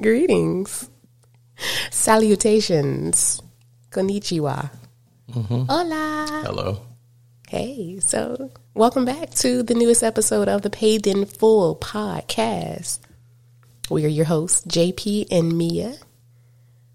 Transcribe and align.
Greetings. 0.00 0.88
Salutations. 1.90 3.42
Konnichiwa. 3.90 4.70
Hola. 5.32 6.42
Hello. 6.44 6.82
Hey, 7.48 7.98
so 7.98 8.52
welcome 8.74 9.04
back 9.04 9.30
to 9.30 9.64
the 9.64 9.74
newest 9.74 10.04
episode 10.04 10.46
of 10.46 10.62
the 10.62 10.70
Paid 10.70 11.08
in 11.08 11.24
Full 11.24 11.74
podcast. 11.74 13.00
We 13.90 14.04
are 14.04 14.08
your 14.08 14.26
hosts, 14.26 14.64
JP 14.66 15.32
and 15.32 15.58
Mia. 15.58 15.96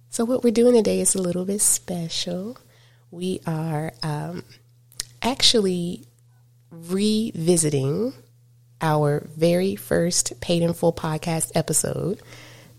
So, 0.07 0.23
what 0.23 0.41
we're 0.41 0.53
doing 0.53 0.75
today 0.75 1.01
is 1.01 1.13
a 1.13 1.21
little 1.21 1.43
bit 1.43 1.59
special. 1.59 2.57
We 3.11 3.41
are 3.45 3.91
um, 4.01 4.45
actually 5.21 6.05
revisiting 6.71 8.13
our 8.79 9.27
very 9.35 9.75
first 9.75 10.39
Paid 10.39 10.61
in 10.61 10.73
Full 10.73 10.93
podcast 10.93 11.51
episode 11.53 12.21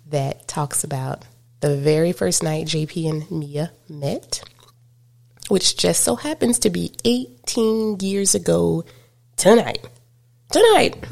that 0.09 0.47
talks 0.49 0.85
about 0.85 1.25
the 1.61 1.77
very 1.77 2.13
first 2.13 2.43
night 2.43 2.67
JP 2.67 3.09
and 3.11 3.31
Mia 3.31 3.73
met, 3.89 4.43
which 5.49 5.77
just 5.77 6.03
so 6.05 6.17
happens 6.17 6.59
to 6.61 6.71
be 6.71 6.93
18 7.05 7.99
years 8.01 8.35
ago 8.35 8.85
tonight. 9.37 9.85
Tonight. 10.51 11.05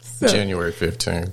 So- 0.00 0.26
January 0.28 0.72
15th, 0.72 1.32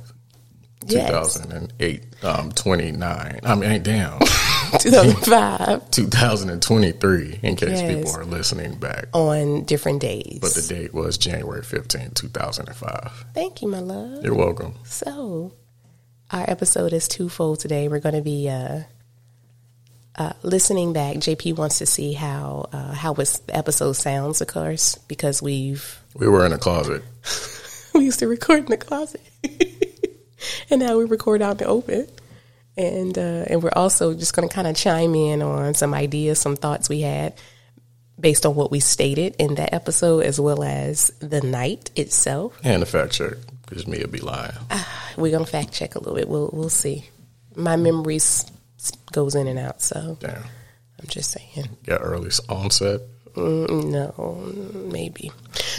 Yes. 0.88 1.10
2008, 1.36 2.04
um, 2.24 2.52
29. 2.52 3.40
I 3.44 3.55
mean, 3.55 3.84
damn, 3.84 4.20
2005 4.80 5.91
2023, 5.91 7.40
in 7.44 7.55
case 7.55 7.70
Yes. 7.70 7.96
people 7.96 8.20
are 8.20 8.26
listening 8.26 8.76
back. 8.80 9.05
on 9.14 9.64
different 9.66 10.02
days. 10.02 10.40
But 10.41 10.55
the 10.55 10.62
date 10.64 10.94
was 10.94 11.18
January 11.20 11.62
15th, 11.62 12.16
2005. 12.16 13.26
Thank 13.36 13.62
you, 13.62 13.68
my 13.68 13.80
love. 13.80 14.24
You're 14.26 14.34
welcome. 14.36 14.74
So, 14.84 15.54
our 16.31 16.49
episode 16.49 16.94
is 16.94 17.08
twofold 17.08 17.59
today. 17.59 17.88
We're 17.88 17.99
going 17.99 18.16
to 18.16 18.21
be 18.21 18.49
uh, 18.49 18.82
uh, 20.15 20.34
listening 20.43 20.93
back. 20.93 21.18
JP 21.18 21.57
wants 21.57 21.79
to 21.79 21.85
see 21.85 22.13
how 22.13 22.70
uh, 22.71 22.93
how 22.93 23.13
the 23.13 23.40
episode 23.49 23.93
sounds, 23.93 24.41
of 24.41 24.48
course, 24.48 24.96
because 25.07 25.41
we've 25.41 25.99
We 26.15 26.27
were 26.27 26.46
in 26.46 26.54
a 26.54 26.57
closet. 26.57 27.04
we 27.93 28.05
used 28.05 28.20
to 28.20 28.27
record 28.27 28.60
in 28.60 28.65
the 28.65 28.77
closet, 28.77 29.21
and 30.70 30.79
now 30.79 30.98
we 30.98 31.05
record 31.05 31.41
out 31.41 31.54
in 31.54 31.57
the 31.57 31.65
open. 31.65 32.07
And 32.77 33.18
uh, 33.18 33.45
and 33.48 33.62
we're 33.62 33.73
also 33.76 34.13
just 34.13 34.34
going 34.34 34.48
to 34.48 34.54
kind 34.54 34.68
of 34.68 34.77
chime 34.77 35.13
in 35.13 35.41
on 35.41 35.73
some 35.73 35.93
ideas, 35.93 36.40
some 36.40 36.55
thoughts 36.55 36.88
we 36.88 37.01
had 37.01 37.34
based 38.18 38.45
on 38.45 38.55
what 38.55 38.71
we 38.71 38.79
stated 38.79 39.35
in 39.40 39.55
that 39.55 39.73
episode, 39.73 40.23
as 40.23 40.40
well 40.40 40.63
as 40.63 41.10
the 41.20 41.41
night 41.41 41.90
itself. 41.95 42.57
And 42.63 42.82
the 42.82 42.85
fact 42.85 43.13
check, 43.13 43.34
because 43.72 43.88
Mia 43.88 44.05
be 44.05 44.20
lying. 44.20 44.52
We're 45.16 45.32
gonna 45.32 45.46
fact 45.46 45.72
check 45.72 45.96
a 45.96 46.00
little 46.00 46.16
bit. 46.16 46.27
We'll 46.27 46.50
we'll 46.52 46.70
see. 46.70 47.05
My 47.55 47.78
memory 47.78 48.20
goes 49.13 49.34
in 49.36 49.48
and 49.48 49.58
out, 49.58 49.82
so 49.82 50.18
Damn. 50.20 50.44
I'm 51.00 51.08
just 51.08 51.32
saying. 51.32 51.70
Got 51.86 52.02
early 52.02 52.32
onset. 52.50 53.00
Mm, 53.34 53.91
No, 53.91 54.91
maybe. 54.91 55.32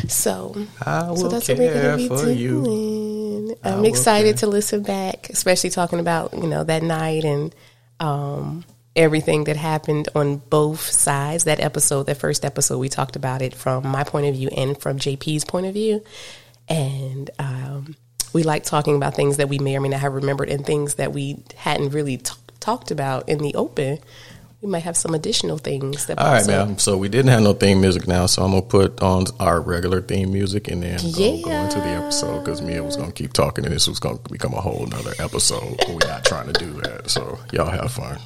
So, 0.09 0.55
I 0.81 1.15
so 1.15 1.29
that's 1.29 1.49
what 1.49 1.59
we're 1.59 1.75
gonna 1.83 1.97
be 1.99 2.09
for 2.09 2.31
you. 2.31 2.65
doing. 2.65 3.55
I'm 3.63 3.85
excited 3.85 4.37
care. 4.37 4.39
to 4.39 4.47
listen 4.47 4.83
back, 4.83 5.29
especially 5.29 5.69
talking 5.69 6.01
about 6.01 6.33
you 6.33 6.47
know 6.47 6.65
that 6.65 6.83
night 6.83 7.25
and 7.25 7.55
um, 8.01 8.65
everything 8.97 9.45
that 9.45 9.57
happened 9.57 10.09
on 10.15 10.37
both 10.39 10.81
sides. 10.81 11.45
That 11.45 11.61
episode, 11.61 12.05
that 12.05 12.17
first 12.17 12.45
episode, 12.47 12.79
we 12.79 12.89
talked 12.89 13.17
about 13.17 13.43
it 13.43 13.53
from 13.55 13.87
my 13.87 14.03
point 14.05 14.27
of 14.27 14.35
view 14.35 14.49
and 14.57 14.79
from 14.81 14.99
JP's 14.99 15.45
point 15.45 15.67
of 15.67 15.75
view, 15.75 16.03
and 16.73 17.31
um, 17.39 17.97
we 18.33 18.43
like 18.43 18.65
talking 18.65 18.97
about 18.97 19.15
things 19.15 19.37
that 19.37 19.49
we 19.49 19.59
may 19.59 19.77
or 19.77 19.81
may 19.81 19.89
not 19.91 20.01
have 20.01 20.15
remembered 20.15 20.49
and 20.49 20.65
things 20.65 20.95
that 20.95 21.13
we 21.13 21.43
hadn't 21.57 21.91
really 21.91 22.17
t- 22.19 22.33
talked 22.61 22.91
about 22.91 23.29
in 23.29 23.39
the 23.39 23.55
open. 23.55 23.99
We 24.61 24.69
might 24.69 24.85
have 24.85 24.97
some 24.97 25.13
additional 25.13 25.59
things 25.59 26.07
that. 26.07 26.19
All 26.21 26.33
right, 26.33 26.47
man. 26.47 26.79
So 26.79 26.97
we 26.97 27.09
didn't 27.09 27.33
have 27.33 27.43
no 27.43 27.53
theme 27.53 27.81
music 27.81 28.07
now, 28.07 28.27
so 28.27 28.45
I'm 28.45 28.53
gonna 28.53 28.63
put 28.63 29.03
on 29.03 29.25
our 29.41 29.61
regular 29.61 30.01
theme 30.01 30.33
music 30.33 30.69
and 30.69 30.83
then 30.83 30.99
go, 30.99 31.11
go 31.43 31.51
Yeah. 31.51 31.65
into 31.65 31.79
the 31.79 31.87
episode 31.87 32.45
because 32.45 32.63
Mia 32.63 32.83
was 32.83 32.97
gonna 32.97 33.11
keep 33.11 33.33
talking 33.33 33.65
and 33.65 33.75
this 33.75 33.89
was 33.89 33.99
gonna 33.99 34.21
become 34.31 34.55
a 34.55 34.61
whole 34.61 34.87
nother 34.87 35.15
episode. 35.19 35.81
we're 35.89 36.07
not 36.09 36.25
trying 36.25 36.47
to 36.47 36.53
do 36.53 36.71
that. 36.83 37.11
So 37.11 37.41
y'all 37.53 37.71
have 37.71 37.91
fun. 37.91 38.19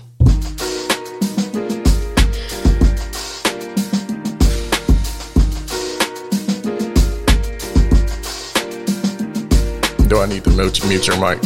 Do 10.09 10.21
I 10.21 10.27
need 10.27 10.45
to 10.45 10.51
mute, 10.51 10.87
mute 10.87 11.09
your 11.09 11.19
mic? 11.19 11.43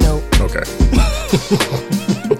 No. 0.00 0.22
Okay. 0.40 0.64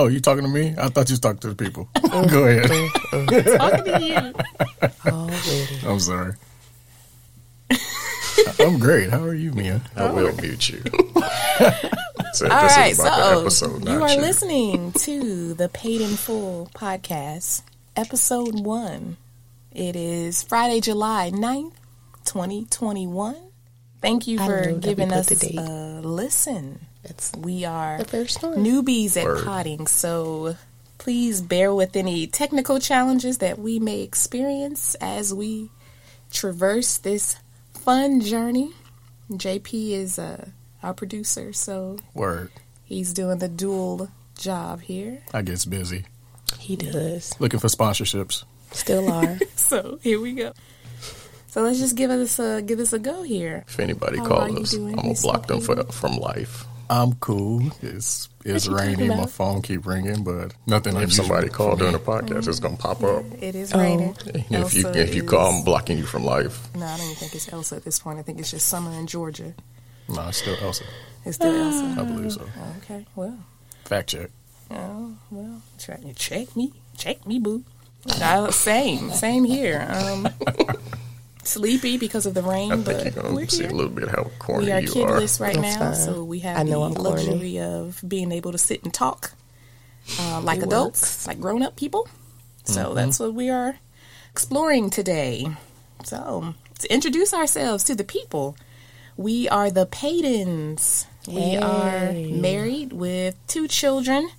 Oh, 0.00 0.06
you 0.06 0.18
talking 0.18 0.44
to 0.44 0.48
me? 0.48 0.74
I 0.78 0.88
thought 0.88 1.10
you 1.10 1.12
was 1.12 1.20
talking 1.20 1.40
to 1.40 1.52
the 1.52 1.54
people. 1.54 1.86
go 2.10 2.46
ahead. 2.46 2.70
Talking 3.58 3.84
to 3.84 4.02
you. 4.02 5.12
Already. 5.12 5.86
I'm 5.86 6.00
sorry. 6.00 6.36
I'm 8.60 8.78
great. 8.78 9.10
How 9.10 9.22
are 9.22 9.34
you, 9.34 9.52
Mia? 9.52 9.82
I 9.96 10.10
will 10.10 10.34
mute 10.36 10.70
you. 10.70 10.80
so 12.32 12.48
All 12.48 12.62
this 12.62 12.76
right, 12.78 12.92
is 12.92 12.98
about 12.98 13.18
the 13.18 13.50
so 13.50 13.66
episode, 13.66 13.88
you 13.90 13.98
not 13.98 14.10
are 14.10 14.20
listening 14.22 14.92
to 14.92 15.52
the 15.52 15.68
Paid 15.68 16.00
in 16.00 16.16
Full 16.16 16.70
podcast, 16.74 17.60
episode 17.94 18.58
one. 18.58 19.18
It 19.70 19.96
is 19.96 20.42
Friday, 20.42 20.80
July 20.80 21.30
9th, 21.30 21.74
2021. 22.24 23.36
Thank 24.00 24.26
you 24.26 24.38
for 24.38 24.46
don't 24.46 24.48
know 24.48 24.64
that 24.64 24.74
we 24.76 24.80
giving 24.80 25.12
us 25.12 25.26
the 25.26 25.34
date. 25.34 25.58
a 25.58 26.00
listen. 26.00 26.86
That's 27.02 27.32
We 27.36 27.64
are 27.64 27.98
the 27.98 28.04
first 28.04 28.42
one. 28.42 28.56
newbies 28.64 29.16
at 29.16 29.24
Word. 29.24 29.44
potting, 29.44 29.86
so 29.86 30.56
please 30.98 31.40
bear 31.40 31.74
with 31.74 31.96
any 31.96 32.26
technical 32.26 32.78
challenges 32.78 33.38
that 33.38 33.58
we 33.58 33.78
may 33.78 34.02
experience 34.02 34.94
as 34.96 35.32
we 35.32 35.70
traverse 36.30 36.98
this 36.98 37.36
fun 37.72 38.20
journey. 38.20 38.72
JP 39.30 39.92
is 39.92 40.18
uh, 40.18 40.48
our 40.82 40.92
producer, 40.92 41.52
so 41.52 41.96
Word. 42.14 42.50
he's 42.84 43.12
doing 43.14 43.38
the 43.38 43.48
dual 43.48 44.10
job 44.36 44.82
here. 44.82 45.22
I 45.32 45.42
gets 45.42 45.64
busy. 45.64 46.04
he 46.58 46.76
does. 46.76 47.34
Looking 47.40 47.60
for 47.60 47.68
sponsorships. 47.68 48.44
Still 48.72 49.10
are. 49.10 49.38
So 49.56 49.98
here 50.02 50.20
we 50.20 50.32
go. 50.32 50.52
So 51.46 51.62
let's 51.62 51.78
just 51.78 51.94
give 51.96 52.10
us 52.10 52.38
a 52.40 52.60
give 52.60 52.80
us 52.80 52.92
a 52.92 52.98
go 52.98 53.22
here. 53.22 53.64
If 53.68 53.78
anybody 53.78 54.18
How 54.18 54.26
calls 54.26 54.56
us, 54.56 54.74
I'm 54.74 54.94
gonna 54.96 55.08
Mr. 55.10 55.22
block 55.22 55.46
them 55.46 55.60
for, 55.60 55.82
from 55.92 56.16
life. 56.16 56.64
I'm 56.90 57.12
cool. 57.14 57.62
It's 57.82 58.28
it's 58.44 58.66
you 58.66 58.76
raining. 58.76 59.08
My 59.08 59.26
phone 59.26 59.62
keep 59.62 59.86
ringing, 59.86 60.24
but 60.24 60.52
nothing. 60.66 60.96
If 60.96 61.12
somebody 61.12 61.46
for 61.48 61.54
called 61.54 61.78
during 61.78 61.92
the 61.92 62.00
podcast, 62.00 62.48
it's 62.48 62.58
gonna 62.58 62.76
pop 62.76 63.02
up. 63.04 63.24
It 63.40 63.54
is 63.54 63.72
Oh. 63.72 63.78
raining. 63.78 64.16
If 64.50 64.74
you 64.74 64.88
if 64.88 65.14
you 65.14 65.22
call, 65.22 65.52
I'm 65.52 65.62
blocking 65.64 65.98
you 65.98 66.04
from 66.04 66.24
life. 66.24 66.68
No, 66.74 66.84
I 66.84 66.96
don't 66.96 67.06
even 67.06 67.14
think 67.16 67.34
it's 67.36 67.50
Elsa 67.52 67.76
at 67.76 67.84
this 67.84 68.00
point. 68.00 68.18
I 68.18 68.22
think 68.22 68.40
it's 68.40 68.50
just 68.50 68.66
summer 68.66 68.90
in 68.98 69.06
Georgia. 69.06 69.54
no, 70.08 70.26
it's 70.28 70.38
still 70.38 70.56
Elsa. 70.60 70.84
It's 71.24 71.36
still 71.36 71.54
Elsa. 71.54 72.00
I 72.00 72.04
believe 72.04 72.32
so. 72.32 72.46
Okay, 72.78 73.06
well, 73.14 73.38
Fact 73.84 74.08
check. 74.08 74.30
oh, 74.72 75.14
well, 75.30 75.62
try 75.78 75.96
you 76.04 76.12
check 76.14 76.56
me, 76.56 76.72
check 76.98 77.24
me, 77.24 77.38
boo. 77.38 77.62
Uh, 78.20 78.50
same, 78.50 79.10
same 79.12 79.44
here. 79.44 79.86
Um, 79.90 80.28
sleepy 81.44 81.96
because 81.98 82.26
of 82.26 82.34
the 82.34 82.42
rain, 82.42 82.72
I 82.72 82.76
but 82.76 83.02
think 83.02 83.14
you're 83.16 83.24
we're 83.24 83.30
gonna 83.30 83.50
see 83.50 83.62
here. 83.62 83.70
a 83.70 83.74
little 83.74 83.90
bit 83.92 84.08
how 84.08 84.30
corny 84.38 84.66
We 84.66 84.72
are 84.72 84.80
you 84.80 84.88
are. 85.04 85.20
kidless 85.20 85.40
right 85.40 85.54
That's 85.56 85.78
now, 85.78 85.92
fine. 85.92 85.94
so 85.94 86.24
we 86.24 86.40
have 86.40 86.58
I 86.58 86.62
know 86.64 86.80
the 86.80 86.86
I'm 86.86 86.94
corny. 86.94 87.24
luxury 87.26 87.60
of 87.60 88.02
being 88.06 88.32
able 88.32 88.52
to 88.52 88.58
sit 88.58 88.82
and 88.84 88.92
talk 88.92 89.32
uh, 90.18 90.40
like 90.42 90.58
It 90.58 90.64
adults, 90.64 91.02
works. 91.02 91.26
like 91.26 91.40
grown 91.40 91.62
up 91.62 91.76
people. 91.76 92.08
So 92.64 92.86
Mm-hmm. 92.86 92.94
that's 92.94 93.18
what 93.20 93.34
we 93.34 93.48
are 93.50 93.76
exploring 94.30 94.90
today. 94.90 95.46
So 96.04 96.54
to 96.80 96.92
introduce 96.92 97.32
ourselves 97.34 97.84
to 97.84 97.94
the 97.94 98.04
people, 98.04 98.56
we 99.16 99.48
are 99.48 99.70
the 99.70 99.86
Paydens. 99.86 101.06
We 101.28 101.56
are 101.56 102.12
married 102.12 102.92
with 102.94 103.36
two 103.46 103.68
children, 103.68 104.30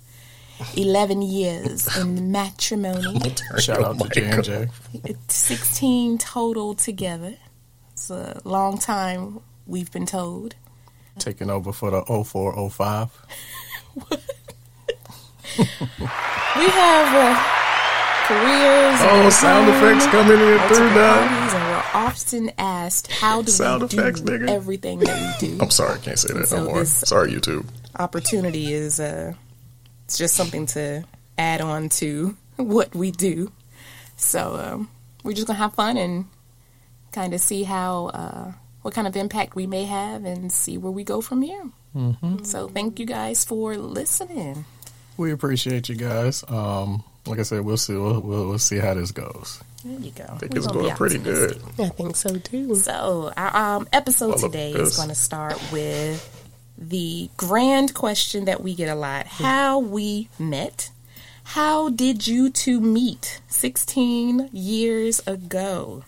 eleven 0.76 1.22
years 1.22 1.96
in 1.96 2.30
matrimony. 2.38 3.20
Shout 3.58 3.82
out 3.82 3.98
to 3.98 4.08
J 4.08 4.24
and 4.26 4.44
J. 4.44 4.68
16 5.28 6.18
total 6.18 6.74
together. 6.74 7.34
It's 7.92 8.10
a 8.10 8.40
long 8.44 8.78
time 8.78 9.40
we've 9.66 9.90
been 9.92 10.06
told. 10.06 10.54
Taking 11.18 11.50
over 11.50 11.72
for 11.72 11.90
the 11.90 12.02
0405. 12.02 13.10
We 15.58 16.66
have 16.68 17.14
uh, 17.14 17.34
careers. 18.26 18.98
Oh, 19.02 19.28
sound 19.30 19.68
effects 19.68 20.06
coming 20.06 20.38
in 20.38 20.58
through 20.68 20.94
now. 20.94 21.20
and 21.20 21.70
we're 21.70 22.00
often 22.06 22.50
asked, 22.58 23.10
how 23.10 23.42
do 23.42 23.50
Sound 23.50 23.82
we 23.82 23.88
do 23.88 23.98
effects, 24.00 24.20
nigga. 24.20 24.48
everything 24.48 24.98
that 25.00 25.40
we 25.40 25.48
do? 25.48 25.58
I'm 25.60 25.70
sorry, 25.70 25.94
I 25.94 25.98
can't 25.98 26.18
say 26.18 26.32
that 26.34 26.48
So 26.48 26.58
no 26.58 26.64
more. 26.70 26.84
Sorry, 26.84 27.32
YouTube. 27.32 27.66
opportunity 27.98 28.72
is 28.72 29.00
uh 29.00 29.34
it's 30.12 30.18
just 30.18 30.34
something 30.34 30.66
to 30.66 31.04
add 31.38 31.62
on 31.62 31.88
to 31.88 32.36
what 32.56 32.94
we 32.94 33.10
do. 33.10 33.50
So 34.16 34.56
um, 34.56 34.90
we're 35.24 35.32
just 35.32 35.46
gonna 35.46 35.58
have 35.58 35.72
fun 35.72 35.96
and 35.96 36.26
kind 37.12 37.32
of 37.32 37.40
see 37.40 37.62
how 37.62 38.08
uh, 38.08 38.52
what 38.82 38.92
kind 38.92 39.06
of 39.06 39.16
impact 39.16 39.56
we 39.56 39.66
may 39.66 39.84
have 39.84 40.26
and 40.26 40.52
see 40.52 40.76
where 40.76 40.92
we 40.92 41.02
go 41.02 41.22
from 41.22 41.40
here. 41.40 41.64
Mm-hmm. 41.96 42.44
So 42.44 42.68
thank 42.68 43.00
you 43.00 43.06
guys 43.06 43.42
for 43.42 43.78
listening. 43.78 44.66
We 45.16 45.32
appreciate 45.32 45.88
you 45.88 45.94
guys. 45.94 46.44
Um, 46.46 47.02
like 47.24 47.38
I 47.38 47.42
said, 47.42 47.62
we'll 47.62 47.78
see. 47.78 47.94
We'll, 47.94 48.20
we'll, 48.20 48.48
we'll 48.48 48.58
see 48.58 48.76
how 48.76 48.92
this 48.92 49.12
goes. 49.12 49.62
There 49.82 49.98
you 49.98 50.10
go. 50.10 50.24
I 50.24 50.36
think 50.36 50.52
We're 50.52 50.58
it's 50.58 50.66
gonna 50.66 50.78
be 50.78 50.84
going 50.84 50.96
pretty 50.96 51.18
good. 51.20 51.62
I 51.78 51.88
think 51.88 52.16
so 52.16 52.36
too. 52.36 52.74
So 52.74 53.32
our 53.34 53.76
um, 53.76 53.88
episode 53.94 54.26
All 54.26 54.34
of 54.34 54.40
today 54.42 54.72
is 54.72 54.94
going 54.94 55.08
to 55.08 55.14
start 55.14 55.58
with 55.72 56.41
the 56.76 57.30
grand 57.36 57.94
question 57.94 58.44
that 58.46 58.62
we 58.62 58.74
get 58.74 58.88
a 58.88 58.94
lot: 58.94 59.26
How 59.26 59.78
we 59.78 60.28
met? 60.38 60.90
How 61.44 61.88
did 61.90 62.26
you 62.26 62.50
two 62.50 62.80
meet? 62.80 63.40
Sixteen 63.48 64.48
years 64.52 65.20
ago. 65.26 66.04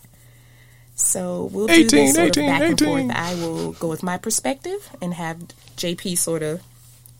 So 0.95 1.49
we'll 1.51 1.67
do 1.67 1.83
this 1.87 2.15
sort 2.15 2.37
18, 2.37 2.43
of 2.43 2.49
back 2.49 2.69
and 2.69 2.79
forth. 2.79 3.11
I 3.11 3.35
will 3.35 3.73
go 3.73 3.89
with 3.89 4.01
my 4.01 4.17
perspective 4.17 4.89
and 5.01 5.13
have 5.13 5.37
JP 5.75 6.17
sort 6.17 6.41
of 6.41 6.63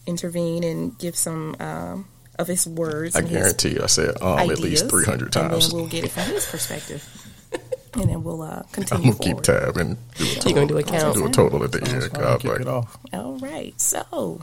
intervene 0.08 0.64
and 0.64 0.98
give 0.98 1.16
some 1.16 1.56
um, 1.60 2.08
of 2.40 2.48
his 2.48 2.66
words. 2.66 3.16
I 3.16 3.20
and 3.20 3.30
guarantee 3.30 3.74
you, 3.74 3.82
I 3.84 3.88
said 3.88 4.22
um 4.22 4.40
at 4.40 4.60
least 4.60 4.86
ideas, 4.86 4.92
300 4.92 5.24
and 5.24 5.34
times. 5.34 5.70
then 5.70 5.78
we'll 5.78 5.90
get 5.90 6.06
it 6.06 6.12
from 6.12 6.24
his 6.24 6.46
perspective, 6.46 7.04
and 7.96 8.10
then 8.10 8.24
we'll 8.24 8.42
uh, 8.42 8.58
I'm 8.58 8.64
continue. 8.72 9.12
gonna 9.14 9.24
keep 9.24 9.46
forward. 9.46 9.74
tab 9.74 9.78
and 9.78 9.98
do 10.16 10.24
a 10.24 10.28
total. 10.28 10.52
You're 10.52 10.56
gonna 10.56 10.68
do 10.68 10.78
a 10.78 10.84
count. 10.84 11.16
Do 11.16 11.26
a 11.26 11.32
total 11.32 11.64
at 11.64 11.72
the 11.72 11.80
end. 11.80 11.88
Sounds 11.88 12.08
fine. 12.08 12.22
God, 12.22 12.40
Kick 12.42 12.52
like 12.52 12.62
it 12.62 12.68
off. 12.68 12.98
All 13.14 13.38
right. 13.40 13.80
So, 13.80 14.42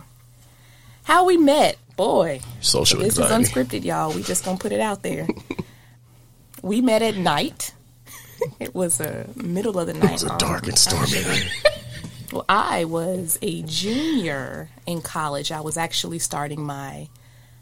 how 1.04 1.25
we 1.26 1.37
met, 1.37 1.76
boy. 1.96 2.40
social 2.60 3.00
This 3.00 3.19
is 3.19 3.26
unscripted, 3.26 3.84
y'all. 3.84 4.12
We 4.12 4.22
just 4.22 4.44
gonna 4.44 4.58
put 4.58 4.72
it 4.72 4.81
out 4.81 5.02
there. 5.02 5.26
we 6.62 6.81
met 6.81 7.02
at 7.02 7.16
night. 7.16 7.72
It 8.58 8.75
was 8.75 9.00
a 9.00 9.28
middle 9.37 9.78
of 9.78 9.87
the 9.87 9.94
night. 9.94 10.04
It 10.04 10.12
was 10.14 10.22
a 10.25 10.37
dark 10.38 10.66
and 10.66 10.76
stormy 10.76 11.22
night. 11.22 11.49
Well, 12.32 12.44
I 12.49 12.87
was 12.87 13.38
a 13.43 13.62
junior 13.62 14.70
in 14.87 15.02
college. 15.02 15.52
I 15.52 15.60
was 15.60 15.76
actually 15.76 16.19
starting 16.19 16.64
my 16.64 17.08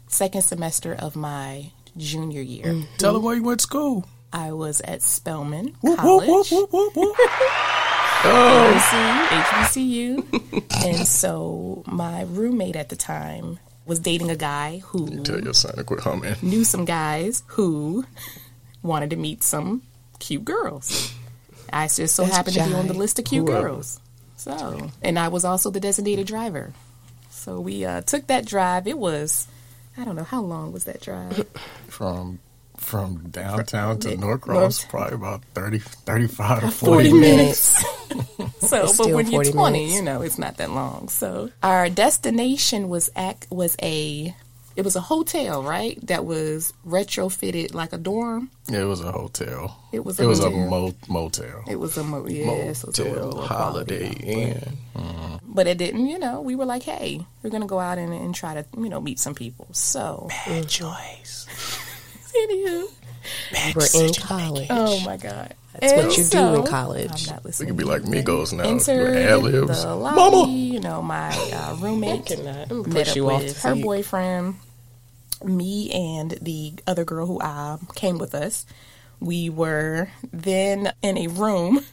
second 0.07 0.43
semester 0.43 0.95
of 0.95 1.15
my 1.15 1.71
junior 1.97 2.41
year. 2.41 2.65
Mm. 2.67 2.85
Tell 2.97 3.13
them 3.13 3.21
where 3.21 3.35
you 3.35 3.43
went 3.43 3.59
to 3.59 3.63
school. 3.63 4.07
I 4.33 4.51
was 4.53 4.81
at 4.81 5.01
Spelman 5.01 5.75
Whoop, 5.81 5.97
College. 5.99 6.27
whoop, 6.29 6.51
whoop, 6.51 6.71
whoop, 6.73 6.95
whoop, 6.95 7.15
whoop. 7.17 7.17
HBCU, 8.23 9.27
HBCU. 10.21 10.85
and 10.85 11.07
so 11.07 11.83
my 11.87 12.21
roommate 12.23 12.75
at 12.75 12.89
the 12.89 12.95
time 12.95 13.59
was 13.85 13.99
dating 13.99 14.29
a 14.29 14.35
guy 14.35 14.79
who 14.85 15.23
Tell 15.23 15.41
your 15.41 15.53
son 15.53 15.75
to 15.75 15.83
quit 15.83 16.01
humming. 16.01 16.35
knew 16.41 16.63
some 16.63 16.85
guys 16.85 17.43
who 17.47 18.05
wanted 18.83 19.09
to 19.09 19.15
meet 19.15 19.43
some 19.43 19.81
cute 20.19 20.45
girls. 20.45 21.13
I 21.73 21.87
just 21.87 22.15
so 22.15 22.23
That's 22.23 22.35
happened 22.35 22.55
to 22.57 22.65
be 22.65 22.73
on 22.73 22.87
the 22.87 22.93
list 22.93 23.17
of 23.19 23.25
cute 23.25 23.47
Whoever. 23.47 23.69
girls. 23.69 23.99
So, 24.37 24.89
and 25.01 25.17
I 25.19 25.27
was 25.29 25.43
also 25.45 25.69
the 25.71 25.79
designated 25.79 26.27
driver. 26.27 26.73
So 27.29 27.59
we 27.59 27.85
uh, 27.85 28.01
took 28.01 28.27
that 28.27 28.45
drive. 28.45 28.87
It 28.87 28.97
was, 28.97 29.47
I 29.97 30.03
don't 30.05 30.15
know, 30.15 30.23
how 30.23 30.41
long 30.41 30.71
was 30.71 30.83
that 30.85 31.01
drive? 31.01 31.45
From 31.87 32.39
from 32.81 33.29
downtown 33.29 33.99
to 33.99 34.09
North- 34.17 34.45
Norcross, 34.47 34.83
probably 34.85 35.15
about 35.15 35.43
30, 35.53 35.79
35 35.79 36.59
to 36.61 36.71
40, 36.71 37.09
40 37.09 37.13
minutes. 37.13 37.83
minutes. 38.09 38.59
so, 38.69 38.83
It's 38.83 38.97
but 38.97 39.09
when 39.11 39.31
you're 39.31 39.43
20, 39.43 39.79
minutes. 39.79 39.95
you 39.95 40.01
know, 40.01 40.21
it's 40.21 40.37
not 40.37 40.57
that 40.57 40.71
long. 40.71 41.07
So, 41.09 41.49
our 41.63 41.89
destination 41.89 42.89
was 42.89 43.09
at 43.15 43.45
was 43.49 43.75
a 43.81 44.35
it 44.75 44.85
was 44.85 44.95
a 44.95 45.01
hotel, 45.01 45.63
right? 45.63 45.99
That 46.07 46.23
was 46.25 46.71
retrofitted 46.87 47.73
like 47.73 47.91
a 47.93 47.97
dorm. 47.97 48.49
It 48.71 48.85
was 48.85 49.01
a 49.01 49.11
hotel. 49.11 49.77
It 49.91 50.05
was 50.05 50.17
a 50.19 50.23
it 50.23 50.27
was 50.27 50.39
a 50.39 50.49
mo- 50.49 50.95
motel. 51.09 51.63
It 51.67 51.75
was 51.77 51.97
a 51.97 52.03
mo- 52.03 52.25
yes, 52.27 52.83
it 52.83 52.87
was 52.87 52.99
a 52.99 53.03
Motel 53.03 53.25
little 53.25 53.41
Holiday 53.41 54.09
quality, 54.13 54.31
Inn. 54.31 54.77
Mm-hmm. 54.95 55.35
But 55.53 55.67
it 55.67 55.77
didn't, 55.77 56.05
you 56.07 56.17
know. 56.17 56.39
We 56.39 56.55
were 56.55 56.63
like, 56.65 56.83
hey, 56.83 57.19
we're 57.43 57.49
gonna 57.49 57.65
go 57.67 57.79
out 57.79 57.97
and, 57.97 58.13
and 58.13 58.33
try 58.33 58.53
to, 58.53 58.65
you 58.77 58.87
know, 58.87 59.01
meet 59.01 59.19
some 59.19 59.35
people. 59.35 59.67
So, 59.73 60.27
Bad 60.45 60.69
choice. 60.69 61.45
Anywho, 62.35 62.87
We're 63.75 64.05
in 64.07 64.13
college. 64.13 64.67
oh 64.69 64.99
my 65.05 65.17
god, 65.17 65.53
That's 65.79 65.93
what 65.93 66.05
And 66.05 66.17
you 66.17 66.23
do 66.25 66.55
in 66.55 66.63
college. 66.65 67.27
I'm 67.29 67.35
not 67.35 67.43
We 67.43 67.47
listening. 67.49 67.67
could 67.69 67.77
be 67.77 67.83
like 67.83 68.01
Migos 68.03 68.53
now. 68.53 68.63
Entered 68.63 69.15
Ad 69.17 69.39
libs. 69.43 69.83
the 69.83 69.95
lobby. 69.95 70.15
Mama. 70.15 70.51
You 70.51 70.79
know, 70.79 71.01
my 71.01 71.29
uh, 71.53 71.75
roommate 71.79 72.25
cannot. 72.25 72.71
Met 72.87 73.09
up 73.09 73.15
you 73.15 73.25
with 73.25 73.61
the 73.61 73.67
her 73.69 73.75
seat. 73.75 73.83
boyfriend, 73.83 74.55
me, 75.43 75.91
and 75.91 76.31
the 76.41 76.73
other 76.87 77.03
girl 77.05 77.25
who 77.25 77.39
uh, 77.39 77.77
came 77.95 78.17
with 78.17 78.33
us. 78.35 78.65
We 79.19 79.49
were 79.49 80.09
then 80.33 80.91
in 81.03 81.17
a 81.17 81.27
room 81.27 81.85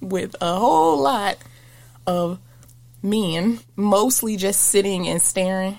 with 0.00 0.34
a 0.40 0.56
whole 0.58 0.98
lot 1.00 1.36
of 2.08 2.40
men, 3.04 3.60
mostly 3.76 4.36
just 4.36 4.60
sitting 4.62 5.06
and 5.08 5.22
staring. 5.22 5.78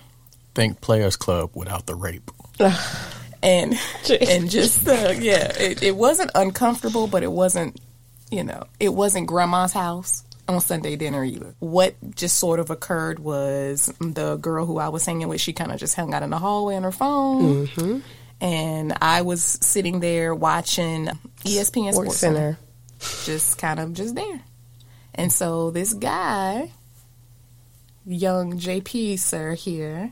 Think 0.56 0.80
Players 0.80 1.18
Club 1.18 1.51
without 1.56 1.88
the 1.88 1.95
rape. 1.95 2.31
and 3.44 3.78
and 4.28 4.50
just 4.50 4.88
uh, 4.88 5.13
yeah, 5.19 5.51
it, 5.60 5.84
it 5.84 5.95
wasn't 5.95 6.31
uncomfortable, 6.34 7.06
but 7.07 7.22
it 7.22 7.31
wasn't 7.31 7.80
you 8.31 8.44
know 8.44 8.63
it 8.80 8.90
wasn't 8.94 9.28
grandma's 9.28 9.74
house 9.74 10.24
on 10.48 10.60
Sunday 10.62 10.95
dinner 10.95 11.24
either. 11.24 11.54
What 11.60 11.95
just 12.16 12.38
sort 12.38 12.60
of 12.60 12.69
occurred 12.69 13.19
was 13.19 13.94
the 14.00 14.38
girl 14.38 14.66
who 14.66 14.80
I 14.80 14.90
was 14.90 15.06
hanging 15.06 15.28
with, 15.28 15.40
she 15.42 15.54
kind 15.54 15.72
of 15.72 15.80
just 15.80 15.95
hung 15.95 16.13
out 16.13 16.24
in 16.24 16.31
the 16.31 16.40
hallway 16.40 16.75
on 16.75 16.84
her 16.84 16.92
phone, 16.92 17.69
and 18.42 18.94
I 19.01 19.22
was 19.22 19.44
sitting 19.44 20.00
there 20.00 20.34
watching 20.34 21.10
ESPN 21.45 21.92
Sports, 21.92 21.95
Sports 21.95 22.18
Center 22.18 22.57
Center. 23.00 23.25
just 23.25 23.57
kind 23.57 23.80
of 23.80 23.94
just 23.94 24.16
there. 24.16 24.42
And 25.16 25.31
so 25.31 25.69
this 25.69 25.94
guy, 25.94 26.72
young 28.06 28.57
JP 28.59 29.19
sir 29.19 29.54
here, 29.54 30.12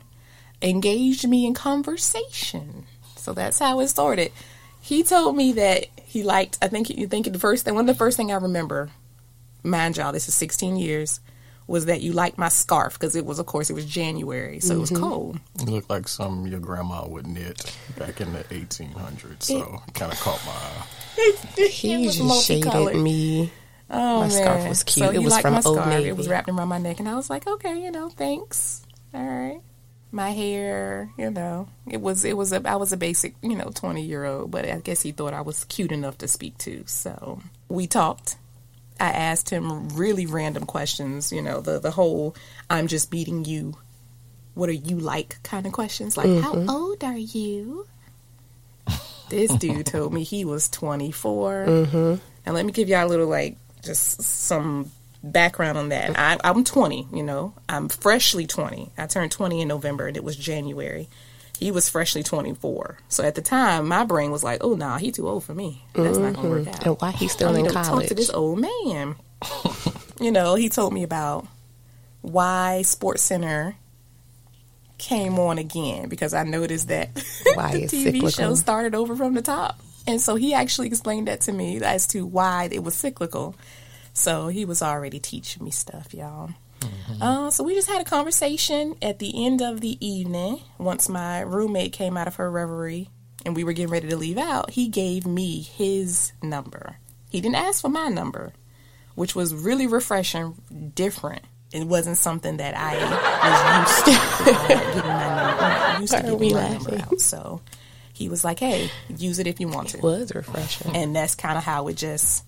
engaged 0.62 1.28
me 1.28 1.44
in 1.46 1.54
conversation. 1.54 2.86
So 3.22 3.32
that's 3.32 3.58
how 3.58 3.80
it 3.80 3.88
started. 3.88 4.32
He 4.80 5.04
told 5.04 5.36
me 5.36 5.52
that 5.52 5.86
he 6.02 6.24
liked. 6.24 6.58
I 6.60 6.68
think 6.68 6.90
you 6.90 7.06
think 7.06 7.32
the 7.32 7.38
first 7.38 7.64
thing. 7.64 7.74
One 7.74 7.88
of 7.88 7.94
the 7.94 7.98
first 7.98 8.16
thing 8.16 8.32
I 8.32 8.36
remember, 8.36 8.90
mind 9.62 9.96
y'all, 9.96 10.12
this 10.12 10.28
is 10.28 10.34
16 10.34 10.76
years, 10.76 11.20
was 11.68 11.86
that 11.86 12.00
you 12.00 12.12
liked 12.12 12.36
my 12.36 12.48
scarf 12.48 12.94
because 12.94 13.14
it 13.14 13.24
was, 13.24 13.38
of 13.38 13.46
course, 13.46 13.70
it 13.70 13.74
was 13.74 13.86
January, 13.86 14.58
so 14.58 14.74
it 14.74 14.78
was 14.78 14.90
mm-hmm. 14.90 15.02
cold. 15.02 15.40
You 15.60 15.66
look 15.66 15.88
like 15.88 16.08
something 16.08 16.50
your 16.50 16.60
grandma 16.60 17.06
would 17.06 17.26
knit 17.26 17.74
back 17.96 18.20
in 18.20 18.32
the 18.32 18.42
1800s. 18.44 19.44
So 19.44 19.80
it 19.86 19.94
kind 19.94 20.12
of 20.12 20.18
caught 20.20 20.44
my 20.44 20.52
eye. 20.52 20.86
He 21.70 21.94
It 21.94 22.06
was 22.06 22.16
just 22.16 22.46
shaded 22.46 22.96
me. 22.96 23.52
Oh, 23.88 24.20
My 24.20 24.28
scarf 24.28 24.68
was 24.68 24.82
cute. 24.82 25.06
So 25.06 25.12
It 25.12 25.22
was 25.22 25.38
from 25.38 25.52
my 25.54 25.62
Old 25.64 25.78
scarf. 25.78 26.04
It 26.04 26.16
was 26.16 26.28
wrapped 26.28 26.48
around 26.48 26.68
my 26.68 26.78
neck, 26.78 26.98
and 26.98 27.08
I 27.08 27.14
was 27.14 27.30
like, 27.30 27.46
okay, 27.46 27.80
you 27.80 27.90
know, 27.92 28.08
thanks. 28.08 28.84
All 29.14 29.24
right. 29.24 29.60
My 30.14 30.30
hair, 30.30 31.10
you 31.16 31.30
know, 31.30 31.68
it 31.90 32.00
was 32.00 32.24
it 32.24 32.36
was 32.36 32.52
a 32.52 32.60
I 32.68 32.76
was 32.76 32.92
a 32.92 32.98
basic, 32.98 33.34
you 33.42 33.56
know, 33.56 33.70
twenty 33.74 34.02
year 34.02 34.26
old, 34.26 34.50
but 34.50 34.66
I 34.66 34.78
guess 34.80 35.00
he 35.00 35.10
thought 35.10 35.32
I 35.32 35.40
was 35.40 35.64
cute 35.64 35.90
enough 35.90 36.18
to 36.18 36.28
speak 36.28 36.58
to. 36.58 36.84
So 36.86 37.40
we 37.68 37.86
talked. 37.86 38.36
I 39.00 39.08
asked 39.10 39.50
him 39.50 39.88
really 39.88 40.26
random 40.26 40.66
questions, 40.66 41.32
you 41.32 41.40
know, 41.40 41.60
the 41.60 41.78
the 41.78 41.92
whole 41.92 42.36
"I'm 42.68 42.86
just 42.86 43.10
beating 43.10 43.44
you." 43.46 43.78
What 44.54 44.68
are 44.68 44.72
you 44.72 44.98
like? 44.98 45.42
Kind 45.42 45.64
of 45.64 45.72
questions, 45.72 46.18
like 46.18 46.42
how 46.42 46.54
old 46.68 47.02
are 47.02 47.16
you? 47.16 47.86
This 49.32 49.50
dude 49.54 49.86
told 49.86 50.12
me 50.12 50.24
he 50.24 50.44
was 50.44 50.68
24. 50.68 51.64
Mm-hmm. 51.66 52.14
And 52.44 52.54
let 52.54 52.66
me 52.66 52.72
give 52.72 52.90
y'all 52.90 53.06
a 53.06 53.08
little, 53.08 53.28
like, 53.28 53.56
just 53.82 54.20
some 54.22 54.90
background 55.22 55.78
on 55.78 55.88
that. 55.90 56.18
I, 56.18 56.38
I'm 56.44 56.64
20, 56.64 57.08
you 57.12 57.22
know. 57.22 57.54
I'm 57.68 57.88
freshly 57.88 58.46
20. 58.46 58.92
I 58.98 59.06
turned 59.06 59.32
20 59.32 59.62
in 59.62 59.68
November, 59.68 60.06
and 60.06 60.16
it 60.16 60.24
was 60.24 60.36
January. 60.36 61.08
He 61.58 61.70
was 61.70 61.88
freshly 61.88 62.22
24. 62.22 62.98
So 63.08 63.22
at 63.22 63.34
the 63.34 63.42
time, 63.42 63.86
my 63.86 64.04
brain 64.04 64.30
was 64.30 64.42
like, 64.42 64.64
oh, 64.64 64.74
nah, 64.74 64.98
he 64.98 65.12
too 65.12 65.28
old 65.28 65.44
for 65.44 65.54
me. 65.54 65.84
That's 65.94 66.18
not 66.18 66.34
going 66.34 66.64
to 66.64 66.70
work 66.70 66.76
out. 66.76 66.86
And 66.86 67.00
why 67.00 67.12
he's 67.12 67.32
still 67.32 67.54
I 67.54 67.60
in 67.60 67.66
to 67.66 67.72
talk 67.72 68.04
to 68.04 68.14
this 68.14 68.30
old 68.30 68.58
man. 68.58 69.14
you 70.20 70.32
know, 70.32 70.56
he 70.56 70.68
told 70.68 70.92
me 70.92 71.04
about 71.04 71.46
why 72.20 72.82
Sports 72.82 73.22
Center 73.22 73.76
came 74.98 75.38
on 75.38 75.58
again 75.58 76.08
because 76.08 76.32
I 76.32 76.44
noticed 76.44 76.88
that 76.88 77.08
Why 77.54 77.72
the 77.72 77.82
TV 77.86 78.34
show 78.34 78.54
started 78.54 78.94
over 78.94 79.16
from 79.16 79.34
the 79.34 79.42
top. 79.42 79.80
And 80.06 80.20
so 80.20 80.36
he 80.36 80.54
actually 80.54 80.86
explained 80.88 81.28
that 81.28 81.42
to 81.42 81.52
me 81.52 81.80
as 81.82 82.06
to 82.08 82.24
why 82.24 82.68
it 82.70 82.82
was 82.82 82.94
cyclical. 82.94 83.54
So 84.12 84.48
he 84.48 84.64
was 84.64 84.82
already 84.82 85.18
teaching 85.18 85.64
me 85.64 85.70
stuff, 85.70 86.12
y'all. 86.14 86.50
Uh, 87.20 87.48
so 87.50 87.62
we 87.62 87.74
just 87.74 87.88
had 87.88 88.00
a 88.00 88.04
conversation 88.04 88.96
at 89.00 89.20
the 89.20 89.46
end 89.46 89.62
of 89.62 89.80
the 89.80 90.04
evening. 90.04 90.60
Once 90.78 91.08
my 91.08 91.40
roommate 91.40 91.92
came 91.92 92.16
out 92.16 92.26
of 92.26 92.36
her 92.36 92.50
reverie 92.50 93.08
and 93.46 93.54
we 93.54 93.62
were 93.62 93.72
getting 93.72 93.92
ready 93.92 94.08
to 94.08 94.16
leave 94.16 94.36
out, 94.38 94.70
he 94.70 94.88
gave 94.88 95.24
me 95.24 95.60
his 95.62 96.32
number. 96.42 96.96
He 97.30 97.40
didn't 97.40 97.54
ask 97.56 97.80
for 97.80 97.88
my 97.88 98.08
number, 98.08 98.52
which 99.14 99.36
was 99.36 99.54
really 99.54 99.86
refreshing, 99.86 100.92
different. 100.94 101.42
It 101.72 101.86
wasn't 101.86 102.16
something 102.18 102.56
that 102.56 102.74
I 102.76 102.96
was 103.86 104.04
used 104.04 104.04
to 104.06 104.68
giving 104.68 105.08
my 105.08 105.56
number. 105.92 106.00
Used 106.00 106.26
to 106.26 106.34
we 106.34 106.52
my 106.52 106.68
number 106.68 106.98
out. 106.98 107.20
So 107.20 107.60
he 108.12 108.28
was 108.28 108.44
like, 108.44 108.58
"Hey, 108.58 108.90
use 109.16 109.38
it 109.38 109.46
if 109.46 109.58
you 109.60 109.68
want 109.68 109.88
to," 109.90 109.98
It 109.98 110.02
Was 110.02 110.34
refreshing. 110.34 110.94
and 110.94 111.16
that's 111.16 111.34
kind 111.34 111.56
of 111.56 111.64
how 111.64 111.88
it 111.88 111.96
just 111.96 112.44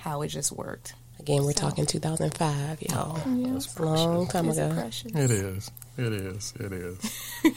how 0.00 0.22
it 0.22 0.28
just 0.28 0.50
worked. 0.52 0.94
Again, 1.18 1.44
we're 1.44 1.52
talking 1.52 1.84
2005, 1.84 2.82
y'all. 2.82 3.20
Oh, 3.26 3.52
That's 3.52 3.76
a 3.76 3.82
long 3.82 4.26
time 4.26 4.48
Is 4.48 4.56
ago. 4.58 4.72
precious? 4.74 5.12
It 5.14 5.30
is. 5.30 5.70
It 5.98 6.12
is. 6.14 6.54
It 6.58 6.72
is. 6.72 7.34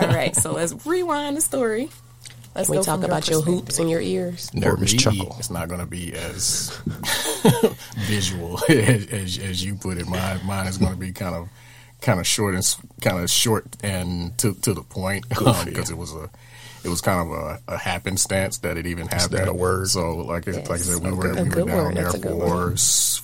All 0.00 0.08
right, 0.08 0.34
so 0.36 0.52
let's 0.52 0.86
rewind 0.86 1.36
the 1.36 1.40
story. 1.40 1.90
Let's 2.54 2.68
We 2.70 2.76
talk 2.76 3.00
from 3.00 3.04
about 3.04 3.28
your 3.28 3.42
hoops 3.42 3.78
in 3.80 3.88
your 3.88 4.00
ears. 4.00 4.54
Nervous 4.54 4.92
me, 4.92 4.98
chuckle. 4.98 5.34
It's 5.38 5.50
not 5.50 5.68
going 5.68 5.80
to 5.80 5.86
be 5.86 6.14
as 6.14 6.70
visual 8.06 8.58
as, 8.68 9.06
as, 9.08 9.38
as 9.38 9.64
you 9.64 9.74
put 9.74 9.98
it. 9.98 10.06
Mine, 10.06 10.40
mine 10.46 10.66
is 10.68 10.78
going 10.78 10.92
to 10.92 10.98
be 10.98 11.12
kind 11.12 11.34
of 11.34 11.48
kind 12.00 12.20
of 12.20 12.26
short 12.26 12.54
and 12.54 12.76
kind 13.02 13.18
of 13.22 13.28
short 13.30 13.64
and 13.82 14.36
to 14.38 14.54
to 14.54 14.72
the 14.74 14.82
point 14.82 15.28
because 15.28 15.90
it 15.90 15.96
was 15.98 16.14
a 16.14 16.30
it 16.84 16.88
was 16.88 17.00
kind 17.00 17.20
of 17.20 17.36
a, 17.36 17.60
a 17.68 17.76
happenstance 17.76 18.58
that 18.58 18.76
it 18.76 18.86
even 18.86 19.06
happened. 19.08 19.38
that 19.38 19.48
a 19.48 19.52
word? 19.54 19.88
So 19.88 20.16
like 20.16 20.46
it- 20.46 20.68
like 20.68 20.80
I 20.80 20.82
said, 20.82 21.02
we 21.02 21.12
were 21.12 21.34
we 21.34 21.42
were 21.48 21.64
down 21.64 21.66
word. 21.66 21.96
there 21.96 22.10
for 22.12 22.76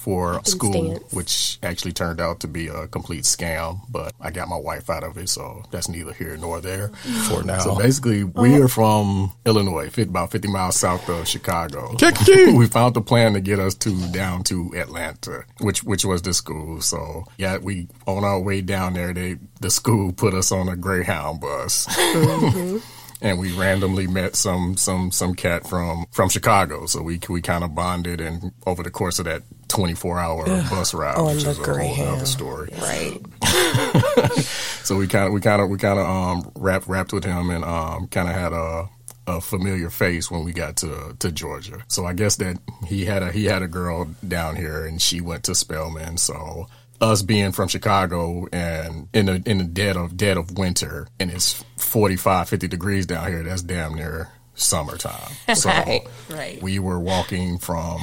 for 0.03 0.41
school, 0.45 0.97
which 1.13 1.59
actually 1.63 1.93
turned 1.93 2.21
out 2.21 2.41
to 2.41 2.49
be 2.49 2.67
a 2.69 2.89
complete 2.89 3.23
scam. 3.25 3.81
But 3.89 4.13
I 4.21 4.31
got 4.31 4.49
my 4.49 4.57
wife 4.57 4.91
out 4.91 5.05
of 5.05 5.17
it, 5.17 5.29
so 5.29 5.63
that's 5.71 5.89
neither 5.89 6.13
here 6.13 6.37
nor 6.37 6.61
there. 6.61 6.89
For 7.29 7.43
now. 7.45 7.61
So 7.61 7.77
basically, 7.79 8.25
we 8.25 8.61
are 8.61 8.67
from 8.69 9.33
Illinois, 9.47 9.91
about 9.97 10.33
50 10.33 10.49
miles 10.49 10.77
south 10.77 11.09
of 11.09 11.29
Chicago. 11.29 11.97
We 12.53 12.67
found 12.67 12.95
the 12.95 13.01
plan 13.01 13.33
to 13.35 13.41
get 13.41 13.59
us 13.59 13.75
to 13.77 14.09
down 14.13 14.43
to 14.45 14.73
Atlanta, 14.77 15.45
which 15.61 15.83
which 15.85 16.05
was 16.05 16.23
the 16.23 16.35
school. 16.35 16.81
So 16.81 17.25
yeah, 17.39 17.59
we 17.59 17.89
on 18.07 18.25
our 18.25 18.41
way 18.41 18.61
down 18.61 18.95
there, 18.95 19.13
they 19.15 19.39
the 19.61 19.71
school 19.71 20.13
put 20.13 20.35
us 20.35 20.51
on 20.53 20.69
a 20.69 20.77
Greyhound 20.77 21.41
bus. 21.41 21.87
And 23.23 23.39
we 23.39 23.53
randomly 23.53 24.07
met 24.07 24.35
some 24.37 24.77
some 24.77 25.11
some 25.13 25.35
cat 25.35 25.67
from 25.69 26.07
from 26.11 26.29
Chicago, 26.29 26.87
so 26.87 27.03
we 27.03 27.21
we 27.29 27.41
kind 27.41 27.63
of 27.65 27.75
bonded, 27.75 28.21
and 28.21 28.53
over 28.67 28.83
the 28.83 28.91
course 28.91 29.19
of 29.19 29.27
that 29.27 29.43
twenty 29.69 29.95
four 29.95 30.19
hour 30.19 30.45
bus 30.45 30.93
ride, 30.93 31.17
On 31.17 31.27
which 31.27 31.45
is 31.45 31.59
a 31.59 31.63
whole 31.63 32.09
other 32.09 32.27
story. 32.27 32.69
Right. 32.81 33.21
So 34.85 34.97
we 34.97 35.07
kind 35.07 35.29
of 35.29 35.33
we 35.33 35.41
kind 35.41 35.63
of 35.63 35.69
we 35.71 35.79
kind 35.79 35.99
of 35.99 36.07
um 36.07 36.53
rapped 36.57 36.89
rapped 36.89 37.13
with 37.13 37.25
him 37.25 37.51
and 37.51 37.65
um 37.65 38.09
kind 38.09 38.29
of 38.29 38.35
had 38.35 38.53
a 38.53 38.89
a 39.29 39.41
familiar 39.41 39.89
face 39.89 40.31
when 40.31 40.45
we 40.45 40.53
got 40.53 40.77
to 40.79 41.15
to 41.21 41.31
Georgia. 41.31 41.79
So 41.89 42.05
I 42.05 42.13
guess 42.13 42.37
that 42.37 42.59
he 42.87 43.05
had 43.05 43.23
a 43.23 43.31
he 43.31 43.45
had 43.45 43.63
a 43.63 43.69
girl 43.69 44.09
down 44.27 44.57
here 44.57 44.85
and 44.85 45.01
she 45.01 45.21
went 45.21 45.45
to 45.45 45.55
Spelman. 45.55 46.17
So 46.17 46.67
us 47.03 47.21
being 47.21 47.53
from 47.53 47.69
Chicago 47.69 48.47
and 48.53 49.09
in 49.13 49.27
the 49.27 49.43
in 49.45 49.59
the 49.59 49.65
dead 49.65 49.97
of 49.97 50.17
dead 50.17 50.37
of 50.39 50.57
winter 50.57 51.09
and 51.19 51.31
it's 51.31 51.63
45 51.77 52.49
50 52.49 52.69
degrees 52.69 53.07
down 53.07 53.27
here 53.29 53.43
that's 53.43 53.63
damn 53.63 53.95
near 53.95 54.31
summertime. 54.55 55.33
So 55.55 55.69
Right. 55.69 56.03
Right. 56.31 56.63
we 56.63 56.79
were 56.79 57.01
walking 57.01 57.59
from 57.59 58.01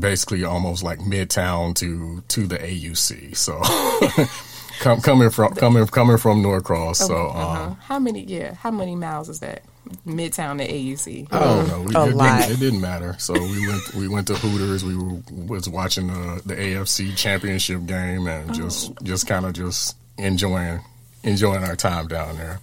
basically 0.00 0.42
almost 0.42 0.82
like 0.82 0.98
midtown 1.00 1.74
to 1.76 2.22
to 2.28 2.46
the 2.46 2.56
AUC. 2.58 3.36
So 3.36 3.60
com- 4.80 5.00
coming 5.00 5.30
from 5.30 5.54
coming 5.54 5.86
coming 5.86 6.18
from 6.18 6.42
Norcross. 6.42 6.96
So 6.96 7.30
um, 7.30 7.36
Uh-huh. 7.36 7.74
How 7.80 7.98
many? 7.98 8.22
Yeah, 8.24 8.54
how 8.54 8.70
many 8.70 8.94
miles 8.96 9.28
is 9.28 9.40
that? 9.40 9.62
Midtown 10.06 10.58
to 10.58 10.66
AUC. 10.66 11.28
I 11.30 11.38
don't 11.40 11.68
know. 11.68 11.80
We, 11.82 11.94
A 11.94 12.04
it, 12.06 12.14
lot. 12.16 12.40
Didn't, 12.40 12.52
it 12.56 12.60
didn't 12.60 12.80
matter. 12.80 13.16
So 13.18 13.34
we 13.34 13.66
went 13.68 13.94
we 13.94 14.08
went 14.08 14.26
to 14.28 14.34
Hooters. 14.34 14.82
We 14.84 14.96
were, 14.96 15.20
was 15.46 15.68
watching 15.68 16.06
the 16.06 16.40
the 16.46 16.54
AFC 16.54 17.14
championship 17.16 17.84
game 17.86 18.26
and 18.26 18.52
just 18.54 18.92
just 19.02 19.26
kind 19.26 19.44
of 19.44 19.52
just 19.52 19.96
enjoying 20.16 20.80
enjoying 21.22 21.64
our 21.64 21.76
time 21.76 22.06
down 22.06 22.36
there. 22.36 22.60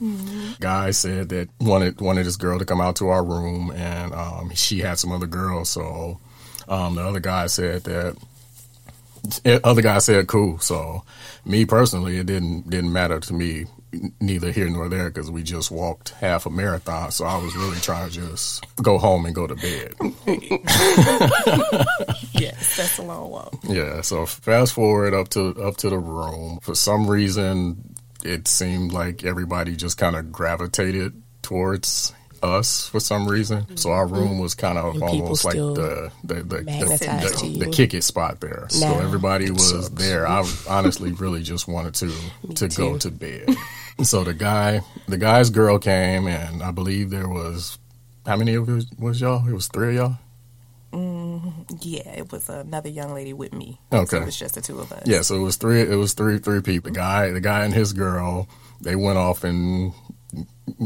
Guy 0.60 0.91
said 0.91 1.30
that 1.30 1.50
wanted 1.60 2.01
wanted 2.01 2.25
this 2.25 2.38
girl 2.38 2.58
to 2.60 2.65
come 2.65 2.82
out 2.82 2.96
to 2.98 3.10
our 3.10 3.24
room 3.24 3.72
and 3.72 4.13
um, 4.13 4.51
she 4.56 4.80
had 4.80 4.98
some 5.00 5.12
other 5.12 5.27
girls. 5.27 5.70
So 5.70 6.20
um, 6.68 6.96
the 6.96 7.03
other 7.03 7.20
guy 7.20 7.48
said 7.48 7.84
that 7.84 8.15
the 8.15 8.20
other 9.63 9.82
guy 9.82 9.98
said 10.00 10.28
cool. 10.28 10.60
So 10.60 11.04
me 11.46 11.66
personally, 11.66 12.18
it 12.18 12.25
didn't 12.25 12.70
didn't 12.70 12.94
matter 12.94 13.20
to 13.20 13.34
me 13.34 13.66
neither 14.22 14.51
here 14.54 14.70
nor 14.70 14.88
there 14.88 15.10
because 15.10 15.30
we 15.30 15.44
just 15.44 15.70
walked 15.70 16.10
half 16.12 16.46
a 16.46 16.50
marathon. 16.50 17.12
So 17.12 17.25
I 17.25 17.38
was 17.38 17.54
really 17.58 17.78
trying 17.80 18.08
to 18.10 18.13
just 18.13 18.66
go 18.82 18.98
home 18.98 19.25
and 19.25 19.36
go 19.36 19.48
to 19.48 19.56
bed. 19.56 19.94
Yes, 22.34 22.78
that's 22.78 22.98
a 22.98 23.04
long 23.04 23.30
walk. 23.30 23.54
yeah. 23.63 24.01
So 24.01 24.25
fast 24.25 24.74
forward 24.74 25.13
up 25.13 25.30
to 25.30 25.50
up 25.63 25.78
to 25.78 25.90
the 25.90 25.98
room. 26.00 26.60
For 26.62 26.74
some 26.74 27.08
reason, 27.08 27.96
it 28.24 28.48
seemed 28.48 28.92
like 28.94 29.24
everybody 29.24 29.75
just 29.75 29.98
kind 29.98 30.16
of 30.16 30.32
gravitated 30.32 31.22
towards 31.44 32.13
us 32.43 32.88
for 32.88 33.00
some 33.00 33.27
reason. 33.27 33.77
So 33.77 33.91
our 33.91 34.05
mm-hmm. 34.05 34.15
room 34.15 34.39
was 34.39 34.55
kind 34.55 34.77
of 34.77 34.95
And 34.95 35.03
almost 35.03 35.45
like 35.45 35.55
the 35.55 36.12
the 36.24 36.33
the, 36.33 36.43
the, 36.43 36.57
the, 36.63 37.65
the 37.65 37.71
kick 37.71 37.93
it 37.93 38.03
spot 38.03 38.39
there. 38.41 38.67
So 38.69 38.88
Now. 38.88 39.00
everybody 39.00 39.51
was 39.51 39.69
sucks. 39.69 39.89
there. 39.89 40.27
I 40.27 40.45
honestly 40.69 41.12
really 41.13 41.43
just 41.43 41.67
wanted 41.67 41.95
to 41.95 42.12
to 42.55 42.67
go 42.67 42.98
to 42.98 43.12
bed. 43.12 43.50
so 44.03 44.24
the 44.24 44.33
guy, 44.33 44.81
the 45.07 45.17
guy's 45.17 45.50
girl 45.50 45.79
came, 45.79 46.27
and 46.27 46.63
I 46.63 46.71
believe 46.71 47.10
there 47.10 47.29
was 47.29 47.77
how 48.25 48.38
many 48.38 48.55
of 48.55 48.69
it 48.69 48.86
was 49.00 49.21
y'all? 49.21 49.48
It 49.48 49.53
was 49.53 49.67
three 49.67 49.89
of 49.89 49.95
y'all. 49.95 50.17
Mm, 50.93 51.53
yeah, 51.79 52.10
it 52.10 52.31
was 52.31 52.50
another 52.50 52.89
young 52.89 53.13
lady 53.13 53.31
with 53.31 53.53
me. 53.53 53.79
Okay. 53.93 54.05
so 54.05 54.21
it 54.21 54.25
was 54.25 54.38
just 54.38 54.55
the 54.55 54.62
two 54.62 54.79
of 54.79 54.91
us. 54.91 55.03
Yeah, 55.05 55.21
so 55.21 55.36
it 55.38 55.41
was 55.41 55.55
three. 55.55 55.81
It 55.81 55.95
was 55.95 56.13
three 56.13 56.38
three 56.38 56.62
people. 56.62 56.91
The 56.91 56.98
guy, 56.98 57.31
the 57.31 57.39
guy 57.39 57.63
and 57.63 57.74
his 57.74 57.93
girl, 57.93 58.50
they 58.81 58.95
went 58.95 59.17
off 59.17 59.43
and 59.43 59.93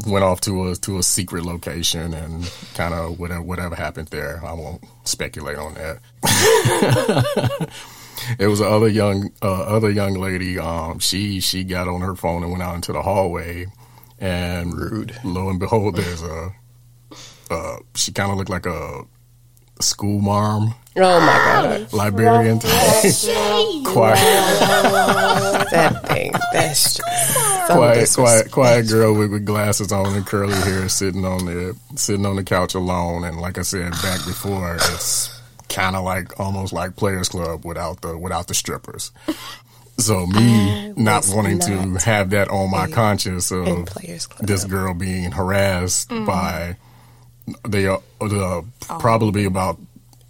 went 0.07 0.23
off 0.23 0.41
to 0.41 0.69
a 0.69 0.75
to 0.75 0.97
a 0.97 1.03
secret 1.03 1.43
location 1.45 2.13
and 2.13 2.51
kind 2.75 2.93
of 2.93 3.19
whatever 3.19 3.41
whatever 3.41 3.75
happened 3.75 4.07
there. 4.09 4.41
I 4.45 4.53
won't 4.53 4.83
speculate 5.03 5.57
on 5.57 5.73
that. 5.75 5.99
it 8.39 8.47
was 8.47 8.59
a 8.61 8.65
other 8.67 8.87
young 8.87 9.31
uh, 9.41 9.63
other 9.63 9.89
young 9.89 10.13
lady. 10.15 10.57
Um, 10.59 10.99
she 10.99 11.39
she 11.39 11.63
got 11.63 11.87
on 11.87 12.01
her 12.01 12.15
phone 12.15 12.43
and 12.43 12.51
went 12.51 12.63
out 12.63 12.75
into 12.75 12.93
the 12.93 13.01
hallway, 13.01 13.65
and 14.19 14.73
Rude. 14.73 15.15
Lo 15.23 15.49
and 15.49 15.59
behold, 15.59 15.95
there's 15.95 16.21
a. 16.23 16.51
Uh, 17.49 17.77
she 17.93 18.11
kind 18.11 18.31
of 18.31 18.37
looked 18.37 18.49
like 18.49 18.65
a 18.65 19.03
school 19.81 20.19
marm 20.19 20.73
Oh 20.97 21.19
my 21.19 21.25
god. 21.77 21.93
librarian. 21.93 22.59
quiet. 22.59 24.15
that 25.71 26.01
thing. 26.07 26.31
That's 26.53 26.95
just 26.97 27.33
so 27.33 27.39
quiet, 27.67 28.09
quiet, 28.13 28.51
quiet 28.51 28.87
girl 28.87 29.13
with, 29.13 29.31
with 29.31 29.45
glasses 29.45 29.91
on 29.91 30.15
and 30.15 30.25
curly 30.25 30.53
hair, 30.53 30.87
sitting 30.89 31.25
on 31.25 31.45
the 31.45 31.75
sitting 31.95 32.25
on 32.25 32.35
the 32.35 32.43
couch 32.43 32.75
alone. 32.75 33.23
And 33.23 33.39
like 33.39 33.57
I 33.57 33.61
said 33.61 33.91
back 33.91 34.25
before, 34.25 34.75
it's 34.75 35.39
kind 35.69 35.95
of 35.95 36.03
like 36.03 36.39
almost 36.39 36.73
like 36.73 36.95
Players 36.95 37.29
Club 37.29 37.65
without 37.65 38.01
the 38.01 38.17
without 38.17 38.47
the 38.47 38.53
strippers. 38.53 39.11
So 39.97 40.25
me 40.27 40.89
I 40.89 40.93
not 40.97 41.23
was 41.23 41.33
wanting 41.33 41.59
to 41.59 41.99
have 42.03 42.31
that 42.31 42.49
on 42.49 42.69
my 42.69 42.87
conscience 42.87 43.51
in 43.51 43.67
of 43.67 43.87
this 44.41 44.65
girl 44.65 44.93
being 44.93 45.31
harassed 45.31 46.09
by 46.09 46.75
the 47.63 47.93
uh, 47.93 47.99
the 48.19 48.65
probably 48.81 49.45
about 49.45 49.79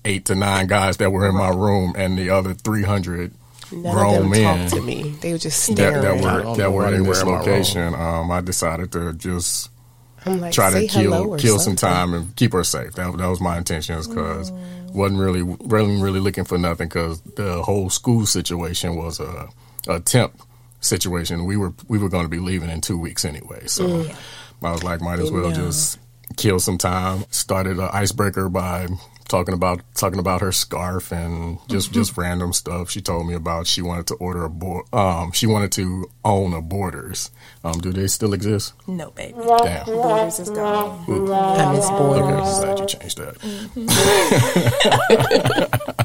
eight 0.03 0.25
to 0.25 0.35
nine 0.35 0.67
guys 0.67 0.97
that 0.97 1.11
were 1.11 1.27
in 1.27 1.35
my 1.35 1.49
room 1.49 1.93
and 1.97 2.17
the 2.17 2.29
other 2.29 2.53
three 2.53 2.83
hundred 2.83 3.33
None 3.71 3.93
grown 3.93 4.15
of 4.15 4.21
them 4.21 4.29
men 4.31 4.59
talked 4.69 4.73
to 4.75 4.81
me. 4.81 5.09
They 5.21 5.31
were 5.31 5.37
just 5.37 5.63
staring. 5.63 6.01
that 6.01 6.23
I 6.25 6.45
were 6.45 6.55
that 6.57 6.71
were 6.71 6.83
why 6.83 6.93
in 6.95 7.03
this 7.03 7.23
were 7.23 7.29
in 7.29 7.33
my 7.35 7.39
location, 7.39 7.93
um, 7.95 8.31
I 8.31 8.41
decided 8.41 8.91
to 8.93 9.13
just 9.13 9.69
like, 10.25 10.51
try 10.53 10.69
to 10.71 10.87
say 10.87 11.01
hello 11.03 11.21
kill 11.23 11.33
or 11.33 11.37
kill 11.37 11.59
some 11.59 11.75
time 11.75 12.13
and 12.13 12.35
keep 12.35 12.53
her 12.53 12.63
safe. 12.63 12.93
That 12.93 13.17
that 13.17 13.27
was 13.27 13.41
my 13.41 13.57
intentions 13.57 14.07
because 14.07 14.51
wasn't 14.93 15.19
really 15.19 15.43
wasn't 15.43 16.01
really 16.01 16.19
looking 16.19 16.45
for 16.45 16.57
nothing 16.57 16.87
because 16.87 17.21
the 17.21 17.61
whole 17.63 17.89
school 17.89 18.25
situation 18.25 18.95
was 18.95 19.19
a, 19.19 19.49
a 19.87 19.99
temp 19.99 20.39
situation. 20.81 21.45
We 21.45 21.57
were 21.57 21.73
we 21.87 21.97
were 21.97 22.09
going 22.09 22.23
to 22.25 22.29
be 22.29 22.39
leaving 22.39 22.69
in 22.69 22.81
two 22.81 22.97
weeks 22.97 23.25
anyway, 23.25 23.67
so 23.67 24.05
I 24.63 24.71
was 24.71 24.83
like, 24.83 25.01
might 25.01 25.19
as 25.19 25.31
well 25.31 25.49
No. 25.49 25.55
just 25.55 25.99
kill 26.37 26.59
some 26.59 26.77
time. 26.77 27.25
Started 27.29 27.77
an 27.77 27.89
icebreaker 27.91 28.49
by 28.49 28.87
talking 29.27 29.53
about 29.53 29.81
talking 29.95 30.19
about 30.19 30.41
her 30.41 30.51
scarf 30.51 31.11
and 31.11 31.57
just 31.67 31.91
just 31.91 32.17
random 32.17 32.53
stuff. 32.53 32.89
She 32.89 33.01
told 33.01 33.27
me 33.27 33.33
about 33.33 33.67
she 33.67 33.81
wanted 33.81 34.07
to 34.07 34.15
order 34.15 34.43
a 34.45 34.49
board. 34.49 34.85
Um, 34.93 35.31
she 35.31 35.47
wanted 35.47 35.71
to 35.73 36.09
own 36.23 36.53
a 36.53 36.61
Borders. 36.61 37.31
Um, 37.63 37.79
do 37.79 37.91
they 37.91 38.07
still 38.07 38.33
exist? 38.33 38.73
No, 38.87 39.11
baby. 39.11 39.33
Damn. 39.63 39.85
Borders 39.85 40.39
is 40.39 40.49
gone. 40.49 41.05
I 41.31 41.73
miss 41.73 41.85
Okay, 41.85 41.97
borders. 41.97 42.59
glad 42.59 42.79
you 42.79 42.85
changed 42.85 43.17
that. 43.17 43.35
yeah. 45.09 45.91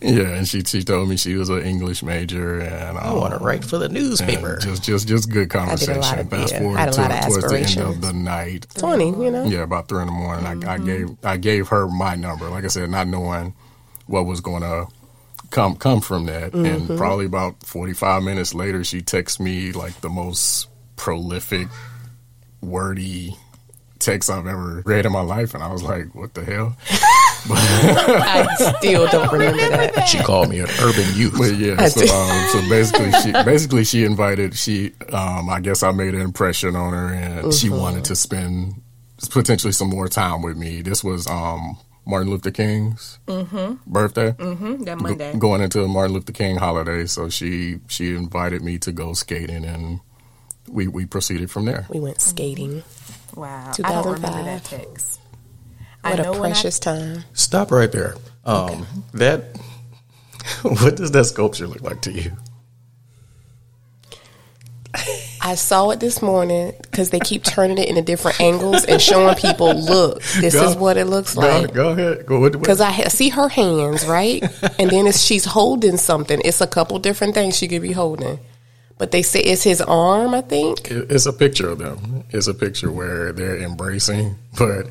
Yeah, 0.02 0.28
and 0.34 0.48
she 0.48 0.62
she 0.64 0.82
told 0.82 1.10
me 1.10 1.18
she 1.18 1.34
was 1.34 1.50
an 1.50 1.60
English 1.62 2.02
major, 2.02 2.58
and 2.60 2.96
I 2.96 3.12
want 3.12 3.32
to 3.34 3.38
um, 3.40 3.44
write 3.46 3.64
for 3.66 3.76
the 3.76 3.88
newspaper. 3.90 4.56
just 4.56 4.82
just 4.82 5.06
just 5.06 5.28
good 5.30 5.50
did 5.50 5.56
a 5.58 5.60
lot 5.60 5.68
conversation. 5.68 6.18
of- 6.20 6.30
Fast 6.30 6.52
yeah, 6.52 6.58
forward 6.60 6.78
had 6.78 6.88
a 6.88 6.92
to, 6.92 7.00
lot 7.02 7.10
of 7.10 7.20
towards 7.20 7.50
the 7.76 7.80
end 7.82 7.90
of 7.96 8.00
the 8.00 8.12
night. 8.14 8.66
Twenty, 8.78 9.08
you 9.08 9.30
know. 9.30 9.44
Yeah, 9.44 9.58
about 9.62 9.88
three 9.88 10.00
in 10.00 10.06
the 10.06 10.12
morning. 10.12 10.46
I, 10.46 10.52
I 10.52 10.78
Mm-hmm. 10.78 10.84
gave 10.86 11.08
I 11.22 11.36
gave 11.36 11.68
her 11.68 11.86
my 11.86 12.14
number. 12.14 12.48
Like 12.48 12.64
I 12.64 12.68
said, 12.68 12.88
not 12.88 13.08
knowing 13.08 13.54
what 14.06 14.24
was 14.24 14.40
going 14.40 14.62
to 14.62 14.86
come 15.50 15.76
come 15.76 16.00
from 16.00 16.24
that. 16.26 16.52
Mm-hmm. 16.52 16.64
And 16.90 16.98
probably 16.98 17.26
about 17.26 17.62
forty 17.66 17.92
five 17.92 18.22
minutes 18.22 18.54
later, 18.54 18.82
she 18.84 19.02
texts 19.02 19.38
me 19.38 19.72
like 19.72 20.00
the 20.00 20.08
most 20.08 20.68
prolific, 20.96 21.68
wordy 22.62 23.36
text 23.98 24.30
I've 24.30 24.46
ever 24.46 24.82
read 24.86 25.04
in 25.04 25.12
my 25.12 25.20
life, 25.20 25.52
and 25.52 25.62
I 25.62 25.70
was 25.70 25.82
like, 25.82 26.14
"What 26.14 26.32
the 26.32 26.42
hell?" 26.44 26.74
I 27.48 28.74
still 28.78 29.06
don't 29.08 29.32
remember 29.32 29.58
that. 29.68 30.04
she 30.06 30.18
called 30.18 30.48
me 30.50 30.60
an 30.60 30.68
urban 30.80 31.06
youth. 31.14 31.34
But 31.38 31.54
yeah, 31.56 31.86
so, 31.88 32.02
um, 32.14 32.48
so 32.48 32.68
basically, 32.68 33.12
she 33.22 33.32
basically 33.44 33.84
she 33.84 34.04
invited. 34.04 34.54
She, 34.56 34.92
um, 35.12 35.48
I 35.48 35.60
guess, 35.60 35.82
I 35.82 35.92
made 35.92 36.14
an 36.14 36.20
impression 36.20 36.76
on 36.76 36.92
her, 36.92 37.12
and 37.12 37.54
she 37.54 37.68
Mm-hmm. 37.68 37.78
wanted 37.78 38.04
to 38.06 38.16
spend 38.16 38.80
potentially 39.30 39.72
some 39.72 39.88
more 39.90 40.08
time 40.08 40.42
with 40.42 40.56
me. 40.56 40.82
This 40.82 41.04
was 41.04 41.26
um, 41.26 41.76
Martin 42.06 42.30
Luther 42.30 42.50
King's 42.50 43.18
birthday, 43.26 44.32
Mm-hmm. 44.32 44.84
That 44.84 44.98
Go- 44.98 45.02
Monday. 45.04 45.34
going 45.38 45.60
into 45.60 45.80
the 45.80 45.88
Martin 45.88 46.14
Luther 46.14 46.32
King 46.32 46.56
holiday. 46.56 47.06
So 47.06 47.28
she 47.28 47.78
she 47.88 48.14
invited 48.14 48.62
me 48.62 48.78
to 48.78 48.92
go 48.92 49.12
skating, 49.12 49.64
and 49.64 50.00
we 50.68 50.88
we 50.88 51.06
proceeded 51.06 51.50
from 51.50 51.64
there. 51.66 51.86
We 51.90 52.00
went 52.00 52.20
skating. 52.20 52.82
Wow. 53.34 53.70
I 53.84 53.92
don't 53.92 54.04
remember 54.14 54.26
2005. 54.28 54.44
that 54.44 54.64
text. 54.64 55.20
What 56.02 56.18
I 56.18 56.22
a 56.22 56.22
know 56.24 56.32
when 56.32 56.40
I- 56.42 56.54
precious 56.54 56.78
time. 56.78 57.24
Stop 57.34 57.70
right 57.70 57.90
there. 57.92 58.14
Um, 58.44 58.86
That 59.14 59.44
what 60.62 60.96
does 60.96 61.10
that 61.12 61.24
sculpture 61.26 61.66
look 61.66 61.82
like 61.82 62.00
to 62.02 62.12
you? 62.12 62.32
I 65.42 65.54
saw 65.54 65.90
it 65.90 66.00
this 66.00 66.20
morning 66.20 66.72
because 66.82 67.10
they 67.10 67.20
keep 67.20 67.44
turning 67.44 67.78
it 67.78 67.88
into 67.88 68.02
different 68.02 68.40
angles 68.40 68.84
and 68.84 69.00
showing 69.00 69.34
people, 69.36 69.72
look, 69.74 70.20
this 70.40 70.54
Go- 70.54 70.68
is 70.68 70.76
what 70.76 70.96
it 70.96 71.06
looks 71.06 71.34
Go, 71.34 71.40
like. 71.40 71.72
go 71.72 71.90
ahead. 71.90 72.26
Go. 72.26 72.40
What, 72.40 72.52
what, 72.56 72.60
Because 72.60 72.80
I 72.80 72.90
ha- 72.90 73.08
see 73.08 73.30
her 73.30 73.48
hands, 73.48 74.04
right? 74.06 74.42
and 74.78 74.90
then 74.90 75.06
it's, 75.06 75.20
she's 75.22 75.44
holding 75.46 75.96
something. 75.96 76.40
It's 76.44 76.60
a 76.60 76.66
couple 76.66 76.98
different 76.98 77.34
things 77.34 77.56
she 77.56 77.68
could 77.68 77.82
be 77.82 77.92
holding. 77.92 78.38
But 78.98 79.12
they 79.12 79.22
say 79.22 79.40
it's 79.40 79.62
his 79.62 79.80
arm, 79.80 80.34
I 80.34 80.42
think. 80.42 80.90
it- 80.90 81.10
it's 81.10 81.24
a 81.26 81.32
picture 81.32 81.68
of 81.70 81.78
them. 81.78 82.24
It's 82.30 82.46
a 82.48 82.54
picture 82.54 82.90
where 82.92 83.32
they're 83.32 83.58
embracing, 83.58 84.36
but 84.58 84.88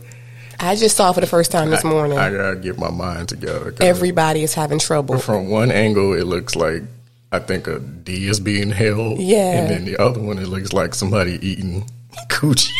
I 0.60 0.76
just 0.76 0.98
saw 0.98 1.14
for 1.14 1.22
the 1.22 1.28
first 1.28 1.52
time 1.52 1.70
this 1.70 1.84
morning. 1.84 2.18
I, 2.18 2.28
I 2.28 2.32
gotta 2.32 2.56
get 2.58 2.78
my 2.78 2.92
mind 2.92 3.30
together. 3.30 3.74
Everybody 3.80 4.44
is 4.44 4.54
having 4.54 4.80
trouble. 4.80 5.18
from 5.20 5.50
one 5.50 5.72
angle, 5.72 6.14
it 6.14 6.26
looks 6.26 6.56
like 6.56 6.84
I 7.32 7.40
think 7.40 7.68
a 7.68 7.80
D 7.80 8.28
is 8.28 8.40
being 8.40 8.72
held. 8.72 9.20
Yeah. 9.20 9.62
and 9.62 9.70
then 9.70 9.86
the 9.86 9.98
other 9.98 10.20
one, 10.20 10.38
it 10.38 10.48
looks 10.48 10.74
like 10.74 10.96
somebody 10.96 11.40
eating 11.46 11.90
coochie. 12.28 12.72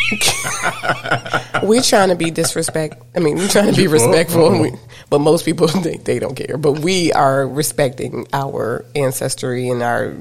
We're 1.62 1.82
trying 1.82 2.08
to 2.08 2.16
be 2.16 2.30
disrespect. 2.30 3.02
I 3.14 3.20
mean, 3.20 3.36
we're 3.36 3.48
trying 3.48 3.72
to 3.72 3.76
be 3.76 3.86
respectful, 3.86 4.50
and 4.50 4.60
we, 4.60 4.68
uh-huh. 4.70 4.78
but 5.08 5.20
most 5.20 5.44
people 5.44 5.66
they, 5.82 5.96
they 5.98 6.18
don't 6.18 6.34
care. 6.34 6.56
But 6.56 6.80
we 6.80 7.12
are 7.12 7.46
respecting 7.46 8.26
our 8.32 8.84
ancestry 8.94 9.68
and 9.68 9.82
our 9.82 10.16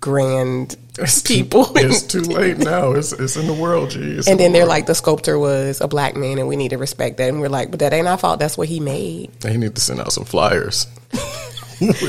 grand 0.00 0.76
people. 1.24 1.66
it's 1.76 2.02
too 2.02 2.20
late 2.20 2.58
now. 2.58 2.92
It's 2.92 3.12
it's 3.12 3.36
in 3.36 3.46
the 3.46 3.52
world, 3.54 3.90
G. 3.90 3.98
It's 4.00 4.26
in 4.26 4.32
and 4.32 4.40
the 4.40 4.44
then 4.44 4.52
they're 4.52 4.62
world. 4.62 4.68
like, 4.70 4.86
the 4.86 4.94
sculptor 4.94 5.38
was 5.38 5.80
a 5.80 5.88
black 5.88 6.16
man, 6.16 6.38
and 6.38 6.46
we 6.48 6.56
need 6.56 6.70
to 6.70 6.78
respect 6.78 7.16
that. 7.18 7.28
And 7.28 7.40
we're 7.40 7.48
like, 7.48 7.70
but 7.70 7.80
that 7.80 7.92
ain't 7.92 8.06
our 8.06 8.16
fault. 8.18 8.38
That's 8.38 8.56
what 8.56 8.68
he 8.68 8.80
made. 8.80 9.32
they 9.40 9.56
need 9.56 9.74
to 9.74 9.80
send 9.80 10.00
out 10.00 10.12
some 10.12 10.24
flyers. 10.24 10.86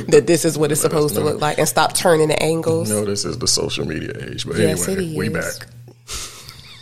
That 0.10 0.26
this 0.28 0.46
is 0.46 0.60
what 0.60 0.72
it's 0.72 0.80
supposed 0.80 1.16
to 1.16 1.22
look 1.22 1.42
like, 1.42 1.58
and 1.58 1.68
stop 1.68 1.94
turning 1.94 2.28
the 2.28 2.42
angles. 2.42 2.88
No, 2.90 3.04
this 3.04 3.26
is 3.26 3.40
the 3.40 3.48
social 3.48 3.84
media 3.86 4.12
age. 4.30 4.46
But 4.46 4.58
Yes, 4.58 4.88
anyway, 4.88 5.12
it 5.14 5.18
we 5.18 5.30
back. 5.30 5.54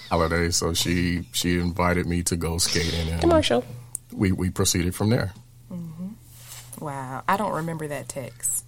Holiday, 0.09 0.51
so 0.51 0.73
she 0.73 1.23
she 1.31 1.57
invited 1.57 2.05
me 2.05 2.21
to 2.23 2.35
go 2.35 2.57
skating, 2.57 3.09
and 3.09 3.21
Commercial. 3.21 3.63
we 4.11 4.31
we 4.33 4.49
proceeded 4.49 4.93
from 4.93 5.09
there. 5.09 5.33
Mm-hmm. 5.71 6.85
Wow. 6.85 7.23
I 7.27 7.37
don't 7.37 7.53
remember 7.53 7.87
that 7.87 8.09
text. 8.09 8.65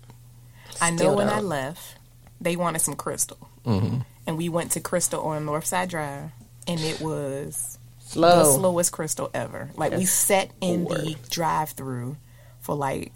I 0.82 0.92
know 0.92 0.98
Still 0.98 1.16
when 1.18 1.28
I 1.30 1.36
don't. 1.36 1.46
left, 1.50 1.96
they 2.42 2.56
wanted 2.56 2.80
some 2.80 2.96
Krystal. 2.96 3.38
Mm-hmm. 3.66 4.00
And 4.28 4.38
we 4.38 4.50
went 4.50 4.72
to 4.72 4.80
Krystal 4.82 5.24
on 5.26 5.46
Northside 5.46 5.90
Drive, 5.90 6.32
and 6.68 6.80
it 6.80 7.00
was 7.00 7.78
the 8.14 8.44
slowest 8.44 8.92
Krystal 8.92 9.30
ever. 9.34 9.70
Like, 9.76 9.94
we 9.94 10.06
sat 10.06 10.50
in 10.62 10.86
the 10.86 11.16
drive 11.30 11.72
through 11.72 12.18
for 12.62 12.76
like 12.76 13.14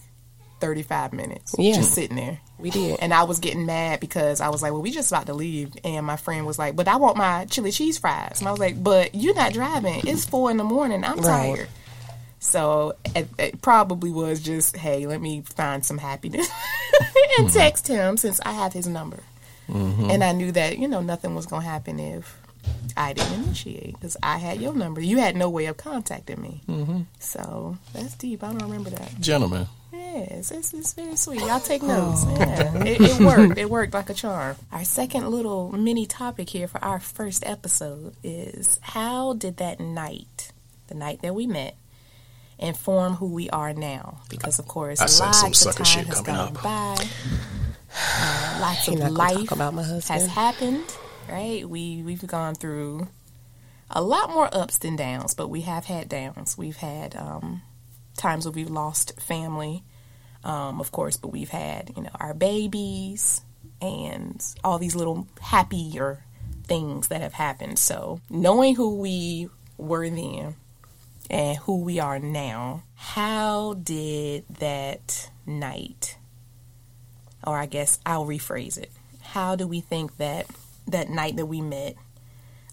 35 0.60 1.14
minutes. 1.14 1.56
Yeah. 1.58 1.76
Just 1.76 1.94
sitting 1.94 2.16
there. 2.16 2.40
We 2.58 2.70
did. 2.70 3.00
And 3.00 3.14
I 3.14 3.24
was 3.24 3.40
getting 3.40 3.66
mad 3.66 4.00
because 4.02 4.42
I 4.42 4.50
was 4.50 4.62
like, 4.62 4.74
well, 4.74 4.82
we 4.82 4.92
just 4.92 5.12
about 5.12 5.28
to 5.28 5.34
leave. 5.34 5.72
And 5.84 6.06
my 6.06 6.18
friend 6.18 6.46
was 6.46 6.60
like, 6.60 6.76
but 6.76 6.88
I 6.88 6.98
want 6.98 7.18
my 7.18 7.46
chili 7.46 7.72
cheese 7.72 7.98
fries. 7.98 8.40
And 8.40 8.48
I 8.48 8.52
was 8.52 8.60
like, 8.60 8.84
but 8.84 9.16
you're 9.16 9.36
not 9.36 9.54
driving. 9.54 10.02
It's 10.06 10.26
four 10.26 10.52
in 10.52 10.58
the 10.58 10.64
morning. 10.64 11.04
I'm 11.04 11.18
Right. 11.18 11.56
tired. 11.56 11.70
So 12.40 12.96
it, 13.16 13.28
it 13.38 13.62
probably 13.62 14.12
was 14.12 14.42
just, 14.42 14.78
hey, 14.78 15.08
let 15.08 15.22
me 15.22 15.42
find 15.42 15.86
some 15.86 15.98
happiness 15.98 16.50
and 17.38 17.48
mm-hmm. 17.48 17.58
text 17.58 17.88
him 17.88 18.18
since 18.18 18.40
I 18.42 18.54
have 18.54 18.74
his 18.74 18.88
number. 18.88 19.20
Mm-hmm. 19.68 20.10
And 20.10 20.24
I 20.24 20.32
knew 20.32 20.52
that, 20.54 20.78
you 20.78 20.88
know, 20.88 21.02
nothing 21.02 21.36
was 21.36 21.46
going 21.46 21.64
to 21.64 21.68
happen 21.68 22.00
if 22.00 22.38
I 22.98 23.14
didn't 23.14 23.44
initiate 23.44 23.94
because 23.94 24.18
I 24.24 24.38
had 24.38 24.62
your 24.62 24.74
number. 24.74 25.02
You 25.02 25.18
had 25.18 25.36
no 25.36 25.50
way 25.50 25.66
of 25.66 25.78
contacting 25.78 26.42
me. 26.42 26.62
Mm-hmm. 26.68 27.02
So 27.20 27.78
that's 27.94 28.16
deep. 28.16 28.44
I 28.44 28.48
don't 28.48 28.64
remember 28.64 28.90
that. 28.92 29.20
Gentlemen, 29.20 29.68
Yes, 29.92 30.52
it's, 30.52 30.74
it's 30.74 30.94
very 30.94 31.16
sweet. 31.16 31.42
Y'all 31.42 31.60
take 31.60 31.84
oh. 31.84 31.88
notes. 31.88 32.26
Yeah, 32.40 32.84
it, 32.84 33.02
it 33.02 33.20
worked. 33.20 33.58
It 33.58 33.70
worked 33.70 33.94
like 33.94 34.10
a 34.10 34.14
charm. 34.14 34.56
Our 34.72 34.84
second 34.84 35.30
little 35.30 35.72
mini 35.72 36.06
topic 36.06 36.50
here 36.50 36.68
for 36.68 36.84
our 36.84 37.00
first 37.00 37.46
episode 37.46 38.16
is 38.24 38.80
how 38.82 39.34
did 39.34 39.58
that 39.58 39.80
night, 39.80 40.52
the 40.88 40.96
night 40.96 41.22
that 41.22 41.36
we 41.36 41.46
met, 41.46 41.76
inform 42.60 43.16
who 43.16 43.28
we 43.34 43.50
are 43.50 43.74
now? 43.74 44.22
Because 44.30 44.60
of 44.60 44.68
course, 44.68 45.00
I 45.00 45.06
sense 45.08 45.38
some 45.38 45.48
lots 45.48 45.66
of 45.66 45.74
sucker 45.74 45.84
time 45.84 45.86
shit 45.86 46.06
has 46.08 46.22
coming 46.22 46.36
gone 46.36 46.58
up. 46.58 46.64
by. 46.64 47.06
Uh, 47.92 48.60
lots 48.62 48.88
of 48.88 49.00
life 49.12 49.52
about 49.52 49.74
my 49.74 49.82
has 49.82 50.28
happened. 50.28 50.84
Right? 51.28 51.68
We 51.68 52.04
we've 52.04 52.26
gone 52.26 52.54
through 52.54 53.08
a 53.90 54.02
lot 54.02 54.30
more 54.30 54.48
ups 54.54 54.78
than 54.78 54.96
downs, 54.96 55.34
but 55.34 55.48
we 55.48 55.62
have 55.62 55.86
had 55.86 56.08
downs. 56.08 56.56
We've 56.56 56.78
had 56.78 57.16
um, 57.16 57.64
times 58.16 58.46
where 58.46 58.52
we've 58.52 58.70
lost 58.70 59.20
family, 59.20 59.84
um, 60.44 60.80
of 60.80 60.92
course, 60.92 61.18
but 61.18 61.30
we've 61.30 61.50
had 61.50 61.92
you 61.98 62.04
know 62.04 62.12
our 62.20 62.36
babies 62.36 63.42
and 63.82 64.44
all 64.64 64.78
these 64.78 64.96
little 64.96 65.28
happier 65.42 66.24
things 66.66 67.08
that 67.08 67.22
have 67.22 67.34
happened. 67.34 67.80
So 67.80 68.22
knowing 68.30 68.76
who 68.76 68.98
we 68.98 69.50
were 69.78 70.10
then 70.10 70.56
and 71.30 71.58
who 71.60 71.82
we 71.82 72.00
are 72.00 72.20
now, 72.20 72.84
how 72.96 73.76
did 73.76 74.46
that 74.60 75.30
night, 75.46 76.18
or 77.46 77.58
I 77.58 77.66
guess 77.66 78.00
I'll 78.06 78.26
rephrase 78.26 78.78
it, 78.78 78.92
how 79.22 79.56
do 79.56 79.68
we 79.68 79.80
think 79.82 80.18
that 80.18 80.48
that 80.88 81.10
night 81.10 81.36
that 81.36 81.46
we 81.46 81.62
met 81.62 81.96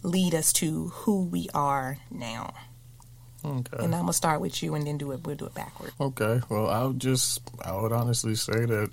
lead 0.02 0.34
us 0.34 0.52
to 0.54 0.88
who 0.88 1.24
we 1.24 1.48
are 1.52 1.98
now? 2.10 2.54
Okay. 3.44 3.84
And 3.84 3.94
I'm 3.94 4.02
gonna 4.02 4.12
start 4.12 4.40
with 4.40 4.62
you, 4.62 4.74
and 4.74 4.86
then 4.86 4.98
do 4.98 5.12
it. 5.12 5.24
We'll 5.24 5.36
do 5.36 5.46
it 5.46 5.54
backward. 5.54 5.92
Okay. 6.00 6.40
Well, 6.48 6.68
I'll 6.68 6.94
just 6.94 7.42
I 7.64 7.80
would 7.80 7.92
honestly 7.92 8.34
say 8.34 8.64
that 8.64 8.90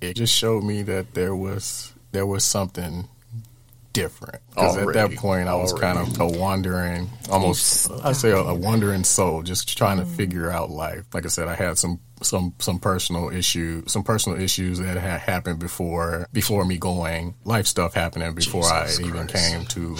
it 0.00 0.14
just 0.14 0.34
showed 0.34 0.64
me 0.64 0.82
that 0.82 1.14
there 1.14 1.34
was 1.34 1.94
there 2.12 2.26
was 2.26 2.44
something 2.44 3.08
different. 3.94 4.42
Because 4.54 4.76
at 4.76 4.92
that 4.94 5.16
point, 5.16 5.48
I 5.48 5.56
was 5.56 5.72
kind 5.72 5.98
of 5.98 6.20
a 6.20 6.26
wandering, 6.26 7.10
almost 7.28 7.90
I 8.04 8.12
say 8.12 8.30
a, 8.30 8.36
a 8.36 8.54
wandering 8.54 9.02
soul, 9.02 9.42
just 9.42 9.76
trying 9.76 9.98
to 9.98 10.04
mm. 10.04 10.14
figure 10.14 10.48
out 10.48 10.70
life. 10.70 11.06
Like 11.12 11.24
I 11.24 11.28
said, 11.28 11.48
I 11.48 11.56
had 11.56 11.76
some 11.76 11.98
some 12.22 12.54
some 12.60 12.78
personal 12.78 13.30
issue, 13.30 13.82
some 13.88 14.04
personal 14.04 14.40
issues 14.40 14.78
that 14.78 14.96
had 14.96 15.20
happened 15.20 15.58
before 15.58 16.28
before 16.32 16.64
me 16.64 16.78
going. 16.78 17.34
Life 17.44 17.66
stuff 17.66 17.94
happening 17.94 18.32
before 18.34 18.62
Jesus 18.62 19.00
I 19.00 19.02
even 19.02 19.26
Christ. 19.26 19.50
came 19.50 19.64
to 19.66 19.96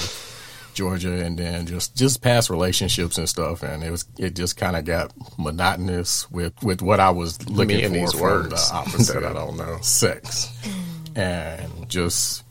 Georgia, 0.74 1.24
and 1.24 1.36
then 1.36 1.66
just 1.66 1.96
just 1.96 2.22
past 2.22 2.48
relationships 2.48 3.18
and 3.18 3.28
stuff, 3.28 3.64
and 3.64 3.82
it 3.82 3.90
was 3.90 4.04
it 4.18 4.36
just 4.36 4.56
kind 4.56 4.76
of 4.76 4.84
got 4.84 5.12
monotonous 5.36 6.30
with 6.30 6.54
with 6.62 6.80
what 6.80 7.00
I 7.00 7.10
was 7.10 7.48
looking 7.48 7.80
for 7.80 7.86
and 7.86 7.94
these 7.94 8.12
from 8.12 8.20
words 8.20 8.70
the 8.70 8.76
opposite. 8.76 9.20
that 9.20 9.24
I 9.24 9.32
don't 9.32 9.56
know. 9.56 9.78
sex, 9.80 10.52
mm. 10.62 11.18
and 11.18 11.88
just 11.88 12.43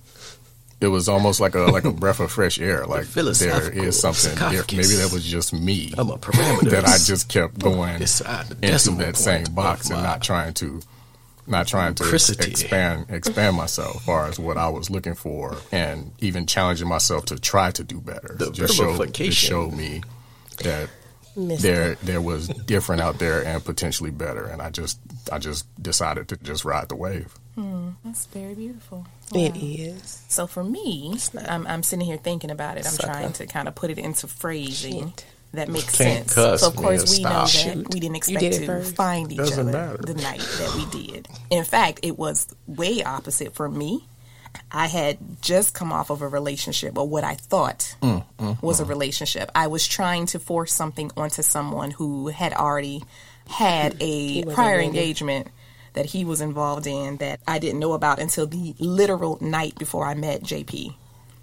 it 0.83 0.87
was 0.87 1.07
almost 1.07 1.39
like 1.39 1.55
a 1.55 1.61
like 1.61 1.85
a 1.85 1.91
breath 2.03 2.19
of 2.19 2.31
fresh 2.31 2.59
air. 2.59 2.85
Like 2.85 3.05
there 3.05 3.25
philosophical 3.25 3.83
is 3.83 3.99
something. 3.99 4.37
Maybe 4.37 4.95
that 4.95 5.11
was 5.13 5.23
just 5.23 5.53
me 5.53 5.93
I'm 5.97 6.09
a 6.09 6.17
parameters. 6.17 6.71
that 6.71 6.85
I 6.85 6.97
just 6.97 7.29
kept 7.29 7.57
going 7.57 7.95
into 7.95 8.91
that 8.97 9.15
same 9.15 9.45
box 9.53 9.89
and 9.89 10.03
not 10.03 10.21
trying 10.21 10.53
to 10.55 10.81
not 11.47 11.67
trying 11.67 11.95
to 11.95 12.03
expand 12.13 13.05
expand 13.09 13.55
myself 13.55 13.95
as 13.97 14.01
far 14.03 14.27
as 14.27 14.39
what 14.39 14.57
I 14.57 14.69
was 14.69 14.89
looking 14.89 15.15
for 15.15 15.55
and 15.71 16.11
even 16.19 16.45
challenging 16.45 16.87
myself 16.87 17.25
to 17.25 17.39
try 17.39 17.71
to 17.71 17.83
do 17.83 17.99
better. 17.99 18.35
The 18.37 18.51
just 18.51 18.75
showed, 18.75 19.13
just 19.13 19.37
showed 19.37 19.73
me 19.73 20.03
that 20.63 20.89
Missed 21.35 21.63
there 21.63 21.95
there 21.95 22.21
was 22.21 22.47
different 22.47 23.01
out 23.01 23.17
there 23.17 23.43
and 23.43 23.63
potentially 23.63 24.11
better, 24.11 24.45
and 24.45 24.61
I 24.61 24.69
just 24.69 24.99
I 25.31 25.39
just 25.39 25.65
decided 25.81 26.27
to 26.29 26.37
just 26.37 26.63
ride 26.63 26.89
the 26.89 26.95
wave. 26.95 27.33
Hmm, 27.55 27.89
that's 28.03 28.25
very 28.27 28.55
beautiful. 28.55 29.05
It 29.33 29.55
is. 29.55 30.23
So 30.27 30.47
for 30.47 30.63
me, 30.63 31.15
I'm, 31.47 31.67
I'm 31.67 31.83
sitting 31.83 32.05
here 32.05 32.17
thinking 32.17 32.49
about 32.51 32.77
it. 32.77 32.85
I'm 32.85 32.91
Sucker. 32.93 33.07
trying 33.13 33.33
to 33.33 33.45
kind 33.45 33.67
of 33.67 33.75
put 33.75 33.91
it 33.91 33.99
into 33.99 34.27
phrasing 34.27 35.09
Shit. 35.09 35.25
that 35.53 35.69
makes 35.69 35.95
Can't 35.95 36.29
sense. 36.29 36.33
cuss, 36.33 36.61
so 36.61 36.67
of 36.69 36.75
course 36.75 37.05
man. 37.05 37.17
we 37.17 37.23
know 37.35 37.39
that 37.41 37.49
Shoot. 37.49 37.93
we 37.93 37.99
didn't 37.99 38.15
expect 38.15 38.39
did 38.39 38.53
to 38.53 38.65
first. 38.65 38.95
find 38.95 39.31
each 39.31 39.37
Doesn't 39.37 39.69
other 39.69 39.71
matter. 39.71 39.97
the 40.01 40.15
night 40.15 40.39
that 40.39 40.73
we 40.75 41.05
did. 41.05 41.27
In 41.51 41.63
fact, 41.63 41.99
it 42.03 42.17
was 42.17 42.47
way 42.65 43.03
opposite 43.03 43.53
for 43.53 43.69
me. 43.69 44.07
I 44.71 44.87
had 44.87 45.17
just 45.41 45.73
come 45.75 45.91
off 45.93 46.09
of 46.11 46.21
a 46.21 46.27
relationship, 46.27 46.97
or 46.97 47.07
what 47.07 47.23
I 47.23 47.35
thought 47.35 47.95
Mm, 48.01 48.23
mm 48.39 48.61
was 48.63 48.79
a 48.79 48.83
mm. 48.85 48.89
relationship. 48.89 49.49
I 49.55 49.67
was 49.67 49.87
trying 49.87 50.25
to 50.27 50.39
force 50.39 50.73
something 50.73 51.11
onto 51.17 51.41
someone 51.43 51.91
who 51.91 52.27
had 52.29 52.53
already 52.53 53.03
had 53.47 53.95
a 53.99 54.37
wasn't 54.41 54.53
prior 54.55 54.75
ready. 54.77 54.87
engagement 54.87 55.47
that 55.93 56.07
he 56.07 56.25
was 56.25 56.41
involved 56.41 56.87
in 56.87 57.17
that 57.17 57.39
I 57.47 57.59
didn't 57.59 57.79
know 57.79 57.93
about 57.93 58.19
until 58.19 58.47
the 58.47 58.75
literal 58.79 59.37
night 59.41 59.77
before 59.77 60.05
I 60.05 60.13
met 60.13 60.41
JP. 60.43 60.95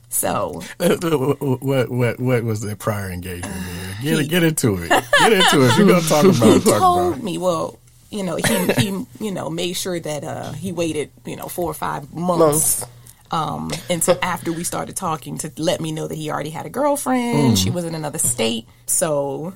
So 0.08 0.62
what 0.78 1.90
what 1.90 2.20
what 2.20 2.44
was 2.44 2.60
the 2.60 2.76
prior 2.76 3.10
engagement? 3.10 3.54
Man? 3.54 3.96
Get 4.02 4.28
get 4.28 4.42
into 4.42 4.76
it. 4.82 4.88
Get 4.88 5.32
into 5.32 5.62
it. 5.62 5.78
You're 5.78 5.86
gonna 5.86 6.00
talk 6.00 6.24
about 6.24 6.34
it, 6.34 6.62
talk 6.62 6.66
about 6.66 6.78
told 6.78 7.16
it. 7.18 7.22
me, 7.22 7.38
well, 7.38 7.78
you 8.10 8.24
know, 8.24 8.36
he, 8.36 8.66
he 8.72 9.06
you 9.20 9.30
know 9.30 9.48
made 9.50 9.74
sure 9.74 10.00
that 10.00 10.24
uh, 10.24 10.52
he 10.52 10.72
waited, 10.72 11.10
you 11.24 11.36
know, 11.36 11.46
four 11.46 11.70
or 11.70 11.74
five 11.74 12.12
months. 12.12 12.84
Um, 13.32 13.70
until 13.88 14.18
after 14.22 14.52
we 14.52 14.64
started 14.64 14.96
talking 14.96 15.38
to 15.38 15.52
let 15.56 15.80
me 15.80 15.92
know 15.92 16.08
that 16.08 16.16
he 16.16 16.32
already 16.32 16.50
had 16.50 16.66
a 16.66 16.70
girlfriend. 16.70 17.56
She 17.56 17.70
was 17.70 17.84
in 17.84 17.94
another 17.94 18.18
state, 18.18 18.66
so 18.86 19.54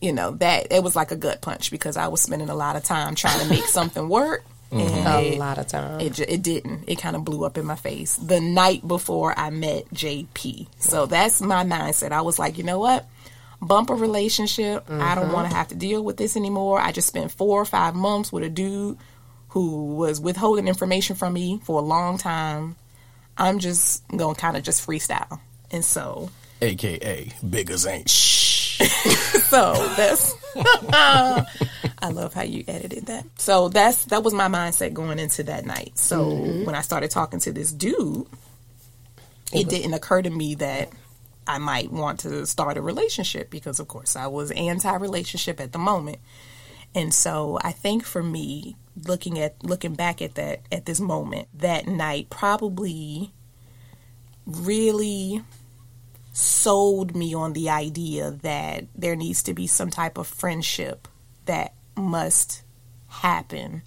you 0.00 0.12
know 0.12 0.32
that 0.32 0.72
it 0.72 0.82
was 0.82 0.96
like 0.96 1.10
a 1.10 1.16
gut 1.16 1.40
punch 1.40 1.70
because 1.70 1.96
I 1.96 2.08
was 2.08 2.20
spending 2.20 2.48
a 2.48 2.54
lot 2.54 2.76
of 2.76 2.84
time 2.84 3.14
trying 3.14 3.40
to 3.40 3.48
make 3.48 3.64
something 3.64 4.08
work, 4.08 4.44
and 4.70 4.80
mm-hmm. 4.80 5.06
A 5.06 5.34
it, 5.34 5.38
lot 5.38 5.58
of 5.58 5.66
time. 5.66 6.00
it, 6.00 6.18
it 6.20 6.42
didn't. 6.42 6.84
It 6.86 6.98
kind 6.98 7.16
of 7.16 7.24
blew 7.24 7.44
up 7.44 7.58
in 7.58 7.66
my 7.66 7.76
face 7.76 8.16
the 8.16 8.40
night 8.40 8.86
before 8.86 9.36
I 9.38 9.50
met 9.50 9.88
JP. 9.92 10.68
So 10.78 11.06
that's 11.06 11.40
my 11.40 11.64
mindset. 11.64 12.12
I 12.12 12.22
was 12.22 12.38
like, 12.38 12.56
you 12.56 12.64
know 12.64 12.78
what? 12.78 13.06
Bump 13.60 13.90
a 13.90 13.94
relationship. 13.94 14.88
I 14.88 15.14
don't 15.14 15.24
mm-hmm. 15.24 15.32
want 15.34 15.50
to 15.50 15.56
have 15.56 15.68
to 15.68 15.74
deal 15.74 16.02
with 16.02 16.16
this 16.16 16.36
anymore. 16.36 16.80
I 16.80 16.92
just 16.92 17.08
spent 17.08 17.32
four 17.32 17.60
or 17.60 17.66
five 17.66 17.94
months 17.94 18.32
with 18.32 18.42
a 18.44 18.48
dude 18.48 18.96
who 19.50 19.96
was 19.96 20.20
withholding 20.20 20.68
information 20.68 21.16
from 21.16 21.32
me 21.34 21.60
for 21.64 21.78
a 21.80 21.82
long 21.82 22.16
time. 22.16 22.76
I'm 23.36 23.58
just 23.58 24.06
going 24.08 24.34
to 24.34 24.40
kind 24.40 24.56
of 24.56 24.62
just 24.62 24.86
freestyle. 24.86 25.40
And 25.70 25.84
so, 25.84 26.30
AKA 26.62 27.32
Biggers 27.48 27.86
ain't 27.86 28.08
shh. 28.08 28.39
so 29.48 29.72
that's 29.96 30.34
I 32.02 32.08
love 32.10 32.34
how 32.34 32.42
you 32.42 32.64
edited 32.66 33.06
that. 33.06 33.26
So 33.38 33.68
that's 33.68 34.06
that 34.06 34.22
was 34.22 34.34
my 34.34 34.48
mindset 34.48 34.92
going 34.92 35.18
into 35.18 35.42
that 35.44 35.64
night. 35.64 35.98
So 35.98 36.24
mm-hmm. 36.24 36.64
when 36.64 36.74
I 36.74 36.80
started 36.80 37.10
talking 37.10 37.40
to 37.40 37.52
this 37.52 37.72
dude, 37.72 38.26
it 39.52 39.68
didn't 39.68 39.94
occur 39.94 40.22
to 40.22 40.30
me 40.30 40.54
that 40.56 40.90
I 41.46 41.58
might 41.58 41.90
want 41.90 42.20
to 42.20 42.46
start 42.46 42.78
a 42.78 42.82
relationship 42.82 43.50
because 43.50 43.80
of 43.80 43.88
course 43.88 44.16
I 44.16 44.28
was 44.28 44.50
anti-relationship 44.52 45.60
at 45.60 45.72
the 45.72 45.78
moment. 45.78 46.18
And 46.94 47.14
so 47.14 47.58
I 47.62 47.72
think 47.72 48.04
for 48.04 48.22
me 48.22 48.76
looking 49.06 49.38
at 49.38 49.62
looking 49.62 49.94
back 49.94 50.20
at 50.22 50.34
that 50.34 50.60
at 50.72 50.86
this 50.86 51.00
moment, 51.00 51.48
that 51.54 51.86
night 51.86 52.30
probably 52.30 53.32
really 54.46 55.42
sold 56.32 57.16
me 57.16 57.34
on 57.34 57.52
the 57.52 57.70
idea 57.70 58.30
that 58.42 58.86
there 58.94 59.16
needs 59.16 59.42
to 59.44 59.54
be 59.54 59.66
some 59.66 59.90
type 59.90 60.18
of 60.18 60.26
friendship 60.26 61.08
that 61.46 61.74
must 61.96 62.62
happen 63.08 63.82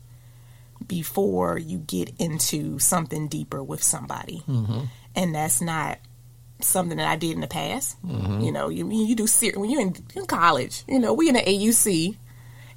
before 0.86 1.58
you 1.58 1.78
get 1.78 2.12
into 2.20 2.78
something 2.80 3.28
deeper 3.28 3.64
with 3.64 3.82
somebody. 3.82 4.44
Mm-hmm. 4.48 4.82
And 5.16 5.36
that's 5.36 5.62
not 5.62 6.00
something 6.60 6.98
that 6.98 7.08
I 7.08 7.16
did 7.16 7.32
in 7.32 7.42
the 7.42 7.48
past. 7.48 8.02
Mm-hmm. 8.06 8.42
You 8.42 8.52
know, 8.52 8.70
you 8.70 8.90
you 8.92 9.16
do 9.16 9.28
ser- 9.28 9.58
when 9.58 9.70
you're 9.70 9.82
in, 9.82 9.96
in 10.16 10.26
college, 10.26 10.84
you 10.88 11.00
know, 11.00 11.14
we 11.14 11.30
in 11.30 11.36
the 11.36 11.42
AUC 11.42 12.18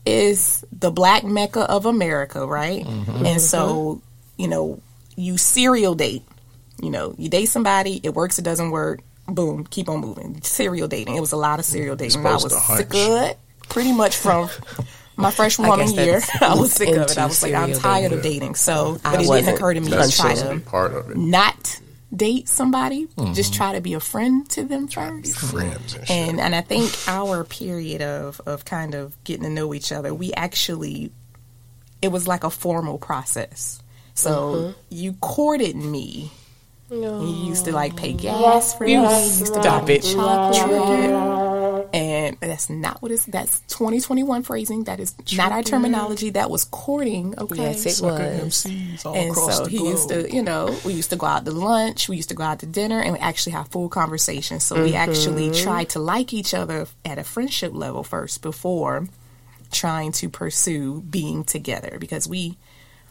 is 0.05 0.64
the 0.70 0.90
black 0.90 1.24
mecca 1.24 1.62
of 1.62 1.85
America, 1.85 2.46
right? 2.46 2.85
Mm-hmm. 2.85 3.26
And 3.26 3.40
so, 3.40 4.00
you 4.37 4.46
know, 4.46 4.81
you 5.16 5.37
serial 5.37 5.94
date. 5.94 6.22
You 6.81 6.90
know, 6.90 7.14
you 7.16 7.31
date 7.31 7.46
somebody, 7.46 8.00
it 8.02 8.12
works, 8.12 8.38
it 8.38 8.42
doesn't 8.42 8.70
work, 8.70 9.00
boom, 9.28 9.64
keep 9.64 9.88
on 9.88 10.00
moving. 10.00 10.40
Serial 10.42 10.88
dating. 10.88 11.16
It 11.16 11.20
was 11.20 11.32
a 11.32 11.36
lot 11.36 11.58
of 11.58 11.64
serial 11.64 11.96
dating. 11.96 12.24
I 12.26 12.32
was 12.34 12.66
sick 12.76 12.88
of 12.88 12.94
it, 12.94 13.38
pretty 13.68 13.92
much 13.92 14.16
from 14.16 14.48
my 15.16 15.30
freshman 15.38 15.68
woman 15.68 15.90
year. 15.92 16.20
I 16.40 16.54
was 16.54 16.72
sick 16.72 16.88
of 16.94 17.10
it. 17.10 17.18
I 17.18 17.26
was 17.26 17.42
like, 17.42 17.54
I'm 17.54 17.72
tired 17.72 18.10
dating. 18.10 18.18
of 18.18 18.22
dating. 18.24 18.54
So, 18.54 18.98
I 19.04 19.16
but 19.16 19.24
it 19.24 19.28
didn't 19.28 19.54
occur 19.54 19.74
to 19.74 19.80
me 19.80 19.90
to 19.90 20.10
try 20.10 20.34
to 20.34 20.60
part 20.60 20.94
of 20.94 21.10
it. 21.10 21.16
not 21.16 21.80
date 22.14 22.48
somebody. 22.48 23.06
Mm-hmm. 23.08 23.32
Just 23.34 23.52
try 23.52 23.72
to 23.74 23.80
be 23.80 23.94
a 23.94 24.00
friend 24.00 24.48
to 24.50 24.64
them 24.64 24.86
Be 24.86 24.92
first. 24.92 25.36
friends 25.38 25.94
and. 25.94 26.10
And 26.10 26.40
and 26.40 26.54
I 26.54 26.60
think 26.60 26.92
our 27.08 27.42
period 27.44 28.00
of 28.02 28.40
of 28.46 28.64
kind 28.64 28.94
of 28.94 29.22
getting 29.24 29.42
to 29.42 29.50
know 29.50 29.74
each 29.74 29.90
other, 29.92 30.14
we 30.14 30.32
actually 30.32 31.10
it 32.00 32.08
was 32.08 32.28
like 32.28 32.44
a 32.44 32.50
formal 32.50 32.98
process. 32.98 33.82
So 34.14 34.30
Mm-hmm. 34.54 34.78
you 34.90 35.12
courted 35.14 35.74
me. 35.76 36.30
You 36.90 37.49
used 37.49 37.64
to 37.64 37.72
like 37.72 37.96
pay 37.96 38.12
gas 38.12 38.75
for 38.75 38.85
me. 38.85 38.92
You 38.92 39.01
used 39.03 39.46
to 39.46 39.61
Stop 39.62 39.88
it. 39.90 40.03
chocolate. 40.03 41.90
And 41.92 42.37
that's 42.40 42.68
not 42.68 43.03
what 43.03 43.11
it's 43.11 43.25
that's 43.25 43.61
2021 43.68 44.42
phrasing. 44.42 44.85
That 44.85 45.01
is 45.01 45.14
not 45.37 45.53
our 45.53 45.62
terminology. 45.62 46.31
That 46.31 46.51
was 46.51 46.64
courting. 46.64 47.35
Okay. 47.38 47.62
Yes, 47.62 48.01
it 48.01 48.05
was. 48.05 48.64
MCs 48.64 49.07
all 49.07 49.14
And 49.14 49.35
so 49.35 49.64
the 49.64 49.70
he 49.70 49.79
globe. 49.79 49.90
used 49.92 50.09
to, 50.11 50.35
you 50.35 50.42
know, 50.42 50.77
we 50.85 50.92
used 50.92 51.11
to 51.11 51.16
go 51.16 51.27
out 51.27 51.44
to 51.44 51.51
lunch, 51.51 52.09
we 52.09 52.16
used 52.16 52.29
to 52.29 52.35
go 52.35 52.44
out 52.44 52.61
to 52.61 52.66
dinner, 52.66 53.01
and 53.01 53.12
we 53.12 53.18
actually 53.18 53.53
have 53.53 53.68
full 53.68 53.88
conversations. 53.88 54.64
So 54.64 54.83
we 54.83 54.94
actually 54.94 55.51
mm-hmm. 55.51 55.62
tried 55.64 55.88
to 55.90 55.99
like 55.99 56.33
each 56.33 56.55
other 56.55 56.87
at 57.05 57.18
a 57.18 57.25
friendship 57.25 57.72
level 57.75 58.05
first 58.05 58.42
before 58.42 59.09
trying 59.72 60.12
to 60.12 60.29
pursue 60.29 61.01
being 61.03 61.44
together 61.44 61.96
because 61.99 62.29
we 62.29 62.57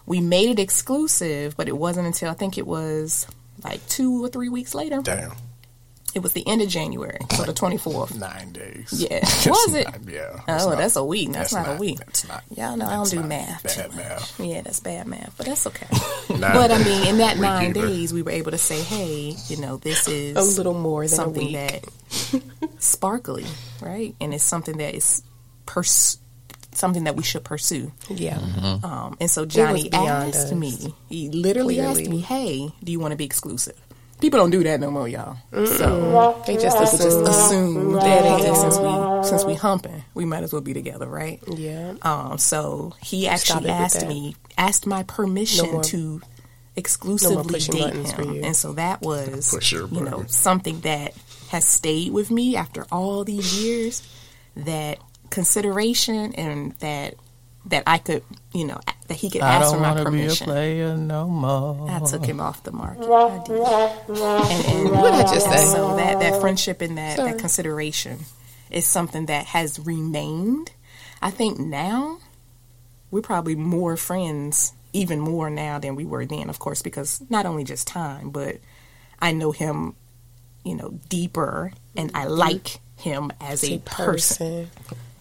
we 0.06 0.22
made 0.22 0.50
it 0.50 0.60
exclusive, 0.60 1.58
but 1.58 1.68
it 1.68 1.78
wasn't 1.78 2.08
until 2.08 2.30
I 2.30 2.34
think 2.34 2.58
it 2.58 2.68
was 2.68 3.28
like 3.64 3.86
two 3.88 4.24
or 4.24 4.28
three 4.30 4.50
weeks 4.50 4.74
later. 4.76 5.02
Damn. 5.02 5.34
It 6.14 6.24
was 6.24 6.32
the 6.32 6.48
end 6.48 6.62
of 6.62 6.70
January, 6.70 7.20
so 7.36 7.44
the 7.44 7.52
twenty 7.52 7.78
fourth. 7.78 8.18
Nine 8.18 8.54
days. 8.54 8.88
Yeah. 8.94 9.20
That's 9.22 9.46
Was 9.48 9.74
it? 9.74 9.86
not- 9.86 10.10
yeah. 10.10 10.30
Oh, 10.32 10.44
that's 10.48 10.66
not- 10.66 10.78
that's 10.78 10.96
a 10.96 11.04
week. 11.04 11.32
That's, 11.34 11.54
not, 11.54 11.76
a 11.76 11.78
week. 11.78 11.98
That's 12.00 12.26
not. 12.26 12.42
Y'all 12.56 12.78
know 12.78 12.86
I 12.86 12.94
don't 12.94 13.10
do 13.12 13.22
math. 13.22 13.64
Bad 13.64 13.94
math. 13.98 14.40
Yeah, 14.40 14.62
that's 14.62 14.80
bad 14.80 15.08
math, 15.08 15.34
but 15.36 15.46
that's 15.46 15.68
okay. 15.68 15.88
But 16.30 16.72
I 16.72 16.82
mean, 16.84 17.08
in 17.08 17.18
that 17.18 17.38
nine 17.38 17.72
either. 17.72 17.86
days, 17.88 18.14
we 18.14 18.22
were 18.22 18.32
able 18.32 18.52
to 18.52 18.58
say, 18.58 18.82
"Hey, 18.82 19.36
you 19.48 19.58
know, 19.58 19.76
this 19.78 20.08
is 20.08 20.38
A 20.38 20.42
little 20.58 20.74
more 20.74 21.02
than 21.02 21.10
something 21.10 21.52
that 21.52 21.84
sparkly, 22.80 23.46
right? 23.82 24.16
And 24.22 24.34
it's 24.34 24.44
something 24.44 24.78
that 24.78 24.96
is 24.96 25.22
pers- 25.66 26.18
something 26.78 27.06
that 27.06 27.16
we 27.16 27.24
should 27.24 27.44
pursue." 27.44 27.92
Yeah. 28.10 28.38
Um, 28.84 29.18
and 29.20 29.30
so 29.30 29.46
Johnny 29.46 29.90
beyond 29.90 30.36
asked 30.36 30.48
us. 30.48 30.52
me, 30.54 30.94
he 31.10 31.30
literally 31.30 31.80
asked 31.80 32.08
me, 32.08 32.20
"Hey, 32.22 32.70
do 32.84 32.92
you 32.92 33.00
want 33.00 33.12
to 33.12 33.18
be 33.18 33.26
exclusive?" 33.26 33.76
People 34.22 34.40
don't 34.40 34.50
do 34.50 34.64
that 34.64 34.80
no 34.80 34.90
more, 34.92 35.10
y'all. 35.10 35.36
So 35.52 36.42
They 36.48 36.56
just 36.56 36.78
people 36.78 36.92
just 36.98 37.04
assume. 37.04 37.28
assume 37.28 37.94
that 37.96 38.24
hey, 38.40 38.54
since 38.56 38.78
we 38.78 39.24
since 39.28 39.44
we 39.44 39.56
humping, 39.56 40.04
we 40.14 40.24
might 40.24 40.44
as 40.44 40.54
well 40.54 40.62
be 40.62 40.74
together, 40.74 41.06
right? 41.06 41.42
Yeah. 41.48 41.96
Um, 42.02 42.38
so 42.38 42.94
he 43.04 43.28
actually 43.28 43.68
asked 43.70 44.08
me, 44.08 44.36
asked 44.58 44.88
my 44.88 45.04
permission 45.04 45.70
No 45.70 45.82
to 45.84 46.22
exclusively 46.78 47.54
pushing 47.56 47.76
date 47.76 47.94
him, 47.94 48.44
and 48.44 48.56
so 48.56 48.74
that 48.74 49.02
was, 49.02 49.50
Push 49.54 49.74
your 49.74 49.88
you 49.88 50.02
know, 50.02 50.24
something 50.28 50.80
that 50.82 51.14
has 51.50 51.66
stayed 51.66 52.12
with 52.14 52.32
me 52.32 52.56
after 52.56 52.86
all 52.92 53.24
these 53.26 53.62
years. 53.62 54.02
That 54.56 55.00
consideration 55.36 56.34
and 56.36 56.72
that 56.80 57.16
that 57.66 57.84
I 57.86 57.98
could, 57.98 58.24
you 58.54 58.66
know, 58.66 58.80
that 59.08 59.16
he 59.16 59.30
could 59.30 59.42
I 59.42 59.56
ask 59.56 59.68
for 59.68 59.74
don't 59.74 59.82
my 59.82 59.94
want 59.96 60.06
to 60.06 60.12
be 60.12 60.26
a 60.28 60.30
player 60.30 60.96
no 60.96 61.28
more. 61.28 61.90
I 61.90 62.00
took 62.00 62.24
him 62.24 62.40
off 62.40 62.64
the 62.64 62.72
market. 62.72 63.04
I 63.04 63.44
did. 63.44 63.58
And, 63.58 64.66
and 64.68 64.92
What 64.92 65.12
did 65.12 65.26
I 65.26 65.34
just 65.34 65.50
say? 65.50 65.66
So 65.66 65.96
that, 65.98 66.20
that 66.20 66.40
friendship 66.40 66.82
and 66.82 66.98
that, 66.98 67.18
Sorry. 67.18 67.32
that 67.32 67.40
consideration 67.40 68.20
is 68.70 68.86
something 68.86 69.26
that 69.26 69.48
has 69.48 69.80
remained. 69.80 70.72
I 71.24 71.32
think 71.32 71.58
now 71.60 72.20
we're 73.10 73.22
probably 73.22 73.56
more 73.56 73.98
friends, 73.98 74.74
even 74.94 75.20
more 75.20 75.50
now 75.50 75.80
than 75.80 75.96
we 75.96 76.06
were 76.06 76.26
then, 76.26 76.50
of 76.50 76.60
course, 76.60 76.84
because 76.84 77.20
not 77.30 77.48
only 77.48 77.64
just 77.64 77.88
time, 77.88 78.30
but 78.30 78.58
I 79.20 79.32
know 79.32 79.52
him, 79.52 79.96
you 80.64 80.76
know, 80.76 81.00
deeper 81.10 81.72
and 81.98 82.12
I 82.14 82.26
mm-hmm. 82.26 82.36
like 82.36 82.80
him 82.96 83.32
as 83.42 83.64
a 83.64 83.80
person. 83.80 84.70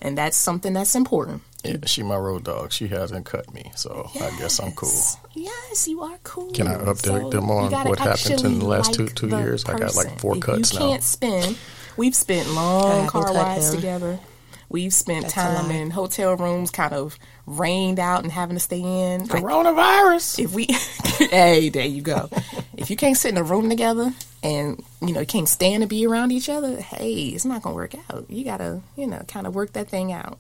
And 0.05 0.17
that's 0.19 0.37
something 0.37 0.75
that's 0.75 0.95
important. 0.95 1.43
Yeah, 1.65 1.79
she 1.87 2.03
my 2.03 2.17
road 2.17 2.45
dog. 2.45 2.73
She 2.73 2.89
hasn't 2.89 3.25
cut 3.25 3.53
me, 3.55 3.73
so 3.75 4.11
I 4.17 4.31
guess 4.39 4.61
I'm 4.61 4.73
cool. 4.73 4.93
Yes, 5.33 5.89
you 5.89 6.03
are 6.03 6.19
cool. 6.23 6.53
Can 6.53 6.69
I 6.69 6.75
update 6.75 7.05
So 7.23 7.31
them 7.31 7.51
on 7.51 7.73
what 7.89 7.99
happened 7.99 8.45
in 8.45 8.59
the 8.59 8.67
last 8.67 8.93
two- 8.93 9.07
like 9.07 9.15
two 9.15 9.29
the 9.29 9.39
years? 9.39 9.65
I 9.65 9.79
got, 9.79 9.97
like, 9.97 10.21
four 10.21 10.37
If 10.37 10.43
cuts 10.43 10.75
you 10.75 10.79
now. 10.81 10.89
can't 10.89 11.03
spend. 11.03 11.57
We've 11.97 12.15
spent 12.15 12.51
long 12.51 12.91
haven't 13.01 13.09
car 13.09 13.33
rides 13.33 13.71
together. 13.75 14.19
We've 14.69 14.93
spent 14.93 15.23
That's 15.23 15.35
time 15.35 15.71
in 15.71 15.91
hotel 15.91 16.37
rooms, 16.37 16.71
kind 16.71 16.93
of 16.93 17.19
rained 17.47 17.99
out 18.01 18.23
and 18.23 18.33
having 18.33 18.57
to 18.57 18.61
stay 18.61 18.81
in. 18.81 19.27
Like, 19.27 19.43
Coronavirus. 19.43 20.39
if 20.43 20.53
we, 20.55 20.67
hey, 21.29 21.69
there 21.69 21.87
you 21.87 22.03
go. 22.03 22.29
if 22.77 22.91
you 22.91 22.97
can't 22.97 23.17
sit 23.17 23.31
in 23.33 23.37
a 23.39 23.43
room 23.43 23.69
together 23.69 24.13
and 24.43 24.83
you 25.01 25.13
know 25.13 25.21
you 25.21 25.27
can't 25.27 25.49
stand 25.49 25.83
to 25.83 25.87
be 25.87 26.07
around 26.07 26.33
each 26.33 26.49
other, 26.49 26.81
hey, 26.81 27.13
it's 27.29 27.45
not 27.45 27.63
gonna 27.63 27.75
work 27.77 27.95
out. 28.11 28.25
You 28.29 28.45
gotta, 28.45 28.81
you 28.97 29.07
know, 29.07 29.23
kind 29.29 29.47
of 29.47 29.55
work 29.55 29.73
that 29.75 29.89
thing 29.89 30.13
out, 30.13 30.39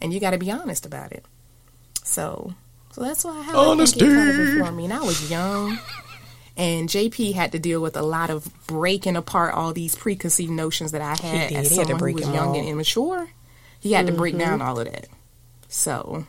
and 0.00 0.12
you 0.12 0.20
gotta 0.20 0.38
be 0.38 0.50
honest 0.50 0.84
about 0.86 1.12
it. 1.12 1.24
So, 2.04 2.54
so 2.92 3.02
that's 3.02 3.24
why 3.24 3.40
how 3.42 3.72
I 3.72 3.76
think 3.76 3.96
it 3.96 4.00
kind 4.00 4.12
of 4.12 4.34
Honesty. 4.34 4.52
informed 4.56 4.76
me. 4.76 4.84
And 4.84 4.92
I 4.94 5.00
was 5.00 5.30
young, 5.30 5.78
and 6.56 6.88
JP 6.88 7.34
had 7.34 7.52
to 7.52 7.58
deal 7.58 7.80
with 7.80 7.96
a 7.96 8.02
lot 8.02 8.30
of 8.30 8.48
breaking 8.66 9.16
apart 9.16 9.54
all 9.54 9.72
these 9.72 9.94
preconceived 9.94 10.50
notions 10.50 10.92
that 10.92 11.02
I 11.02 11.10
had 11.16 11.52
as 11.52 11.68
He 11.70 11.76
had 11.76 11.86
to 11.86 11.92
someone 11.92 11.98
break 11.98 12.18
who 12.18 12.26
was 12.26 12.34
young 12.34 12.48
all. 12.48 12.58
and 12.58 12.66
immature. 12.66 13.28
He 13.80 13.92
had 13.92 14.06
to 14.06 14.12
break 14.12 14.36
down 14.36 14.58
mm-hmm. 14.58 14.68
all 14.68 14.78
of 14.80 14.90
that. 14.90 15.06
So 15.68 16.26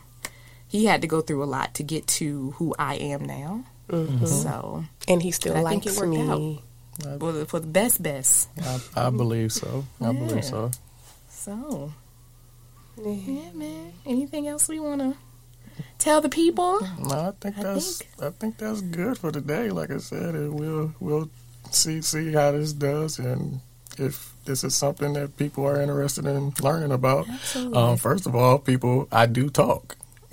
he 0.68 0.84
had 0.86 1.00
to 1.02 1.08
go 1.08 1.20
through 1.20 1.42
a 1.42 1.46
lot 1.46 1.74
to 1.74 1.82
get 1.82 2.06
to 2.06 2.52
who 2.52 2.74
I 2.78 2.94
am 2.96 3.24
now. 3.24 3.64
Mm-hmm. 3.88 4.24
So, 4.26 4.84
And 5.08 5.22
he 5.22 5.30
still 5.32 5.52
I 5.52 5.68
think 5.70 5.84
likes 5.84 5.96
it 5.96 6.00
worked 6.00 6.12
me. 6.12 6.62
for 7.18 7.32
the, 7.32 7.46
for 7.46 7.58
the 7.58 7.66
best, 7.66 8.02
best. 8.02 8.48
I, 8.62 9.06
I 9.06 9.10
believe 9.10 9.52
so. 9.52 9.84
I 10.00 10.10
Yeah. 10.10 10.12
believe 10.12 10.44
so. 10.44 10.70
So, 11.28 11.92
yeah, 12.96 13.50
man. 13.52 13.92
Anything 14.06 14.46
else 14.46 14.68
we 14.68 14.78
want 14.78 15.00
to 15.00 15.16
tell 15.98 16.20
the 16.20 16.28
people? 16.28 16.78
No, 17.00 17.08
I 17.28 17.32
think 17.40 17.58
I 17.58 17.62
that's 17.62 17.98
think- 17.98 18.22
I 18.22 18.30
think 18.30 18.58
that's 18.58 18.80
good 18.82 19.18
for 19.18 19.32
today. 19.32 19.70
Like 19.70 19.90
I 19.90 19.98
said, 19.98 20.34
and 20.34 20.54
we'll 20.54 20.94
we'll 21.00 21.30
see 21.70 22.02
see 22.02 22.32
how 22.32 22.52
this 22.52 22.72
does 22.74 23.18
and 23.18 23.60
if 23.98 24.32
this 24.44 24.64
is 24.64 24.74
something 24.74 25.12
that 25.14 25.36
people 25.36 25.66
are 25.66 25.80
interested 25.80 26.26
in 26.26 26.52
learning 26.62 26.92
about. 26.92 27.28
Um, 27.56 27.96
first 27.96 28.26
of 28.26 28.34
all, 28.34 28.58
people, 28.58 29.08
I 29.12 29.26
do 29.26 29.50
talk. 29.50 29.96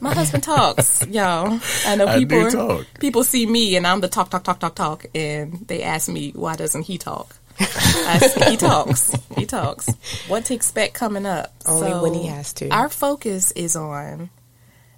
My 0.00 0.12
husband 0.14 0.42
talks, 0.42 1.06
y'all. 1.06 1.60
I 1.86 1.96
know 1.96 2.06
I 2.06 2.18
people. 2.18 2.44
do 2.44 2.50
talk. 2.50 2.86
People 3.00 3.24
see 3.24 3.46
me 3.46 3.76
and 3.76 3.86
I'm 3.86 4.00
the 4.00 4.08
talk, 4.08 4.30
talk, 4.30 4.44
talk, 4.44 4.58
talk, 4.58 4.74
talk, 4.74 5.06
and 5.14 5.66
they 5.68 5.82
ask 5.82 6.08
me 6.08 6.32
why 6.34 6.56
doesn't 6.56 6.82
he 6.82 6.98
talk? 6.98 7.36
I 7.60 8.18
say, 8.18 8.50
he 8.52 8.56
talks. 8.56 9.14
He 9.36 9.46
talks. 9.46 9.88
What 10.28 10.44
to 10.46 10.54
expect 10.54 10.94
coming 10.94 11.26
up? 11.26 11.52
Only 11.66 11.92
when 11.92 12.14
he 12.14 12.26
has 12.26 12.52
to. 12.54 12.68
Our 12.68 12.88
focus 12.88 13.52
is 13.52 13.74
on 13.76 14.30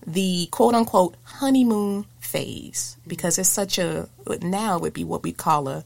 the 0.07 0.49
quote 0.51 0.75
unquote 0.75 1.17
honeymoon 1.25 2.07
phase 2.21 2.97
because 3.07 3.39
it's 3.39 3.49
such 3.49 3.79
a 3.79 4.09
now 4.41 4.77
it 4.77 4.83
would 4.83 4.93
be 4.93 5.05
what 5.05 5.23
we 5.23 5.33
call 5.33 5.69
a 5.69 5.85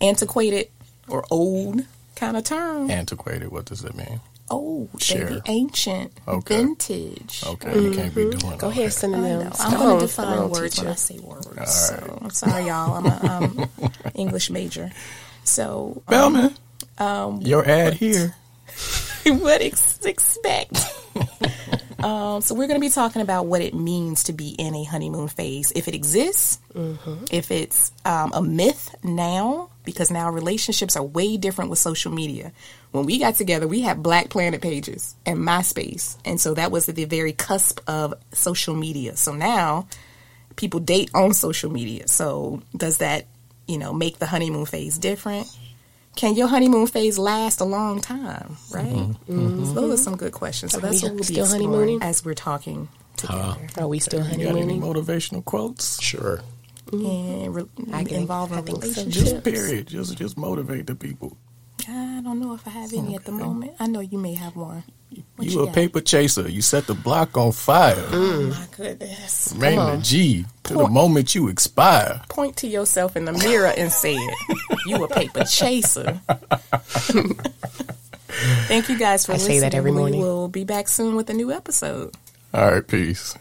antiquated 0.00 0.68
or 1.08 1.24
old 1.30 1.82
kind 2.16 2.36
of 2.36 2.44
term. 2.44 2.90
Antiquated. 2.90 3.50
What 3.50 3.64
does 3.66 3.84
it 3.84 3.94
mean? 3.94 4.20
Old, 4.50 4.90
Sure. 5.00 5.26
baby, 5.26 5.40
ancient, 5.46 6.12
Okay. 6.28 6.56
vintage. 6.56 7.42
Okay, 7.46 7.80
you 7.82 7.92
can't 7.92 8.14
be 8.14 8.24
doing. 8.30 8.58
Go 8.58 8.68
ahead, 8.68 8.90
that. 8.90 9.04
I 9.04 9.08
know. 9.08 9.16
synonyms. 9.22 9.56
I'm 9.58 9.78
going 9.78 9.98
to 10.00 10.06
define 10.06 10.26
come 10.26 10.38
on, 10.44 10.50
words 10.50 10.78
when 10.78 10.86
I 10.88 10.94
say 10.96 11.18
words. 11.18 11.74
So 11.74 12.18
I'm 12.20 12.30
sorry, 12.30 12.66
y'all. 12.66 12.94
I'm 12.94 13.06
an 13.06 13.26
um, 13.60 13.70
English 14.14 14.50
major. 14.50 14.90
So 15.44 16.02
Bellman, 16.10 16.54
um, 16.98 17.40
your 17.40 17.66
ad 17.66 17.94
here. 17.94 18.34
what 19.26 19.62
ex- 19.62 20.04
expect? 20.04 20.92
um, 22.04 22.42
so 22.42 22.54
we're 22.54 22.66
going 22.66 22.80
to 22.80 22.86
be 22.86 22.90
talking 22.90 23.22
about 23.22 23.46
what 23.46 23.62
it 23.62 23.74
means 23.74 24.24
to 24.24 24.32
be 24.32 24.50
in 24.50 24.74
a 24.74 24.84
honeymoon 24.84 25.28
phase, 25.28 25.72
if 25.74 25.88
it 25.88 25.94
exists, 25.94 26.58
if 27.30 27.50
it's 27.50 27.92
um, 28.04 28.32
a 28.34 28.42
myth 28.42 28.94
now, 29.02 29.70
because 29.84 30.10
now 30.10 30.30
relationships 30.30 30.96
are 30.96 31.02
way 31.02 31.38
different 31.38 31.70
with 31.70 31.78
social 31.78 32.12
media. 32.12 32.52
When 32.90 33.06
we 33.06 33.18
got 33.18 33.36
together, 33.36 33.66
we 33.66 33.80
had 33.80 34.02
Black 34.02 34.28
Planet 34.28 34.60
pages 34.60 35.14
and 35.24 35.38
MySpace, 35.38 36.16
and 36.24 36.38
so 36.40 36.54
that 36.54 36.70
was 36.70 36.88
at 36.88 36.94
the 36.94 37.06
very 37.06 37.32
cusp 37.32 37.80
of 37.88 38.14
social 38.32 38.74
media. 38.74 39.16
So 39.16 39.34
now 39.34 39.88
people 40.56 40.80
date 40.80 41.10
on 41.14 41.32
social 41.32 41.70
media. 41.70 42.06
So 42.08 42.62
does 42.76 42.98
that, 42.98 43.26
you 43.66 43.78
know, 43.78 43.92
make 43.92 44.18
the 44.18 44.26
honeymoon 44.26 44.66
phase 44.66 44.98
different? 44.98 45.46
Can 46.16 46.34
your 46.36 46.46
honeymoon 46.48 46.86
phase 46.86 47.18
last 47.18 47.60
a 47.60 47.64
long 47.64 48.00
time? 48.00 48.56
Right. 48.70 49.14
So 49.26 49.34
those 49.74 50.00
are 50.00 50.02
some 50.02 50.16
good 50.16 50.32
questions. 50.32 50.72
So 50.72 50.78
that's 50.80 51.02
we 51.02 51.08
what 51.08 51.14
we'll 51.14 51.18
be 51.18 51.24
still 51.24 51.44
exploring 51.44 51.66
honeymooning? 51.70 52.02
as 52.02 52.24
we're 52.24 52.34
talking 52.34 52.88
together 53.16 53.56
Are 53.78 53.88
we 53.88 53.98
still 53.98 54.20
You 54.20 54.44
got 54.46 54.56
any 54.56 54.78
honeymooning? 54.78 54.80
motivational 54.82 55.44
quotes? 55.44 56.00
Sure. 56.02 56.40
and 56.92 57.54
re- 57.54 57.64
I 57.92 58.04
can- 58.04 58.20
involving 58.22 58.58
I 58.58 58.62
think 58.62 58.84
so, 58.84 58.88
relationships. 58.90 59.30
Just 59.30 59.44
period. 59.44 59.86
Just 59.88 60.16
just 60.16 60.36
motivate 60.36 60.86
the 60.86 60.94
people. 60.94 61.36
I 61.88 62.20
don't 62.22 62.38
know 62.40 62.54
if 62.54 62.66
I 62.66 62.70
have 62.70 62.92
any 62.94 63.14
at 63.16 63.24
the 63.24 63.32
moment. 63.32 63.72
I 63.80 63.86
know 63.88 64.00
you 64.00 64.16
may 64.18 64.34
have 64.34 64.54
one. 64.56 64.84
What 65.36 65.48
you 65.48 65.60
a 65.62 65.70
paper 65.72 66.00
chaser. 66.00 66.48
You 66.48 66.62
set 66.62 66.86
the 66.86 66.94
block 66.94 67.36
on 67.36 67.52
fire. 67.52 67.94
Oh 68.10 68.42
my 68.50 68.66
goodness. 68.76 69.52
Rain 69.56 69.76
the 69.78 69.98
G 70.02 70.44
to 70.64 70.74
the 70.74 70.88
moment 70.88 71.34
you 71.34 71.48
expire. 71.48 72.22
Point 72.28 72.56
to 72.58 72.66
yourself 72.66 73.16
in 73.16 73.24
the 73.24 73.32
mirror 73.32 73.72
and 73.76 73.90
say 73.92 74.14
it. 74.14 74.34
You 74.86 75.04
a 75.04 75.08
paper 75.08 75.44
chaser. 75.44 76.20
Thank 78.66 78.88
you 78.88 78.98
guys 78.98 79.24
for 79.26 79.32
I 79.32 79.36
listening. 79.36 79.56
say 79.56 79.60
that 79.60 79.74
every 79.74 79.92
morning. 79.92 80.20
We 80.20 80.26
will 80.26 80.48
be 80.48 80.64
back 80.64 80.88
soon 80.88 81.14
with 81.16 81.30
a 81.30 81.34
new 81.34 81.52
episode. 81.52 82.14
All 82.52 82.70
right, 82.72 82.86
peace. 82.86 83.36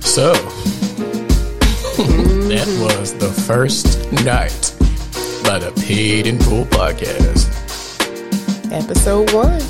So, 0.00 0.32
that 2.48 2.66
was 2.80 3.14
the 3.14 3.28
first 3.28 4.10
night 4.24 4.74
by 5.44 5.58
the 5.58 5.72
Paid 5.86 6.26
in 6.26 6.38
Full 6.38 6.64
podcast. 6.66 7.50
Episode 8.70 9.32
one. 9.32 9.62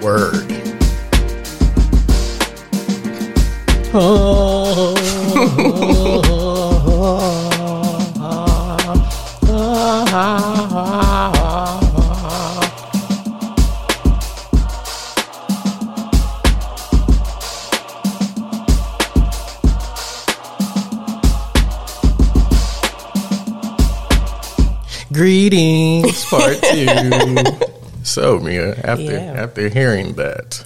Word. 0.00 0.46
Greetings, 3.90 6.38
two. 26.74 27.66
so, 28.02 28.38
Mia, 28.38 28.74
after 28.82 29.02
Yeah. 29.02 29.42
after 29.44 29.68
hearing 29.68 30.14
that, 30.14 30.64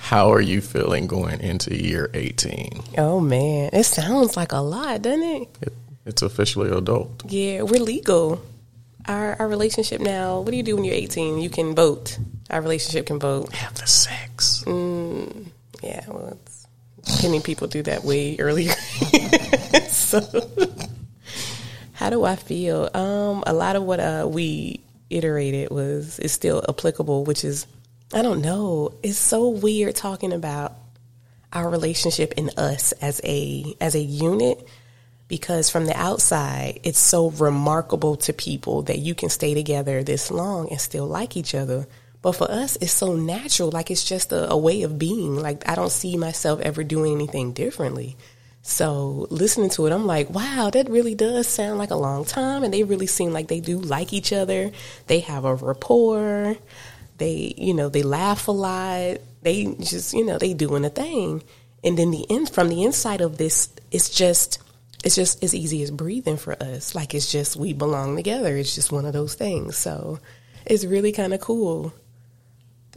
how 0.00 0.32
are 0.32 0.40
you 0.40 0.60
feeling 0.60 1.06
going 1.06 1.40
into 1.40 1.74
year 1.76 2.10
eighteen? 2.14 2.80
Oh 2.96 3.20
man, 3.20 3.70
it 3.72 3.84
sounds 3.84 4.36
like 4.36 4.52
a 4.52 4.58
lot, 4.60 5.02
doesn't 5.02 5.22
it? 5.22 5.48
It, 5.62 5.72
it's 6.06 6.22
officially 6.22 6.70
adult. 6.70 7.22
Yeah, 7.28 7.62
we're 7.62 7.82
legal. 7.82 8.40
Our 9.06 9.36
our 9.38 9.48
relationship 9.48 10.00
now. 10.00 10.40
What 10.40 10.50
do 10.50 10.56
you 10.56 10.62
do 10.62 10.76
when 10.76 10.84
you're 10.84 10.94
18? 10.94 11.38
You 11.38 11.50
can 11.50 11.74
vote. 11.74 12.18
Our 12.50 12.60
relationship 12.60 13.06
can 13.06 13.18
vote. 13.18 13.52
Have 13.54 13.74
the 13.74 13.86
sex. 13.86 14.64
Yeah, 14.66 16.04
well, 16.08 16.36
it's, 16.44 16.66
many 17.22 17.40
people 17.40 17.68
do 17.68 17.82
that 17.84 18.04
way 18.04 18.36
earlier. 18.38 18.72
so, 19.88 20.20
how 21.92 22.10
do 22.10 22.24
I 22.24 22.36
feel? 22.36 22.88
Um, 22.94 23.44
a 23.46 23.52
lot 23.52 23.76
of 23.76 23.82
what 23.84 24.00
uh, 24.00 24.26
we 24.30 24.80
iterated 25.10 25.70
was 25.70 26.18
is 26.18 26.32
still 26.32 26.64
applicable, 26.68 27.24
which 27.24 27.44
is 27.44 27.66
I 28.12 28.22
don't 28.22 28.40
know. 28.40 28.94
It's 29.02 29.18
so 29.18 29.48
weird 29.48 29.94
talking 29.94 30.32
about 30.32 30.74
our 31.52 31.68
relationship 31.68 32.32
in 32.36 32.50
us 32.56 32.92
as 32.92 33.20
a 33.24 33.74
as 33.80 33.94
a 33.94 34.00
unit 34.00 34.66
because 35.28 35.68
from 35.68 35.86
the 35.86 35.96
outside 35.96 36.80
it's 36.84 36.98
so 36.98 37.30
remarkable 37.30 38.16
to 38.16 38.32
people 38.32 38.82
that 38.82 38.98
you 38.98 39.14
can 39.14 39.28
stay 39.28 39.54
together 39.54 40.02
this 40.02 40.30
long 40.30 40.70
and 40.70 40.80
still 40.80 41.06
like 41.06 41.36
each 41.36 41.54
other. 41.54 41.86
But 42.20 42.32
for 42.32 42.50
us 42.50 42.76
it's 42.80 42.92
so 42.92 43.14
natural. 43.14 43.70
Like 43.70 43.90
it's 43.90 44.04
just 44.04 44.32
a, 44.32 44.50
a 44.50 44.56
way 44.56 44.82
of 44.82 44.98
being. 44.98 45.36
Like 45.36 45.68
i 45.68 45.74
don't 45.74 45.92
see 45.92 46.16
myself 46.16 46.60
ever 46.60 46.84
doing 46.84 47.14
anything 47.14 47.52
differently 47.52 48.16
so 48.62 49.26
listening 49.30 49.70
to 49.70 49.86
it 49.86 49.92
i'm 49.92 50.06
like 50.06 50.28
wow 50.30 50.70
that 50.72 50.88
really 50.90 51.14
does 51.14 51.46
sound 51.46 51.78
like 51.78 51.90
a 51.90 51.96
long 51.96 52.24
time. 52.24 52.62
And 52.62 52.72
they 52.72 52.84
really 52.84 53.06
seem 53.06 53.32
like 53.32 53.48
they 53.48 53.60
do 53.60 53.78
like 53.78 54.12
each 54.12 54.32
other. 54.32 54.70
They 55.06 55.20
have 55.20 55.44
a 55.44 55.54
rapport. 55.54 56.56
They 57.18 57.54
you 57.56 57.74
know 57.74 57.88
they 57.88 58.02
laugh 58.02 58.48
a 58.48 58.52
lot. 58.52 59.18
They 59.42 59.74
just 59.80 60.14
you 60.14 60.24
know 60.24 60.38
they 60.38 60.54
doing 60.54 60.84
a 60.84 60.90
thing. 60.90 61.42
And 61.84 61.96
then 61.98 62.10
the 62.10 62.26
end 62.30 62.50
from 62.50 62.68
the 62.68 62.84
inside 62.84 63.20
of 63.20 63.38
this 63.38 63.70
it's 63.90 64.10
just 64.10 64.60
it's 65.04 65.14
just 65.14 65.42
as 65.44 65.54
easy 65.54 65.82
as 65.82 65.90
breathing 65.90 66.36
for 66.36 66.60
us. 66.62 66.94
Like 66.94 67.14
it's 67.14 67.30
just 67.30 67.56
we 67.56 67.72
belong 67.72 68.16
together. 68.16 68.56
It's 68.56 68.74
just 68.74 68.92
one 68.92 69.06
of 69.06 69.12
those 69.12 69.34
things. 69.34 69.76
So 69.76 70.18
it's 70.66 70.84
really 70.84 71.12
kind 71.12 71.32
of 71.34 71.40
cool 71.40 71.92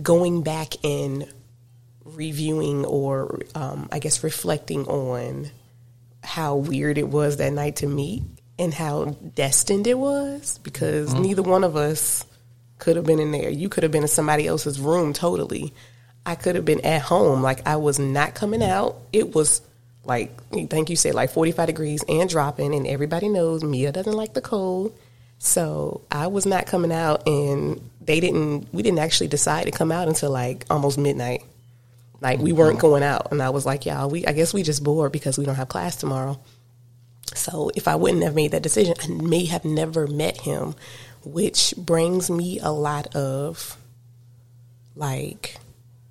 going 0.01 0.41
back 0.41 0.73
and 0.83 1.27
reviewing 2.03 2.85
or 2.85 3.39
um, 3.55 3.87
i 3.91 3.99
guess 3.99 4.23
reflecting 4.23 4.85
on 4.87 5.49
how 6.23 6.55
weird 6.55 6.97
it 6.97 7.07
was 7.07 7.37
that 7.37 7.53
night 7.53 7.77
to 7.77 7.87
meet 7.87 8.23
and 8.59 8.73
how 8.73 9.05
destined 9.35 9.87
it 9.87 9.97
was 9.97 10.59
because 10.59 11.13
neither 11.15 11.41
one 11.41 11.63
of 11.63 11.75
us 11.75 12.25
could 12.81 12.95
have 12.95 13.05
been 13.05 13.19
in 13.19 13.31
there. 13.31 13.49
You 13.49 13.69
could 13.69 13.83
have 13.83 13.91
been 13.91 14.03
in 14.03 14.09
somebody 14.09 14.45
else's 14.45 14.79
room 14.79 15.13
totally. 15.13 15.73
I 16.25 16.35
could 16.35 16.55
have 16.55 16.65
been 16.65 16.85
at 16.85 17.01
home. 17.01 17.41
Like 17.41 17.65
I 17.65 17.77
was 17.77 17.97
not 17.97 18.35
coming 18.35 18.61
out. 18.61 18.97
It 19.13 19.33
was 19.33 19.61
like 20.03 20.31
I 20.51 20.65
think 20.65 20.89
you 20.89 20.95
said 20.95 21.15
like 21.15 21.31
45 21.31 21.67
degrees 21.67 22.03
and 22.09 22.29
dropping 22.29 22.75
and 22.75 22.85
everybody 22.85 23.29
knows 23.29 23.63
Mia 23.63 23.91
doesn't 23.91 24.13
like 24.13 24.33
the 24.33 24.41
cold. 24.41 24.97
So 25.39 26.01
I 26.11 26.27
was 26.27 26.45
not 26.45 26.67
coming 26.67 26.91
out 26.91 27.27
and 27.27 27.81
they 28.01 28.19
didn't 28.19 28.67
we 28.73 28.83
didn't 28.83 28.99
actually 28.99 29.27
decide 29.27 29.65
to 29.65 29.71
come 29.71 29.91
out 29.91 30.07
until 30.07 30.31
like 30.31 30.65
almost 30.69 30.97
midnight. 30.97 31.43
Like 32.21 32.39
we 32.39 32.53
weren't 32.53 32.77
mm-hmm. 32.77 32.81
going 32.81 33.03
out 33.03 33.31
and 33.31 33.41
I 33.41 33.49
was 33.49 33.65
like, 33.65 33.85
y'all, 33.85 34.09
we 34.09 34.25
I 34.25 34.31
guess 34.31 34.53
we 34.53 34.61
just 34.63 34.83
bored 34.83 35.11
because 35.11 35.37
we 35.37 35.45
don't 35.45 35.55
have 35.55 35.67
class 35.67 35.95
tomorrow. 35.95 36.39
So 37.33 37.71
if 37.75 37.87
I 37.87 37.95
wouldn't 37.95 38.23
have 38.23 38.35
made 38.35 38.51
that 38.51 38.61
decision, 38.61 38.93
I 39.01 39.07
may 39.07 39.45
have 39.45 39.65
never 39.65 40.05
met 40.05 40.37
him, 40.37 40.75
which 41.23 41.73
brings 41.77 42.29
me 42.29 42.59
a 42.59 42.71
lot 42.71 43.15
of 43.15 43.75
like 44.95 45.57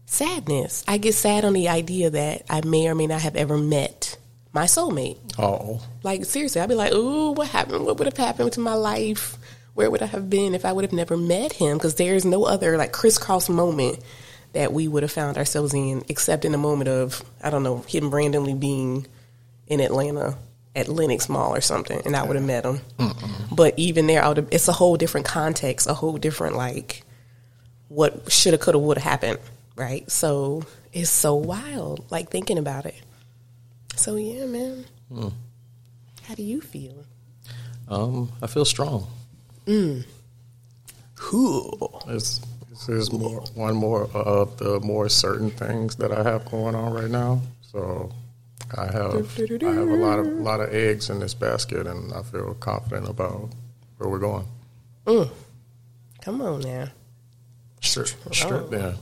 sadness. 0.07 0.85
I 0.89 0.99
get 0.99 1.15
sad 1.15 1.45
on 1.45 1.53
the 1.53 1.69
idea 1.69 2.11
that 2.11 2.45
I 2.51 2.63
may 2.63 2.89
or 2.89 2.95
may 2.97 3.07
not 3.07 3.21
have 3.21 3.37
ever 3.37 3.57
met 3.57 4.19
my 4.53 4.65
soulmate. 4.65 5.19
Oh, 5.39 5.81
Like 6.03 6.25
seriously, 6.25 6.61
I'd 6.61 6.69
be 6.69 6.75
like, 6.75 6.93
"Ooh, 6.93 7.31
what 7.33 7.49
happened? 7.49 7.87
What 7.87 7.99
would 7.99 8.07
have 8.07 8.17
happened 8.17 8.53
to 8.53 8.61
my 8.61 8.75
life? 8.75 9.39
Where 9.75 9.89
would 9.91 10.03
I 10.03 10.07
have 10.07 10.29
been 10.29 10.57
if 10.57 10.65
I 10.65 10.73
would 10.73 10.85
have 10.85 10.93
never 10.93 11.17
met 11.17 11.53
him?" 11.53 11.79
Because 11.79 11.95
there's 11.95 12.25
no 12.25 12.45
other 12.45 12.77
like 12.77 12.91
crisscross 12.91 13.49
moment 13.49 14.01
that 14.53 14.73
we 14.73 14.89
would 14.89 15.03
have 15.03 15.13
found 15.13 15.37
ourselves 15.39 15.73
in, 15.75 16.03
except 16.09 16.45
in 16.45 16.53
the 16.53 16.59
moment 16.59 16.89
of 16.89 17.23
I 17.43 17.51
don't 17.51 17.63
know 17.63 17.79
him 17.89 18.11
randomly 18.11 18.55
being 18.55 19.07
in 19.67 19.81
Atlanta 19.81 20.37
at 20.75 20.89
Lenox 20.89 21.29
Mall 21.29 21.55
or 21.55 21.61
something, 21.61 22.01
and 22.05 22.17
I 22.17 22.23
would 22.23 22.37
have 22.37 22.45
met 22.45 22.65
him. 22.65 22.81
But 23.53 23.75
even 23.77 24.07
there, 24.07 24.23
I 24.23 24.29
would 24.29 24.37
have, 24.37 24.49
it's 24.51 24.69
a 24.69 24.73
whole 24.73 24.97
different 24.97 25.27
context, 25.27 25.87
a 25.89 25.95
whole 25.95 26.17
different 26.17 26.57
like 26.57 27.03
what 27.89 28.31
shoulda, 28.31 28.59
coulda, 28.59 28.79
woulda 28.79 29.01
happened, 29.01 29.39
right? 29.77 30.09
So 30.11 30.63
it's 30.93 31.11
so 31.11 31.35
wild, 31.35 32.09
like 32.11 32.31
thinking 32.31 32.59
about 32.59 32.87
it. 32.87 33.01
So 33.97 34.17
yeah, 34.17 34.47
man. 34.47 34.85
How 36.23 36.35
do 36.37 36.43
you 36.43 36.61
feel? 36.61 37.05
um, 37.89 38.31
I 38.41 38.47
feel 38.47 38.65
strong. 38.65 39.09
Cool. 41.17 42.03
It's 42.09 42.41
is 42.89 43.13
more 43.13 43.41
one 43.55 43.75
more 43.75 44.09
of 44.15 44.57
the 44.59 44.81
more 44.81 45.09
certain 45.09 45.51
things 45.51 45.97
that 45.97 46.13
I 46.13 46.23
have 46.23 46.51
going 46.51 46.75
on 46.75 46.93
right 46.93 47.11
now. 47.11 47.43
So 47.63 48.13
I 48.77 48.87
have 48.87 49.15
I 49.39 49.73
have 49.73 49.89
a 49.89 49.97
lot 49.97 50.19
of 50.19 50.27
lot 50.27 50.61
of 50.61 50.73
eggs 50.73 51.11
in 51.11 51.21
this 51.21 51.35
basket, 51.35 51.87
and 51.87 52.13
I 52.13 52.23
feel 52.23 52.55
confident 52.55 53.09
about 53.09 53.51
where 53.99 54.09
we're 54.09 54.19
going. 54.19 54.47
Mm. 55.07 55.31
Come 56.23 56.43
on 56.43 56.61
now. 56.61 56.89
Straight, 57.81 58.15
yeah. 58.71 58.95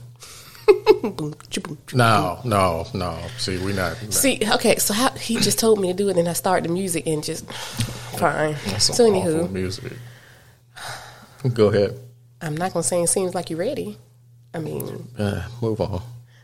Boom, 1.01 1.35
No, 1.93 2.39
no, 2.45 2.87
no. 2.93 3.19
See, 3.37 3.57
we 3.57 3.73
not. 3.73 3.97
See, 4.11 4.39
okay, 4.53 4.77
so 4.77 4.93
how 4.93 5.09
he 5.11 5.35
just 5.37 5.59
told 5.59 5.79
me 5.79 5.89
to 5.89 5.93
do 5.93 6.09
it, 6.09 6.17
and 6.17 6.29
I 6.29 6.33
started 6.33 6.69
the 6.69 6.73
music 6.73 7.07
and 7.07 7.23
just 7.23 7.51
fine. 8.17 8.55
That's 8.67 8.95
So 8.95 9.09
anywho, 9.09 9.51
music. 9.51 9.93
Go 11.53 11.67
ahead. 11.67 11.99
I'm 12.41 12.55
not 12.55 12.73
gonna 12.73 12.83
say 12.83 13.01
it 13.01 13.07
seems 13.07 13.35
like 13.35 13.49
you're 13.49 13.59
ready. 13.59 13.97
I 14.53 14.59
mean, 14.59 15.07
Uh, 15.17 15.47
move 15.61 15.81
on. 15.81 16.01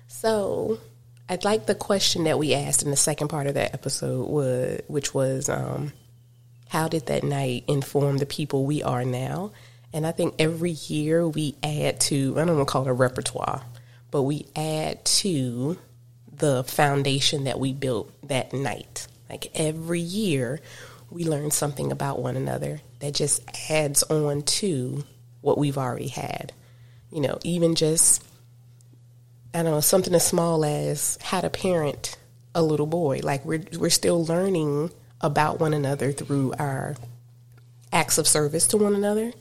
So, 0.07 0.79
I'd 1.27 1.43
like 1.43 1.65
the 1.65 1.75
question 1.75 2.25
that 2.25 2.37
we 2.37 2.53
asked 2.53 2.83
in 2.83 2.91
the 2.91 2.97
second 2.97 3.29
part 3.29 3.47
of 3.47 3.55
that 3.55 3.73
episode 3.73 4.27
was, 4.27 4.81
which 4.87 5.13
was, 5.13 5.49
um, 5.49 5.93
how 6.67 6.87
did 6.87 7.07
that 7.07 7.23
night 7.23 7.63
inform 7.67 8.17
the 8.17 8.25
people 8.25 8.65
we 8.65 8.83
are 8.83 9.03
now? 9.03 9.51
And 9.93 10.05
I 10.05 10.11
think 10.11 10.35
every 10.39 10.71
year 10.71 11.27
we 11.27 11.55
add 11.63 11.99
to, 12.01 12.33
I 12.37 12.45
don't 12.45 12.57
want 12.57 12.67
to 12.67 12.71
call 12.71 12.83
it 12.83 12.89
a 12.89 12.93
repertoire, 12.93 13.63
but 14.11 14.23
we 14.23 14.45
add 14.55 15.03
to 15.05 15.77
the 16.37 16.63
foundation 16.65 17.45
that 17.45 17.59
we 17.59 17.71
built 17.73 18.11
that 18.27 18.53
night. 18.53 19.07
Like 19.29 19.51
every 19.55 20.01
year, 20.01 20.59
we 21.09 21.23
learn 21.23 21.49
something 21.51 21.91
about 21.91 22.21
one 22.21 22.35
another 22.35 22.81
that 22.99 23.13
just 23.13 23.41
adds 23.69 24.03
on 24.03 24.41
to 24.43 25.03
what 25.45 25.59
we've 25.59 25.77
already 25.77 26.07
had. 26.07 26.51
You 27.11 27.21
know, 27.21 27.37
even 27.43 27.75
just 27.75 28.23
I 29.53 29.61
don't 29.63 29.71
know, 29.71 29.79
something 29.79 30.13
as 30.13 30.25
small 30.25 30.65
as 30.65 31.17
how 31.21 31.39
to 31.39 31.49
parent 31.49 32.17
a 32.55 32.61
little 32.61 32.87
boy. 32.87 33.21
Like 33.23 33.45
we're 33.45 33.63
we're 33.77 33.91
still 33.91 34.25
learning 34.25 34.91
about 35.21 35.59
one 35.59 35.73
another 35.73 36.11
through 36.11 36.53
our 36.57 36.95
acts 37.93 38.17
of 38.17 38.27
service 38.27 38.67
to 38.67 38.77
one 38.77 38.95
another. 38.95 39.31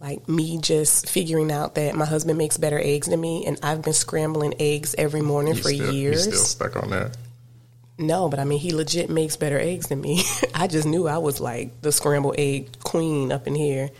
Like 0.00 0.28
me 0.28 0.58
just 0.58 1.08
figuring 1.08 1.52
out 1.52 1.76
that 1.76 1.94
my 1.94 2.04
husband 2.04 2.36
makes 2.36 2.58
better 2.58 2.78
eggs 2.78 3.06
than 3.06 3.20
me 3.20 3.46
and 3.46 3.58
I've 3.62 3.80
been 3.80 3.94
scrambling 3.94 4.54
eggs 4.58 4.94
every 4.98 5.22
morning 5.22 5.54
You 5.54 5.62
for 5.62 5.68
still, 5.68 5.94
years. 5.94 6.26
You 6.26 6.32
still 6.32 6.44
stuck 6.44 6.76
on 6.76 6.90
that? 6.90 7.16
No, 7.96 8.28
but 8.28 8.40
I 8.40 8.44
mean, 8.44 8.58
he 8.58 8.74
legit 8.74 9.08
makes 9.08 9.36
better 9.36 9.58
eggs 9.58 9.86
than 9.86 10.00
me. 10.00 10.24
I 10.54 10.66
just 10.66 10.86
knew 10.86 11.06
I 11.06 11.18
was 11.18 11.40
like 11.40 11.80
the 11.80 11.92
scrambled 11.92 12.34
egg 12.38 12.80
queen 12.82 13.30
up 13.30 13.46
in 13.46 13.54
here. 13.54 13.90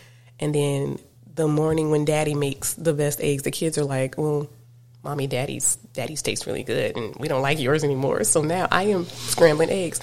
And 0.40 0.52
then 0.52 0.98
the 1.34 1.48
morning 1.48 1.90
when 1.90 2.04
daddy 2.04 2.34
makes 2.34 2.74
the 2.74 2.92
best 2.94 3.20
eggs, 3.20 3.42
the 3.42 3.50
kids 3.50 3.76
are 3.78 3.84
like, 3.84 4.16
well, 4.16 4.48
mommy, 5.02 5.26
daddy's, 5.26 5.76
daddy's 5.92 6.22
tastes 6.22 6.46
really 6.46 6.62
good 6.62 6.96
and 6.96 7.14
we 7.16 7.28
don't 7.28 7.42
like 7.42 7.58
yours 7.60 7.84
anymore. 7.84 8.24
So 8.24 8.42
now 8.42 8.68
I 8.70 8.84
am 8.84 9.04
scrambling 9.06 9.70
eggs. 9.70 10.00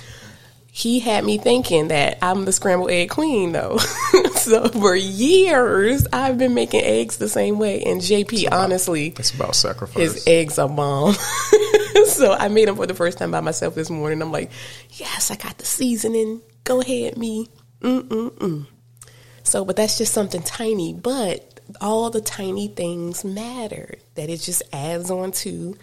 He 0.73 0.99
had 1.01 1.25
me 1.25 1.37
thinking 1.37 1.89
that 1.89 2.17
I'm 2.21 2.45
the 2.45 2.51
scrambled 2.53 2.91
egg 2.91 3.09
queen 3.09 3.51
though. 3.51 3.77
so 4.35 4.69
for 4.69 4.95
years, 4.95 6.07
I've 6.13 6.37
been 6.37 6.53
making 6.53 6.81
eggs 6.83 7.17
the 7.17 7.27
same 7.27 7.59
way. 7.59 7.83
And 7.83 7.99
JP, 7.99 8.49
honestly, 8.51 9.07
It's 9.17 9.31
about 9.33 9.55
sacrifice. 9.55 10.13
his 10.13 10.27
eggs 10.27 10.57
are 10.59 10.69
bomb. 10.69 11.13
so 12.05 12.31
I 12.33 12.47
made 12.49 12.67
them 12.69 12.77
for 12.77 12.87
the 12.87 12.93
first 12.93 13.17
time 13.17 13.31
by 13.31 13.41
myself 13.41 13.75
this 13.75 13.89
morning. 13.89 14.21
I'm 14.21 14.31
like, 14.31 14.49
yes, 14.91 15.29
I 15.29 15.35
got 15.35 15.57
the 15.57 15.65
seasoning. 15.65 16.41
Go 16.63 16.79
ahead, 16.79 17.17
me. 17.17 17.47
Mm-mm-mm. 17.81 18.67
So, 19.51 19.65
but 19.65 19.75
that's 19.75 19.97
just 19.97 20.13
something 20.13 20.41
tiny. 20.43 20.93
But 20.93 21.59
all 21.81 22.09
the 22.09 22.21
tiny 22.21 22.69
things 22.69 23.25
matter. 23.25 23.95
That 24.15 24.29
it 24.29 24.37
just 24.37 24.63
adds 24.71 25.11
on 25.11 25.33
to 25.43 25.77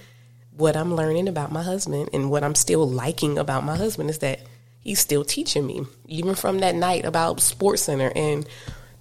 what 0.57 0.75
I'm 0.75 0.95
learning 0.95 1.29
about 1.29 1.53
my 1.53 1.63
husband 1.63 2.09
and 2.15 2.31
what 2.31 2.43
I'm 2.43 2.55
still 2.55 2.89
liking 2.89 3.37
about 3.37 3.65
my 3.65 3.77
husband 3.77 4.09
is 4.09 4.21
that 4.21 4.41
he's 4.81 5.01
still 5.01 5.23
teaching 5.23 5.67
me, 5.67 5.83
even 6.07 6.35
from 6.35 6.61
that 6.61 6.77
night 6.77 7.05
about 7.05 7.41
Sports 7.41 7.83
Center. 7.83 8.11
And 8.17 8.49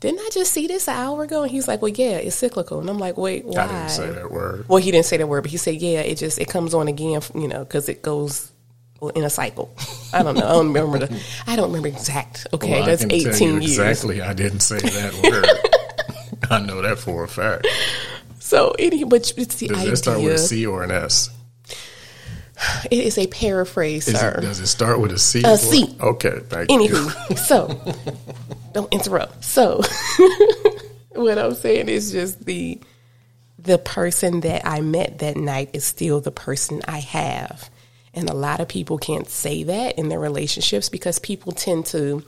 didn't 0.02 0.20
I 0.20 0.30
just 0.34 0.52
see 0.52 0.68
this 0.68 0.90
an 0.90 0.96
hour 0.96 1.24
ago? 1.24 1.44
And 1.44 1.52
he's 1.52 1.70
like, 1.70 1.82
well, 1.82 1.94
yeah, 1.96 2.18
it's 2.18 2.36
cyclical. 2.36 2.82
And 2.82 2.90
I'm 2.90 3.00
like, 3.00 3.16
wait, 3.16 3.46
why? 3.46 3.64
I 3.64 3.68
didn't 3.68 3.90
say 3.90 4.12
that 4.12 4.30
word. 4.30 4.68
Well, 4.68 4.84
he 4.84 4.92
didn't 4.92 5.06
say 5.06 5.16
that 5.16 5.28
word, 5.28 5.44
but 5.44 5.52
he 5.52 5.58
said, 5.58 5.76
"Yeah, 5.76 6.02
it 6.02 6.16
just 6.16 6.40
it 6.40 6.50
comes 6.50 6.74
on 6.74 6.90
again, 6.90 7.22
you 7.34 7.48
know, 7.48 7.64
because 7.64 7.88
it 7.88 8.02
goes 8.02 8.52
in 9.16 9.24
a 9.24 9.30
cycle." 9.30 9.74
I 10.14 10.24
don't 10.24 10.36
know. 10.36 10.46
I 10.48 10.52
don't 10.54 10.68
remember 10.74 11.00
the. 11.00 11.24
I 11.48 11.56
don't 11.56 11.68
remember 11.68 11.88
exact. 11.90 12.48
Okay, 12.54 12.72
Well, 12.72 12.86
that's 12.86 13.02
can 13.02 13.10
tell 13.10 13.20
you 13.20 13.30
eighteen 13.30 13.62
years. 13.62 13.78
Exactly. 13.80 14.22
I 14.22 14.34
didn't 14.34 14.62
say 14.62 14.78
that 14.80 15.14
word. 15.24 16.50
I 16.52 16.60
know 16.60 16.82
that 16.82 16.98
for 17.00 17.24
a 17.24 17.28
fact. 17.28 17.68
So, 18.40 18.74
any, 18.80 19.04
but 19.04 19.34
it's 19.38 19.56
the 19.56 19.68
Does 19.68 19.78
idea. 19.80 19.92
it 19.94 19.98
start 19.98 20.22
with 20.22 20.34
a 20.36 20.38
C 20.38 20.66
or 20.66 20.84
an 20.84 20.92
S? 20.92 21.30
It 22.90 23.00
is 23.06 23.18
a 23.18 23.28
paraphrase, 23.28 24.08
Is 24.08 24.18
sir. 24.20 24.36
it, 24.38 24.42
does 24.42 24.60
it 24.60 24.68
start 24.68 25.00
with 25.00 25.12
a 25.12 25.20
C? 25.20 25.44
A 25.44 25.52
or- 25.54 25.58
C. 25.58 25.96
Okay, 26.00 26.40
thank 26.48 26.72
you. 26.72 27.10
So 27.36 27.68
don't 28.74 28.92
interrupt. 28.94 29.44
So, 29.44 29.82
what 31.10 31.38
I'm 31.38 31.54
saying 31.54 31.90
is 31.90 32.12
just 32.12 32.46
the 32.46 32.80
the 33.60 33.78
person 33.78 34.40
that 34.42 34.66
I 34.66 34.82
met 34.82 35.20
that 35.20 35.36
night 35.36 35.72
is 35.74 35.84
still 35.84 36.22
the 36.22 36.32
person 36.32 36.82
I 36.88 37.00
have. 37.00 37.70
And 38.18 38.32
a 38.32 38.34
lot 38.34 38.60
of 38.60 38.68
people 38.68 38.98
can't 38.98 39.30
say 39.30 39.62
that 39.62 40.00
in 40.00 40.10
their 40.10 40.20
relationships 40.20 40.90
because 40.90 41.20
people 41.20 41.52
tend 41.52 41.86
to 41.88 42.26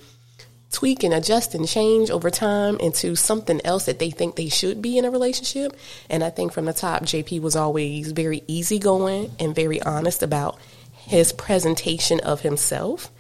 tweak 0.72 1.04
and 1.04 1.16
adjust 1.16 1.56
and 1.56 1.68
change 1.68 2.12
over 2.12 2.30
time 2.30 2.78
into 2.78 3.16
something 3.16 3.60
else 3.66 3.86
that 3.88 3.98
they 3.98 4.12
think 4.12 4.36
they 4.36 4.50
should 4.50 4.84
be 4.84 5.00
in 5.00 5.06
a 5.06 5.10
relationship. 5.10 5.76
And 6.08 6.24
I 6.24 6.30
think 6.30 6.54
from 6.54 6.66
the 6.66 6.74
top, 6.74 7.02
JP 7.02 7.42
was 7.42 7.56
always 7.56 8.12
very 8.12 8.44
easygoing 8.46 9.32
and 9.40 9.56
very 9.56 9.82
honest 9.82 10.22
about 10.22 10.60
his 10.94 11.34
presentation 11.34 12.20
of 12.20 12.42
himself. 12.42 13.12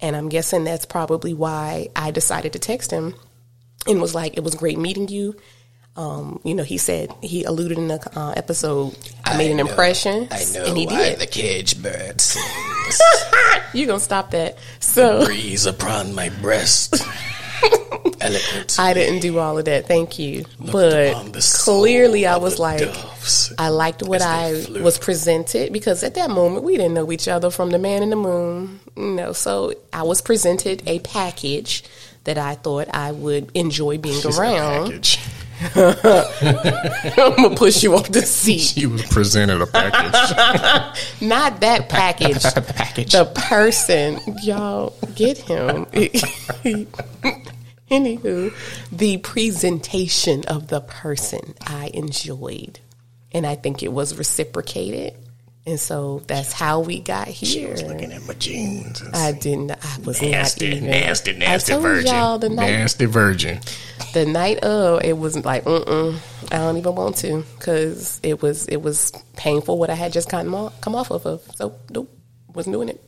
And 0.00 0.16
I'm 0.16 0.28
guessing 0.28 0.64
that's 0.64 0.84
probably 0.84 1.32
why 1.32 1.90
I 1.94 2.10
decided 2.10 2.54
to 2.54 2.58
text 2.58 2.90
him 2.90 3.14
and 3.86 4.00
was 4.00 4.16
like, 4.16 4.36
it 4.36 4.42
was 4.42 4.56
great 4.56 4.80
meeting 4.80 5.06
you. 5.06 5.36
Um, 5.96 6.40
you 6.44 6.54
know, 6.54 6.62
he 6.62 6.76
said 6.78 7.10
he 7.22 7.44
alluded 7.44 7.78
in 7.78 7.88
the 7.88 8.00
uh, 8.18 8.32
episode. 8.36 8.96
I 9.24 9.36
made 9.38 9.50
an 9.50 9.56
know- 9.56 9.66
impression, 9.66 10.28
I 10.30 10.44
know 10.52 10.64
and 10.66 10.76
he 10.76 10.86
why 10.86 11.10
did. 11.10 11.18
the 11.20 11.26
cage 11.26 11.82
bird 11.82 12.20
sings. 12.20 13.00
You 13.72 13.86
gonna 13.86 14.00
stop 14.00 14.30
that? 14.30 14.56
So 14.80 15.24
breeze 15.26 15.66
upon 15.66 16.14
my 16.14 16.28
breast. 16.28 16.94
Eloquent. 18.20 18.76
I 18.78 18.94
didn't 18.94 19.20
do 19.20 19.38
all 19.38 19.58
of 19.58 19.64
that. 19.66 19.86
Thank 19.86 20.18
you. 20.18 20.44
but 20.60 21.14
clearly, 21.40 22.26
I 22.26 22.36
was 22.36 22.58
like, 22.58 22.82
I 23.58 23.68
liked 23.68 24.02
what 24.02 24.22
I 24.22 24.62
flew. 24.62 24.82
was 24.82 24.98
presented 24.98 25.72
because 25.72 26.02
at 26.02 26.14
that 26.14 26.30
moment 26.30 26.64
we 26.64 26.76
didn't 26.76 26.94
know 26.94 27.10
each 27.12 27.28
other 27.28 27.50
from 27.50 27.70
the 27.70 27.78
man 27.78 28.02
in 28.02 28.10
the 28.10 28.16
moon. 28.16 28.80
You 28.96 29.10
know, 29.14 29.32
so 29.32 29.74
I 29.92 30.02
was 30.04 30.20
presented 30.22 30.82
a 30.86 30.98
package 31.00 31.84
that 32.24 32.38
I 32.38 32.54
thought 32.54 32.88
I 32.94 33.12
would 33.12 33.50
enjoy 33.54 33.98
being 33.98 34.20
She 34.20 34.32
said 34.32 34.40
around. 34.40 35.18
I'm 35.74 37.36
gonna 37.36 37.56
push 37.56 37.82
you 37.82 37.94
off 37.94 38.10
the 38.10 38.22
seat. 38.22 38.58
She 38.60 38.86
was 38.86 39.02
presented 39.06 39.60
a 39.62 39.66
package. 39.66 41.20
Not 41.20 41.60
that 41.60 41.88
package. 41.88 42.42
package. 42.42 43.12
the 43.12 43.24
person, 43.34 44.20
y'all 44.42 44.94
get 45.14 45.38
him. 45.38 45.86
Anywho, 47.90 48.52
the 48.90 49.18
presentation 49.18 50.44
of 50.48 50.66
the 50.68 50.80
person 50.80 51.54
I 51.64 51.90
enjoyed, 51.94 52.80
and 53.32 53.46
I 53.46 53.54
think 53.54 53.82
it 53.84 53.92
was 53.92 54.18
reciprocated, 54.18 55.14
and 55.64 55.78
so 55.78 56.20
that's 56.26 56.52
how 56.52 56.80
we 56.80 56.98
got 56.98 57.28
here. 57.28 57.48
She 57.48 57.64
was 57.66 57.84
looking 57.84 58.10
at 58.12 58.26
my 58.26 58.34
jeans. 58.34 59.04
I 59.14 59.30
didn't. 59.32 59.70
I 59.70 59.98
was 60.04 60.20
Nasty, 60.20 60.68
not 60.70 60.76
even. 60.78 60.90
nasty, 60.90 61.32
nasty 61.34 61.72
I 61.72 61.76
told 61.76 61.82
virgin. 61.84 62.06
y'all 62.12 62.38
the 62.38 62.48
night 62.48 62.70
Nasty 62.72 63.04
virgin. 63.04 63.60
The 64.16 64.24
night 64.24 64.60
of 64.60 65.04
it 65.04 65.18
was 65.18 65.44
like 65.44 65.64
mm 65.64 66.18
I 66.50 66.56
don't 66.56 66.78
even 66.78 66.94
want 66.94 67.16
to 67.16 67.44
because 67.58 68.18
it 68.22 68.40
was 68.40 68.66
it 68.66 68.80
was 68.80 69.12
painful 69.36 69.78
what 69.78 69.90
I 69.90 69.94
had 69.94 70.12
just 70.12 70.30
gotten 70.30 70.54
off, 70.54 70.80
come 70.80 70.94
off 70.94 71.10
of. 71.10 71.42
So 71.56 71.74
nope, 71.90 72.10
wasn't 72.54 72.72
doing 72.72 72.88
it. 72.88 73.02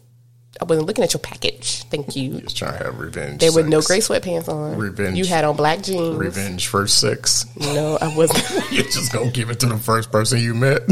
I 0.61 0.65
wasn't 0.65 0.87
looking 0.87 1.05
at 1.05 1.15
your 1.15 1.21
package. 1.21 1.85
Thank 1.85 2.15
you. 2.15 2.41
Just 2.41 2.59
trying 2.59 2.77
to 2.77 2.85
have 2.85 2.99
revenge. 2.99 3.41
There 3.41 3.53
were 3.53 3.63
no 3.63 3.81
gray 3.81 4.01
sweatpants 4.01 4.49
on. 4.49 4.77
Revenge. 4.77 5.17
You 5.17 5.25
had 5.25 5.45
on 5.45 5.57
black 5.57 5.83
jeans. 5.83 6.17
Revenge 6.17 6.67
first 6.67 7.01
six. 7.01 7.47
No, 7.57 7.97
I 8.03 8.15
wasn't. 8.15 8.71
You're 8.73 8.85
just 8.85 9.11
gonna 9.11 9.31
give 9.31 9.49
it 9.49 9.61
to 9.61 9.67
the 9.67 9.79
first 9.79 10.13
person 10.13 10.41
you 10.41 10.53
met. 10.55 10.83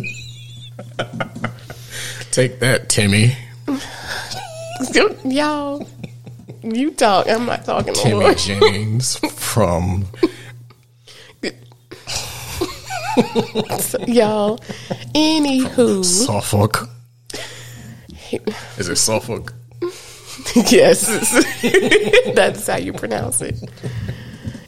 Take 2.31 2.61
that, 2.61 2.89
Timmy. 2.89 3.37
Y'all, 5.25 5.87
you 6.75 6.91
talk. 6.93 7.29
I'm 7.29 7.47
not 7.47 7.65
talking 7.65 7.93
no 7.93 8.03
Timmy. 8.03 8.35
Jennings 8.35 9.17
from 9.35 10.07
Y'all, 14.07 14.59
anywho, 15.15 16.05
Suffolk. 16.05 16.89
Is 18.77 18.89
it 18.89 18.97
Suffolk? 18.97 19.55
yes, 20.71 21.07
that's 22.35 22.67
how 22.67 22.77
you 22.77 22.93
pronounce 22.93 23.41
it. 23.41 23.55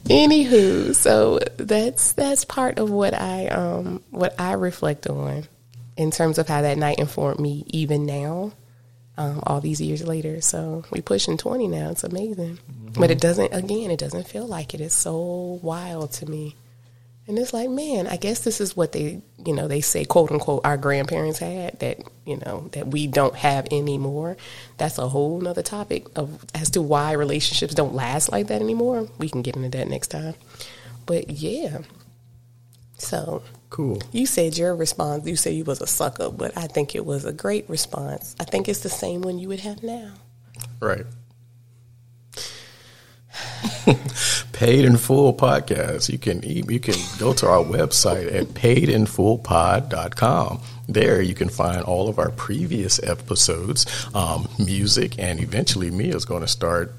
Anywho, 0.05 0.95
so 0.95 1.39
that's 1.57 2.13
that's 2.13 2.43
part 2.45 2.79
of 2.79 2.89
what 2.89 3.13
I 3.13 3.47
um 3.49 4.01
what 4.09 4.33
I 4.39 4.53
reflect 4.53 5.07
on 5.07 5.47
in 5.95 6.09
terms 6.09 6.39
of 6.39 6.47
how 6.47 6.61
that 6.63 6.77
night 6.77 6.97
informed 6.97 7.39
me 7.39 7.63
even 7.67 8.05
now, 8.07 8.51
um, 9.19 9.43
all 9.45 9.61
these 9.61 9.81
years 9.81 10.07
later. 10.07 10.41
So 10.41 10.83
we 10.89 11.01
pushing 11.01 11.37
twenty 11.37 11.67
now. 11.67 11.91
It's 11.91 12.03
amazing, 12.03 12.57
but 12.97 13.11
it 13.11 13.21
doesn't. 13.21 13.53
Again, 13.53 13.91
it 13.91 13.99
doesn't 13.99 14.27
feel 14.27 14.47
like 14.47 14.73
it. 14.73 14.81
It's 14.81 14.95
so 14.95 15.59
wild 15.61 16.13
to 16.13 16.25
me. 16.25 16.55
And 17.27 17.37
it's 17.37 17.53
like, 17.53 17.69
man, 17.69 18.07
I 18.07 18.17
guess 18.17 18.39
this 18.39 18.59
is 18.59 18.75
what 18.75 18.91
they, 18.91 19.21
you 19.45 19.53
know, 19.53 19.67
they 19.67 19.81
say, 19.81 20.03
quote 20.03 20.31
unquote, 20.31 20.61
our 20.65 20.77
grandparents 20.77 21.37
had 21.37 21.79
that, 21.79 21.99
you 22.25 22.37
know, 22.37 22.69
that 22.71 22.87
we 22.87 23.05
don't 23.05 23.35
have 23.35 23.67
anymore. 23.69 24.35
That's 24.77 24.97
a 24.97 25.07
whole 25.07 25.39
nother 25.39 25.61
topic 25.61 26.07
of 26.15 26.43
as 26.55 26.71
to 26.71 26.81
why 26.81 27.11
relationships 27.11 27.75
don't 27.75 27.93
last 27.93 28.31
like 28.31 28.47
that 28.47 28.63
anymore. 28.63 29.07
We 29.19 29.29
can 29.29 29.43
get 29.43 29.55
into 29.55 29.69
that 29.77 29.87
next 29.87 30.07
time. 30.07 30.33
But 31.05 31.29
yeah. 31.29 31.79
So 32.97 33.43
Cool. 33.69 34.01
you 34.11 34.25
said 34.25 34.57
your 34.57 34.75
response, 34.75 35.27
you 35.27 35.35
said 35.35 35.53
you 35.53 35.63
was 35.63 35.79
a 35.79 35.87
sucker, 35.87 36.31
but 36.31 36.57
I 36.57 36.65
think 36.67 36.95
it 36.95 37.05
was 37.05 37.23
a 37.23 37.31
great 37.31 37.69
response. 37.69 38.35
I 38.39 38.43
think 38.43 38.67
it's 38.67 38.79
the 38.79 38.89
same 38.89 39.21
one 39.21 39.37
you 39.37 39.47
would 39.49 39.59
have 39.59 39.83
now. 39.83 40.13
Right. 40.79 41.05
Paid 44.53 44.85
in 44.85 44.97
Full 44.97 45.33
podcast. 45.33 46.09
You 46.09 46.17
can 46.17 46.41
you 46.43 46.79
can 46.79 46.95
go 47.17 47.33
to 47.33 47.47
our 47.47 47.63
website 47.63 48.33
at 48.33 48.47
paidinfullpod.com. 48.47 50.61
There 50.87 51.21
you 51.21 51.35
can 51.35 51.49
find 51.49 51.83
all 51.83 52.09
of 52.09 52.17
our 52.17 52.31
previous 52.31 53.01
episodes, 53.03 53.85
um, 54.15 54.47
music, 54.57 55.19
and 55.19 55.39
eventually 55.39 55.91
Mia's 55.91 56.25
going 56.25 56.41
to 56.41 56.47
start 56.47 56.95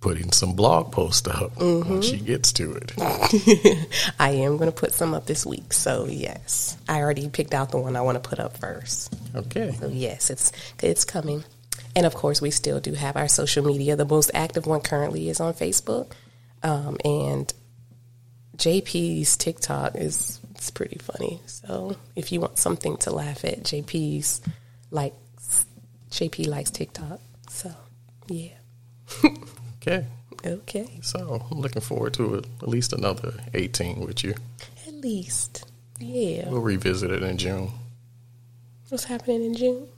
putting 0.00 0.30
some 0.30 0.54
blog 0.54 0.92
posts 0.92 1.26
up 1.26 1.56
when 1.56 2.02
she 2.02 2.18
gets 2.18 2.52
to 2.52 2.72
it. 2.72 2.92
I 4.18 4.30
am 4.30 4.56
going 4.56 4.70
to 4.70 4.76
put 4.76 4.92
some 4.92 5.14
up 5.14 5.26
this 5.26 5.44
week. 5.44 5.72
So 5.72 6.06
yes, 6.06 6.76
I 6.88 7.00
already 7.00 7.28
picked 7.28 7.54
out 7.54 7.70
the 7.70 7.78
one 7.78 7.96
I 7.96 8.02
want 8.02 8.22
to 8.22 8.28
put 8.28 8.38
up 8.38 8.56
first. 8.56 9.14
Okay. 9.34 9.72
So 9.72 9.88
yes, 9.88 10.30
it's 10.30 10.52
it's 10.82 11.04
coming. 11.04 11.44
And 11.96 12.06
of 12.06 12.14
course, 12.14 12.40
we 12.40 12.50
still 12.50 12.80
do 12.80 12.94
have 12.94 13.16
our 13.16 13.28
social 13.28 13.64
media. 13.64 13.96
The 13.96 14.04
most 14.04 14.30
active 14.34 14.66
one 14.66 14.80
currently 14.80 15.28
is 15.28 15.40
on 15.40 15.54
Facebook, 15.54 16.12
um, 16.62 16.96
and 17.04 17.52
JP's 18.56 19.36
TikTok 19.36 19.96
is 19.96 20.40
it's 20.50 20.70
pretty 20.70 20.98
funny. 20.98 21.40
So 21.46 21.96
if 22.14 22.30
you 22.30 22.40
want 22.40 22.58
something 22.58 22.96
to 22.98 23.10
laugh 23.10 23.44
at, 23.44 23.62
JP's 23.62 24.40
likes 24.90 25.64
JP 26.10 26.48
likes 26.48 26.70
TikTok. 26.70 27.20
So 27.48 27.74
yeah, 28.28 28.54
Okay. 29.82 30.04
okay, 30.44 30.98
So 31.02 31.46
I'm 31.50 31.60
looking 31.60 31.82
forward 31.82 32.14
to 32.14 32.34
it, 32.36 32.46
at 32.62 32.68
least 32.68 32.92
another 32.92 33.32
18 33.54 34.00
with 34.00 34.24
you. 34.24 34.34
at 34.86 34.94
least 34.94 35.64
yeah. 36.00 36.48
We'll 36.48 36.60
revisit 36.60 37.10
it 37.10 37.22
in 37.22 37.38
June. 37.38 37.70
What's 38.88 39.04
happening 39.04 39.44
in 39.44 39.54
June? 39.54 39.88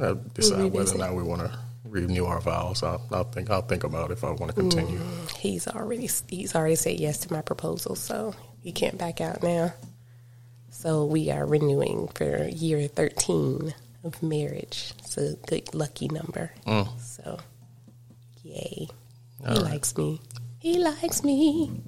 I'll 0.00 0.16
decide 0.16 0.72
whether 0.72 0.94
or 0.94 0.98
not 0.98 1.14
we 1.14 1.22
want 1.22 1.42
to 1.42 1.56
renew 1.84 2.24
our 2.24 2.40
vows. 2.40 2.82
I'll, 2.82 3.00
I'll 3.12 3.24
think 3.24 3.48
I'll 3.50 3.62
think 3.62 3.84
about 3.84 4.10
if 4.10 4.24
I 4.24 4.30
want 4.30 4.48
to 4.48 4.52
continue. 4.52 4.98
Mm, 4.98 5.36
he's 5.36 5.68
already 5.68 6.08
he's 6.28 6.54
already 6.54 6.74
said 6.74 6.98
yes 6.98 7.18
to 7.18 7.32
my 7.32 7.42
proposal, 7.42 7.94
so 7.94 8.34
he 8.62 8.72
can't 8.72 8.98
back 8.98 9.20
out 9.20 9.42
now. 9.42 9.72
So 10.70 11.04
we 11.04 11.30
are 11.30 11.46
renewing 11.46 12.08
for 12.08 12.44
year 12.48 12.88
thirteen 12.88 13.72
of 14.02 14.20
marriage. 14.22 14.92
It's 14.98 15.16
a 15.16 15.36
good 15.46 15.72
lucky 15.74 16.08
number. 16.08 16.50
Mm. 16.66 17.00
So, 17.00 17.38
yay! 18.54 18.88
he 19.46 19.54
likes 19.54 19.96
me. 19.96 20.20
He 20.58 20.78
likes 20.78 21.22
me. 21.22 21.82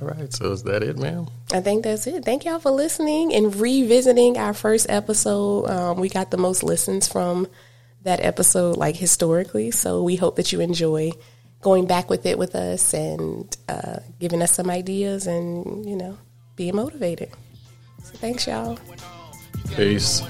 All 0.00 0.08
right. 0.08 0.32
So 0.32 0.52
is 0.52 0.62
that 0.64 0.82
it, 0.82 0.98
ma'am? 0.98 1.28
I 1.52 1.60
think 1.60 1.84
that's 1.84 2.06
it. 2.06 2.24
Thank 2.24 2.44
y'all 2.44 2.58
for 2.58 2.70
listening 2.70 3.34
and 3.34 3.54
revisiting 3.54 4.38
our 4.38 4.54
first 4.54 4.86
episode. 4.88 5.66
Um, 5.66 6.00
we 6.00 6.08
got 6.08 6.30
the 6.30 6.36
most 6.36 6.62
listens 6.62 7.06
from 7.06 7.46
that 8.02 8.20
episode, 8.24 8.76
like 8.76 8.96
historically. 8.96 9.70
So 9.70 10.02
we 10.02 10.16
hope 10.16 10.36
that 10.36 10.52
you 10.52 10.60
enjoy 10.60 11.12
going 11.60 11.86
back 11.86 12.10
with 12.10 12.26
it 12.26 12.38
with 12.38 12.54
us 12.54 12.92
and 12.92 13.56
uh, 13.68 13.98
giving 14.18 14.42
us 14.42 14.52
some 14.52 14.70
ideas 14.70 15.26
and, 15.26 15.88
you 15.88 15.96
know, 15.96 16.18
being 16.56 16.76
motivated. 16.76 17.30
So 18.02 18.14
thanks, 18.16 18.46
y'all. 18.46 18.78
Peace. 19.74 20.22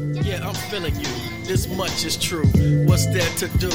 Yeah, 0.00 0.46
I'm 0.46 0.54
feeling 0.54 0.94
you. 0.96 1.08
This 1.44 1.68
much 1.68 2.04
is 2.04 2.16
true. 2.16 2.46
What's 2.86 3.06
there 3.06 3.28
to 3.36 3.48
do? 3.58 3.70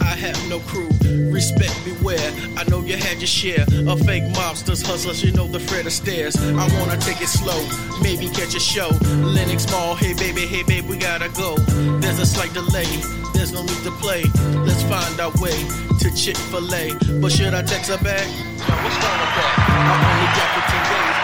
I 0.00 0.14
have 0.14 0.36
no 0.48 0.60
crew. 0.60 0.88
Respect 1.32 1.74
beware. 1.84 2.30
I 2.56 2.64
know 2.68 2.82
you 2.82 2.96
had 2.96 3.18
your 3.18 3.26
share 3.26 3.64
of 3.88 4.00
fake 4.00 4.24
mobsters, 4.34 4.84
hustlers. 4.84 5.22
You 5.22 5.32
know 5.32 5.46
the 5.46 5.60
Fred 5.60 5.86
Astaire's. 5.86 6.36
I 6.36 6.66
wanna 6.78 6.98
take 6.98 7.20
it 7.22 7.28
slow. 7.28 7.60
Maybe 8.02 8.28
catch 8.28 8.54
a 8.54 8.60
show. 8.60 8.90
Lenox 9.22 9.70
Mall. 9.70 9.94
Hey 9.94 10.12
baby, 10.14 10.46
hey 10.46 10.62
babe, 10.64 10.86
we 10.86 10.96
gotta 10.96 11.28
go. 11.30 11.56
There's 12.00 12.18
a 12.18 12.26
slight 12.26 12.52
delay. 12.52 12.90
There's 13.32 13.52
no 13.52 13.62
need 13.62 13.82
to 13.84 13.92
play. 14.02 14.24
Let's 14.66 14.82
find 14.82 15.18
our 15.20 15.32
way 15.40 15.56
to 16.00 16.14
Chick 16.14 16.36
Fil 16.36 16.74
A. 16.74 16.92
But 17.20 17.32
should 17.32 17.54
I 17.54 17.62
text 17.62 17.90
her 17.90 18.02
back? 18.04 18.26
Yo, 18.26 18.74
what's 18.84 18.96
wrong 19.00 19.18
with 19.20 19.34
that? 19.38 21.19